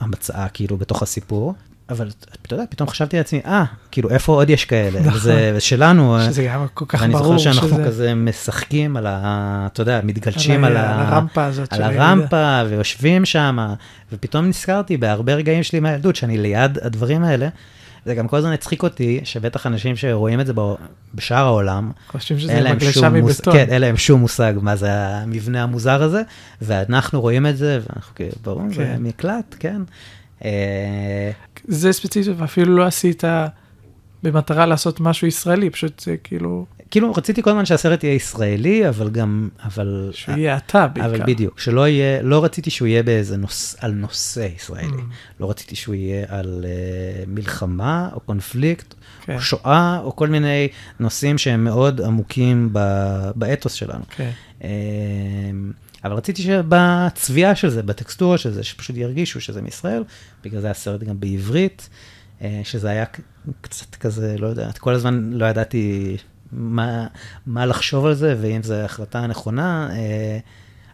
המצאה 0.00 0.48
כאילו 0.48 0.76
בתוך 0.76 1.02
הסיפור. 1.02 1.54
אבל 1.90 2.10
אתה 2.42 2.54
יודע, 2.54 2.64
פתאום 2.70 2.88
חשבתי 2.88 3.16
לעצמי, 3.16 3.40
אה, 3.44 3.64
כאילו, 3.90 4.10
איפה 4.10 4.32
עוד 4.32 4.50
יש 4.50 4.64
כאלה? 4.64 5.00
נכון. 5.00 5.18
זה 5.18 5.60
שלנו. 5.60 6.16
שזה 6.26 6.42
היה 6.42 6.66
כל 6.74 6.84
כך 6.88 7.02
ברור. 7.02 7.12
ואני 7.14 7.38
זוכר 7.38 7.38
שאנחנו 7.38 7.76
כזה 7.86 8.14
משחקים 8.14 8.96
על 8.96 9.06
ה... 9.06 9.68
אתה 9.72 9.82
יודע, 9.82 10.00
מתגלשים 10.04 10.64
על 10.64 10.76
הרמפה 10.76 11.44
הזאת. 11.44 11.72
על 11.72 11.82
הרמפה, 11.82 12.62
ויושבים 12.68 13.24
שם, 13.24 13.74
ופתאום 14.12 14.46
נזכרתי 14.46 14.96
בהרבה 14.96 15.34
רגעים 15.34 15.62
שלי 15.62 15.80
מהילדות, 15.80 16.16
שאני 16.16 16.38
ליד 16.38 16.78
הדברים 16.82 17.24
האלה, 17.24 17.48
זה 18.06 18.14
גם 18.14 18.28
כל 18.28 18.36
הזמן 18.36 18.52
הצחיק 18.52 18.82
אותי, 18.82 19.20
שבטח 19.24 19.66
אנשים 19.66 19.96
שרואים 19.96 20.40
את 20.40 20.46
זה 20.46 20.52
בשאר 21.14 21.44
העולם, 21.44 21.90
חושבים 22.08 22.38
שזה 22.38 22.72
מגלשה 22.74 23.08
מבטון. 23.08 23.54
כן, 23.54 23.66
אין 23.68 23.80
להם 23.80 23.96
שום 23.96 24.20
מושג 24.20 24.54
מה 24.60 24.76
זה 24.76 24.92
המבנה 24.92 25.62
המוזר 25.62 26.02
הזה, 26.02 26.22
ואנחנו 26.62 27.20
רואים 27.20 27.46
את 27.46 27.56
זה, 27.56 27.80
ואנחנו 27.88 28.14
כאילו, 28.14 28.32
ברור, 28.42 28.68
זה 28.68 28.74
כן. 28.74 28.96
מקלט, 29.02 29.54
כן. 29.58 29.82
אה, 30.44 31.30
זה 31.68 31.92
ספציפית, 31.92 32.34
ואפילו 32.38 32.76
לא 32.76 32.84
עשית 32.84 33.24
במטרה 34.22 34.66
לעשות 34.66 35.00
משהו 35.00 35.26
ישראלי, 35.26 35.70
פשוט 35.70 36.00
זה 36.00 36.16
כאילו, 36.24 36.66
כאילו 36.90 37.12
רציתי 37.12 37.42
כל 37.42 37.50
הזמן 37.50 37.66
שהסרט 37.66 38.04
יהיה 38.04 38.14
ישראלי, 38.14 38.88
אבל 38.88 39.10
גם, 39.10 39.48
אבל, 39.64 40.10
שהוא 40.12 40.36
יהיה 40.36 40.56
אתה 40.56 40.86
בעיקר. 40.86 41.08
אבל 41.08 41.20
בדיוק, 41.26 41.58
שלא 41.60 41.88
יהיה, 41.88 42.22
לא 42.22 42.44
רציתי 42.44 42.70
שהוא 42.70 42.88
יהיה 42.88 43.02
באיזה 43.02 43.36
נוס, 43.36 43.76
על 43.80 43.92
נושא 43.92 44.48
ישראלי, 44.56 44.86
Mm. 44.88 45.40
לא 45.40 45.50
רציתי 45.50 45.76
שהוא 45.76 45.94
יהיה 45.94 46.26
על 46.28 46.64
uh, 46.64 47.28
מלחמה 47.30 48.08
או 48.12 48.20
קונפליקט, 48.20 48.94
כן, 49.22 49.34
או 49.34 49.40
שואה, 49.40 49.98
או 50.02 50.16
כל 50.16 50.28
מיני 50.28 50.68
נושאים 51.00 51.38
שהם 51.38 51.64
מאוד 51.64 52.00
עמוקים 52.00 52.68
ב- 52.72 53.30
באתוס 53.34 53.72
שלנו. 53.72 54.04
כן. 54.16 54.30
אמ, 54.62 55.72
אבל 56.04 56.12
רציתי 56.12 56.42
שבצביעה 56.42 57.54
של 57.54 57.68
זה, 57.68 57.82
בטקסטורה 57.82 58.38
של 58.38 58.50
זה, 58.52 58.62
שפשוט 58.62 58.96
ירגישו 58.96 59.40
שזה 59.40 59.62
מישראל, 59.62 60.04
בגלל 60.44 60.60
זה 60.60 60.70
הסרט 60.70 61.00
גם 61.02 61.20
בעברית, 61.20 61.88
אה, 62.42 62.60
שזה 62.64 62.88
היה 62.88 63.04
קצת 63.60 63.94
כזה, 63.94 64.36
לא 64.38 64.46
יודע, 64.46 64.70
כל 64.78 64.94
הזמן 64.94 65.30
לא 65.32 65.46
ידעתי 65.46 66.16
מה, 66.54 67.06
מה 67.46 67.66
לחשוב 67.66 68.06
על 68.06 68.14
זה, 68.14 68.36
ואם 68.40 68.62
זו 68.62 68.74
החלטה 68.74 69.26
נכונה, 69.26 69.88
אה, 69.92 70.38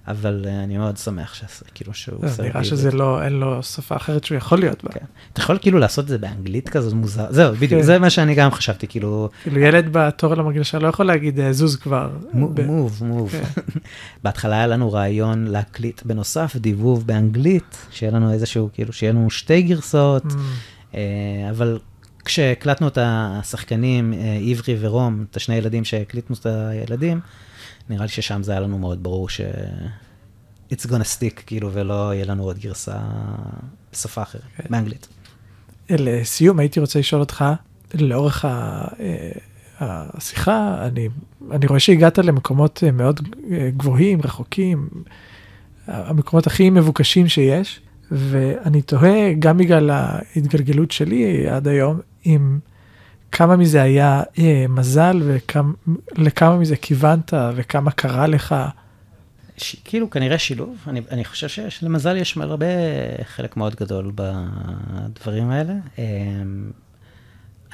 אבל 0.09 0.45
אה, 0.49 0.65
אני 0.65 0.79
מאוד 0.79 0.97
שמח 0.97 1.35
שעשה, 1.35 1.65
כאילו 1.75 1.95
שהוא 1.95 2.25
אז 2.25 2.37
סרט 2.37 2.47
נראה. 2.47 2.65
שזה 2.65 2.91
לא, 2.91 3.23
אין 3.25 3.33
לו 3.33 3.63
שפה 3.63 3.97
אחרת 3.97 4.25
שהוא 4.25 4.39
יכול 4.39 4.59
להיות 4.59 4.85
בה. 4.85 4.91
כן. 4.93 5.05
אתה 5.33 5.41
יכול 5.41 5.59
כאילו 5.61 5.79
לעשות 5.79 6.05
את 6.05 6.09
זה 6.09 6.19
באנגלית 6.19 6.69
כזאת 6.69 6.93
מוזר, 6.93 7.27
זהו, 7.31 7.55
בדיוק, 7.55 7.81
כן. 7.81 7.83
זה 7.87 7.99
מה 7.99 8.11
שאני 8.11 8.35
גם 8.35 8.51
חשבתי, 8.51 8.87
כאילו, 8.87 9.29
כאילו 9.43 9.59
ילד 9.61 9.89
בתור 9.93 10.35
למגלשה 10.35 10.79
לא 10.79 10.89
יכול 10.89 11.07
להגיד 11.07 11.41
"אה, 11.41 11.53
זוז 11.53 11.77
כבר. 11.77 12.11
מוב, 12.33 12.59
מוב. 13.05 13.31
כן. 13.33 13.63
בהתחלה 14.25 14.57
היה 14.57 14.67
לנו 14.67 14.93
רעיון 14.93 15.45
להקליט 15.47 16.03
בנוסף 16.03 16.57
דיבוב 16.57 17.07
באנגלית, 17.07 17.87
שיהיה 17.91 18.13
לנו 18.13 18.33
איזשהו, 18.33 18.69
כאילו, 18.73 18.93
שיהיה 18.93 19.13
לנו 19.13 19.31
שתי 19.31 19.63
גרסאות, 19.63 20.25
Mm, 20.93 20.95
אבל 21.51 21.79
כשהקלטנו 22.25 22.89
את 22.89 22.99
השחקנים, 23.01 24.13
אה, 24.13 24.39
עברי 24.51 24.77
ורום, 24.81 25.25
את 25.31 25.37
השני 25.37 25.55
ילדים 25.55 25.85
שהקליטנו 25.85 26.37
את 26.41 26.47
הילדים, 26.47 27.21
נראה 27.91 28.03
לי 28.03 28.09
ששם 28.09 28.43
זה 28.43 28.53
היה 28.53 28.61
לנו 28.61 28.79
מאוד 28.79 29.03
ברור 29.03 29.29
ש... 29.29 29.41
it's 30.73 30.87
gonna 30.87 31.19
stick, 31.19 31.43
כאילו, 31.47 31.71
ולא 31.73 32.15
יהיה 32.15 32.25
לנו 32.25 32.43
עוד 32.45 32.59
גרסה 32.59 32.97
בשפה 33.93 34.23
אחרת, 34.23 34.43
כן. 34.57 34.65
באנגלית. 34.71 35.09
לסיום 35.91 36.59
הייתי 36.59 36.81
רוצה 36.81 36.99
לשאול 36.99 37.21
אותך, 37.21 37.45
לאורך 37.95 38.45
ה- 38.45 38.85
אה, 39.01 39.31
השיחה, 39.81 40.87
אני, 40.87 41.09
אני 41.51 41.67
רואה 41.67 41.81
שהגעת 41.81 42.19
למקומות 42.19 42.85
אה, 42.87 42.91
מאוד 42.91 43.21
גבוהים, 43.77 44.21
רחוקים, 44.23 44.89
המקומות 45.87 46.47
הכי 46.47 46.71
מבוקשים 46.71 47.29
שיש, 47.29 47.81
ואני 48.11 48.83
תוהה, 48.83 49.33
גם 49.39 49.59
בגלל 49.59 49.91
ההתגלגלות 49.91 50.91
שלי 50.91 51.49
עד 51.49 51.69
היום, 51.69 52.01
אם 52.27 52.59
כמה 53.33 53.57
מזה 53.57 53.83
היה 53.83 54.23
אה, 54.39 54.67
מזל 54.69 55.23
ולכמה 56.17 56.57
מזה 56.57 56.77
כיוונת 56.77 57.35
וכמה 57.55 57.91
קרה 57.91 58.27
לך. 58.27 58.55
ש... 59.57 59.77
כאילו, 59.85 60.11
כנראה 60.11 60.39
שילוב. 60.39 60.77
אני, 60.87 61.01
אני 61.11 61.25
חושב 61.25 61.69
שלמזל 61.69 62.17
יש 62.17 62.37
הרבה, 62.37 62.67
חלק 63.25 63.57
מאוד 63.57 63.75
גדול 63.75 64.13
בדברים 64.15 65.51
האלה. 65.51 65.75
אמ, 65.99 66.71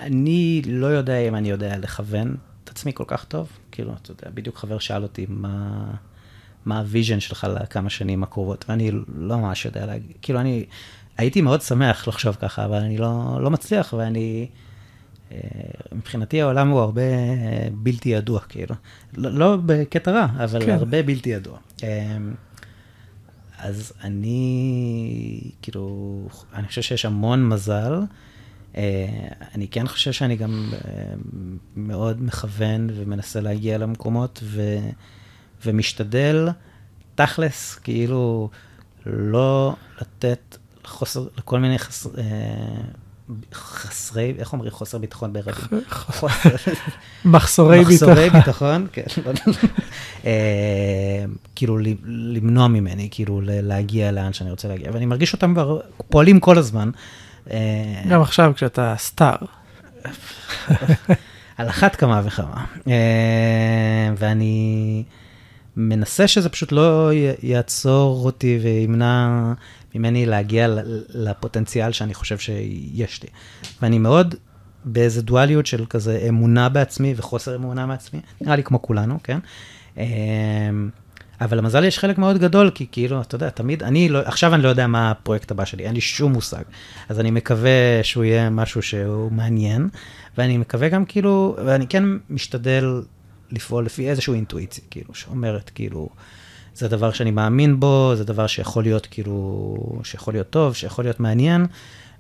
אני 0.01 0.63
לא 0.67 0.87
יודע 0.87 1.19
אם 1.19 1.35
אני 1.35 1.51
יודע 1.51 1.77
לכוון 1.77 2.37
את 2.65 2.69
עצמי 2.69 2.93
כל 2.95 3.05
כך 3.07 3.25
טוב. 3.25 3.49
כאילו, 3.73 3.93
אתה 4.03 4.11
יודע, 4.11 4.31
בדיוק 4.35 4.57
חבר 4.57 4.79
שאל 4.79 5.03
אותי 5.03 5.27
מה, 5.29 5.85
מה 6.67 6.79
ה 6.79 6.85
vision 6.85 7.21
שלך 7.21 7.47
לכמה 7.61 7.91
שנים 7.91 8.23
הקרובות, 8.23 8.65
ואני 8.69 8.91
לא 9.19 9.39
ממש 9.39 9.65
יודע 9.65 9.87
להגיד. 9.87 10.13
כאילו, 10.23 10.41
אני 10.41 10.65
הייתי 11.19 11.41
מאוד 11.41 11.63
שמח 11.63 12.09
לחשוב 12.09 12.37
ככה, 12.41 12.65
אבל 12.65 12.77
אני 12.77 12.99
לא, 12.99 13.39
לא 13.41 13.51
מצליח, 13.51 13.93
ואני... 13.93 14.47
אה, 15.33 15.39
מבחינתי 15.93 16.43
העולם 16.43 16.69
הוא 16.69 16.81
הרבה 16.81 17.03
אה, 17.03 17.69
בלתי 17.73 18.09
ידוע, 18.09 18.41
כאילו. 18.41 18.75
לא, 19.17 19.31
לא 19.31 19.57
בקטע 19.67 20.11
רע, 20.11 20.27
אבל 20.45 20.67
כן. 20.67 20.73
הרבה 20.73 21.03
בלתי 21.03 21.31
ידוע. 21.31 21.59
אה, 21.85 22.17
אז 23.59 23.93
אני, 24.05 25.51
כאילו, 25.63 26.29
אני 26.55 26.69
חושב 26.69 26.83
שיש 26.83 27.05
המון 27.05 27.49
מזל. 27.49 28.01
אה, 28.77 29.29
אני 29.55 29.69
כן 29.69 29.87
חושב 29.87 30.13
שאני 30.13 30.37
גם 30.37 30.71
אה, 30.75 30.81
מאוד 31.77 32.23
מכוון 32.23 32.91
ומנסה 32.95 33.41
להגיע 33.41 33.79
למקומות, 33.79 34.41
ו, 34.43 34.79
ומשתדל, 35.65 36.49
תכלס, 37.15 37.75
כאילו, 37.75 38.51
לא 39.07 39.75
לתת 40.01 40.57
חוסר, 40.85 41.27
לכל 41.39 41.59
מיני 41.59 41.79
חסר, 41.79 42.11
אה, 42.19 42.25
חסרי, 43.55 44.35
איך 44.39 44.53
אומרים 44.53 44.71
חוסר 44.71 44.99
ביטחון? 44.99 45.33
חוסר, 45.91 46.49
מחסורי 47.25 47.85
ביטחון. 47.85 48.09
מחסורי 48.09 48.31
ביטחון, 48.31 48.87
כן. 48.93 49.03
אה, 50.25 51.25
כאילו 51.55 51.79
למנוע 52.07 52.69
ממני, 52.69 53.09
כאילו 53.11 53.41
להגיע 53.45 54.13
לאן 54.13 54.33
שאני 54.33 54.51
רוצה 54.51 54.69
להגיע. 54.69 54.91
ואני 54.93 55.07
מרגיש 55.07 55.33
אותם 55.33 55.55
פועלים 56.09 56.41
כל 56.41 56.59
הזמן. 56.59 56.91
אה, 57.51 58.03
גם 58.09 58.23
עכשיו 58.23 58.53
כשאתה 58.57 58.95
סטאר. 58.99 59.37
על 61.59 61.69
אחת 61.69 61.97
כמה 61.97 62.23
וכמה. 62.25 62.65
ואני 64.19 65.05
מנסה 65.77 66.29
שזה 66.29 66.49
פשוט 66.49 66.73
לא 66.73 67.11
יעצור 67.43 68.25
אותי 68.25 68.59
וימנע 68.63 69.53
ממני 69.95 70.27
להגיע 70.27 70.69
לפוטנציאל 71.09 71.93
שאני 71.93 72.15
חושב 72.15 72.39
שיש 72.39 73.23
לי. 73.23 73.29
ואני 73.83 73.99
מאוד 73.99 74.35
באיזה 74.85 75.23
דואליות 75.23 75.67
של 75.67 75.85
כזה 75.91 76.27
אמונה 76.29 76.69
בעצמי 76.69 77.15
וחוסר 77.17 77.57
אמונה 77.57 77.87
בעצמי, 77.87 78.21
נראה 78.41 78.57
לי 78.57 78.63
כמו 78.63 78.83
כולנו, 78.83 79.19
כן? 79.23 79.39
אה, 79.99 80.05
אבל 81.41 81.59
למזל 81.59 81.85
יש 81.85 81.99
חלק 81.99 82.19
מאוד 82.19 82.39
גדול, 82.39 82.71
כי 82.71 82.87
כאילו, 82.93 83.21
אתה 83.21 83.35
יודע, 83.35 83.51
תמיד, 83.51 83.83
אני 83.83 84.09
לא, 84.09 84.19
עכשיו 84.19 84.55
אני 84.55 84.63
לא 84.63 84.69
יודע 84.69 84.87
מה 84.87 85.11
הפרויקט 85.11 85.51
הבא 85.51 85.65
שלי, 85.65 85.85
אין 85.85 85.95
לי 85.95 86.01
שום 86.01 86.33
מושג. 86.33 86.63
אז 87.09 87.21
אני 87.21 87.31
מקווה 87.31 87.71
שהוא 88.03 88.25
יהיה 88.25 88.51
משהו 88.51 88.83
שהוא 88.83 89.33
מעניין, 89.33 89.89
ואני 90.39 90.59
מקווה 90.59 90.89
גם 90.89 91.05
כאילו, 91.05 91.57
ואני 91.65 91.87
כן 91.87 92.05
משתדל 92.31 93.03
לפעול 93.51 93.85
לפי 93.85 94.11
איזושהי 94.11 94.35
אינטואיציה, 94.35 94.85
כאילו, 94.91 95.15
שאומרת, 95.15 95.71
כאילו, 95.75 96.09
זה 96.75 96.89
דבר 96.89 97.13
שאני 97.13 97.31
מאמין 97.31 97.81
בו, 97.81 98.13
זה 98.17 98.25
דבר 98.25 98.47
שיכול 98.47 98.83
להיות, 98.83 99.07
כאילו, 99.11 99.77
שיכול 100.03 100.35
להיות 100.35 100.51
טוב, 100.51 100.75
שיכול 100.75 101.05
להיות 101.05 101.21
מעניין, 101.21 101.67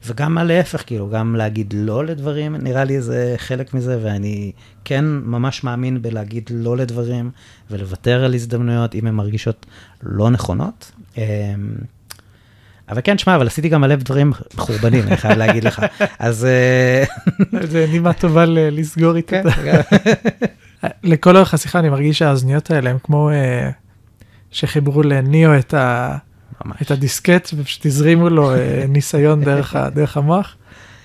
וגם 0.06 0.38
להפך, 0.38 0.82
כאילו, 0.86 1.10
גם 1.10 1.36
להגיד 1.36 1.74
לא 1.76 2.04
לדברים, 2.04 2.56
נראה 2.56 2.84
לי 2.84 3.00
זה 3.00 3.34
חלק 3.36 3.74
מזה, 3.74 3.98
ואני 4.02 4.52
כן 4.84 5.04
ממש 5.04 5.64
מאמין 5.64 6.02
בלהגיד 6.02 6.50
לא 6.52 6.76
לדברים, 6.76 7.30
ולוותר 7.70 8.24
על 8.24 8.34
הזדמנויות 8.34 8.94
אם 8.94 9.06
הן 9.06 9.14
מרגישות 9.14 9.66
לא 10.02 10.30
נכונות. 10.30 10.92
אמ, 11.16 11.22
אבל 12.88 13.00
כן, 13.04 13.18
שמע, 13.18 13.36
אבל 13.36 13.46
עשיתי 13.46 13.68
גם 13.68 13.80
מלא 13.80 13.94
דברים 13.94 14.32
מחורבנים, 14.54 15.02
אני 15.06 15.16
חייב 15.16 15.38
להגיד 15.38 15.64
לך. 15.64 15.82
אז... 16.18 16.44
אה, 16.44 17.04
זה 17.62 17.86
נימה 17.90 18.12
טובה 18.12 18.44
לסגור 18.46 19.16
איתה. 19.16 19.40
לכל 21.02 21.36
אורך 21.36 21.54
השיחה 21.54 21.78
אני 21.78 21.88
מרגיש 21.88 22.18
שהאוזניות 22.18 22.70
האלה 22.70 22.90
הם 22.90 22.98
כמו 23.02 23.30
אה, 23.30 23.70
שחיברו 24.50 25.02
לניאו 25.02 25.58
את, 25.58 25.74
ה, 25.74 26.16
ממש. 26.64 26.76
את 26.82 26.90
הדיסקט 26.90 27.50
ופשוט 27.56 27.86
הזרימו 27.86 28.28
לו 28.28 28.54
אה, 28.54 28.84
ניסיון 28.88 29.44
דרך, 29.44 29.76
ה, 29.76 29.90
דרך 29.90 30.16
המוח. 30.16 30.56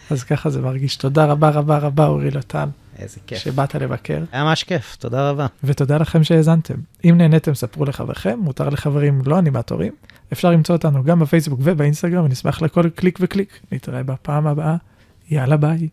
אז 0.10 0.24
ככה 0.24 0.50
זה 0.50 0.62
מרגיש. 0.62 0.96
תודה 0.96 1.26
רבה 1.26 1.50
רבה 1.50 1.78
רבה 1.78 2.06
אורי 2.06 2.32
לוטן 2.32 2.70
איזה 3.00 3.18
כיף. 3.28 3.38
שבאת 3.38 3.76
לבקר 3.76 4.24
היה 4.32 4.44
ממש 4.44 4.64
כיף, 4.64 4.96
תודה 4.96 5.30
רבה. 5.30 5.48
ותודה 5.64 5.98
לכם 5.98 6.24
שהאזנתם. 6.24 6.74
אם 7.06 7.18
נהניתם 7.18 7.54
ספרו 7.54 7.86
לחבריכם, 7.86 8.40
מותר 8.40 8.70
לחברים 8.70 9.22
לא 9.26 9.40
אנימטורים. 9.40 9.94
אפשר 10.34 10.52
למצוא 10.52 10.76
אותנו 10.76 11.04
גם 11.04 11.20
בפייסבוק 11.20 11.60
ובאינסטגרם 11.64 12.26
ונשמח 12.26 12.62
לכל 12.62 12.90
קליק 12.90 13.20
וקליק. 13.22 13.60
נתראה 13.72 14.04
בפעם 14.04 14.48
הבאה. 14.48 14.76
יאללה 15.30 15.58
ביי. 15.58 15.88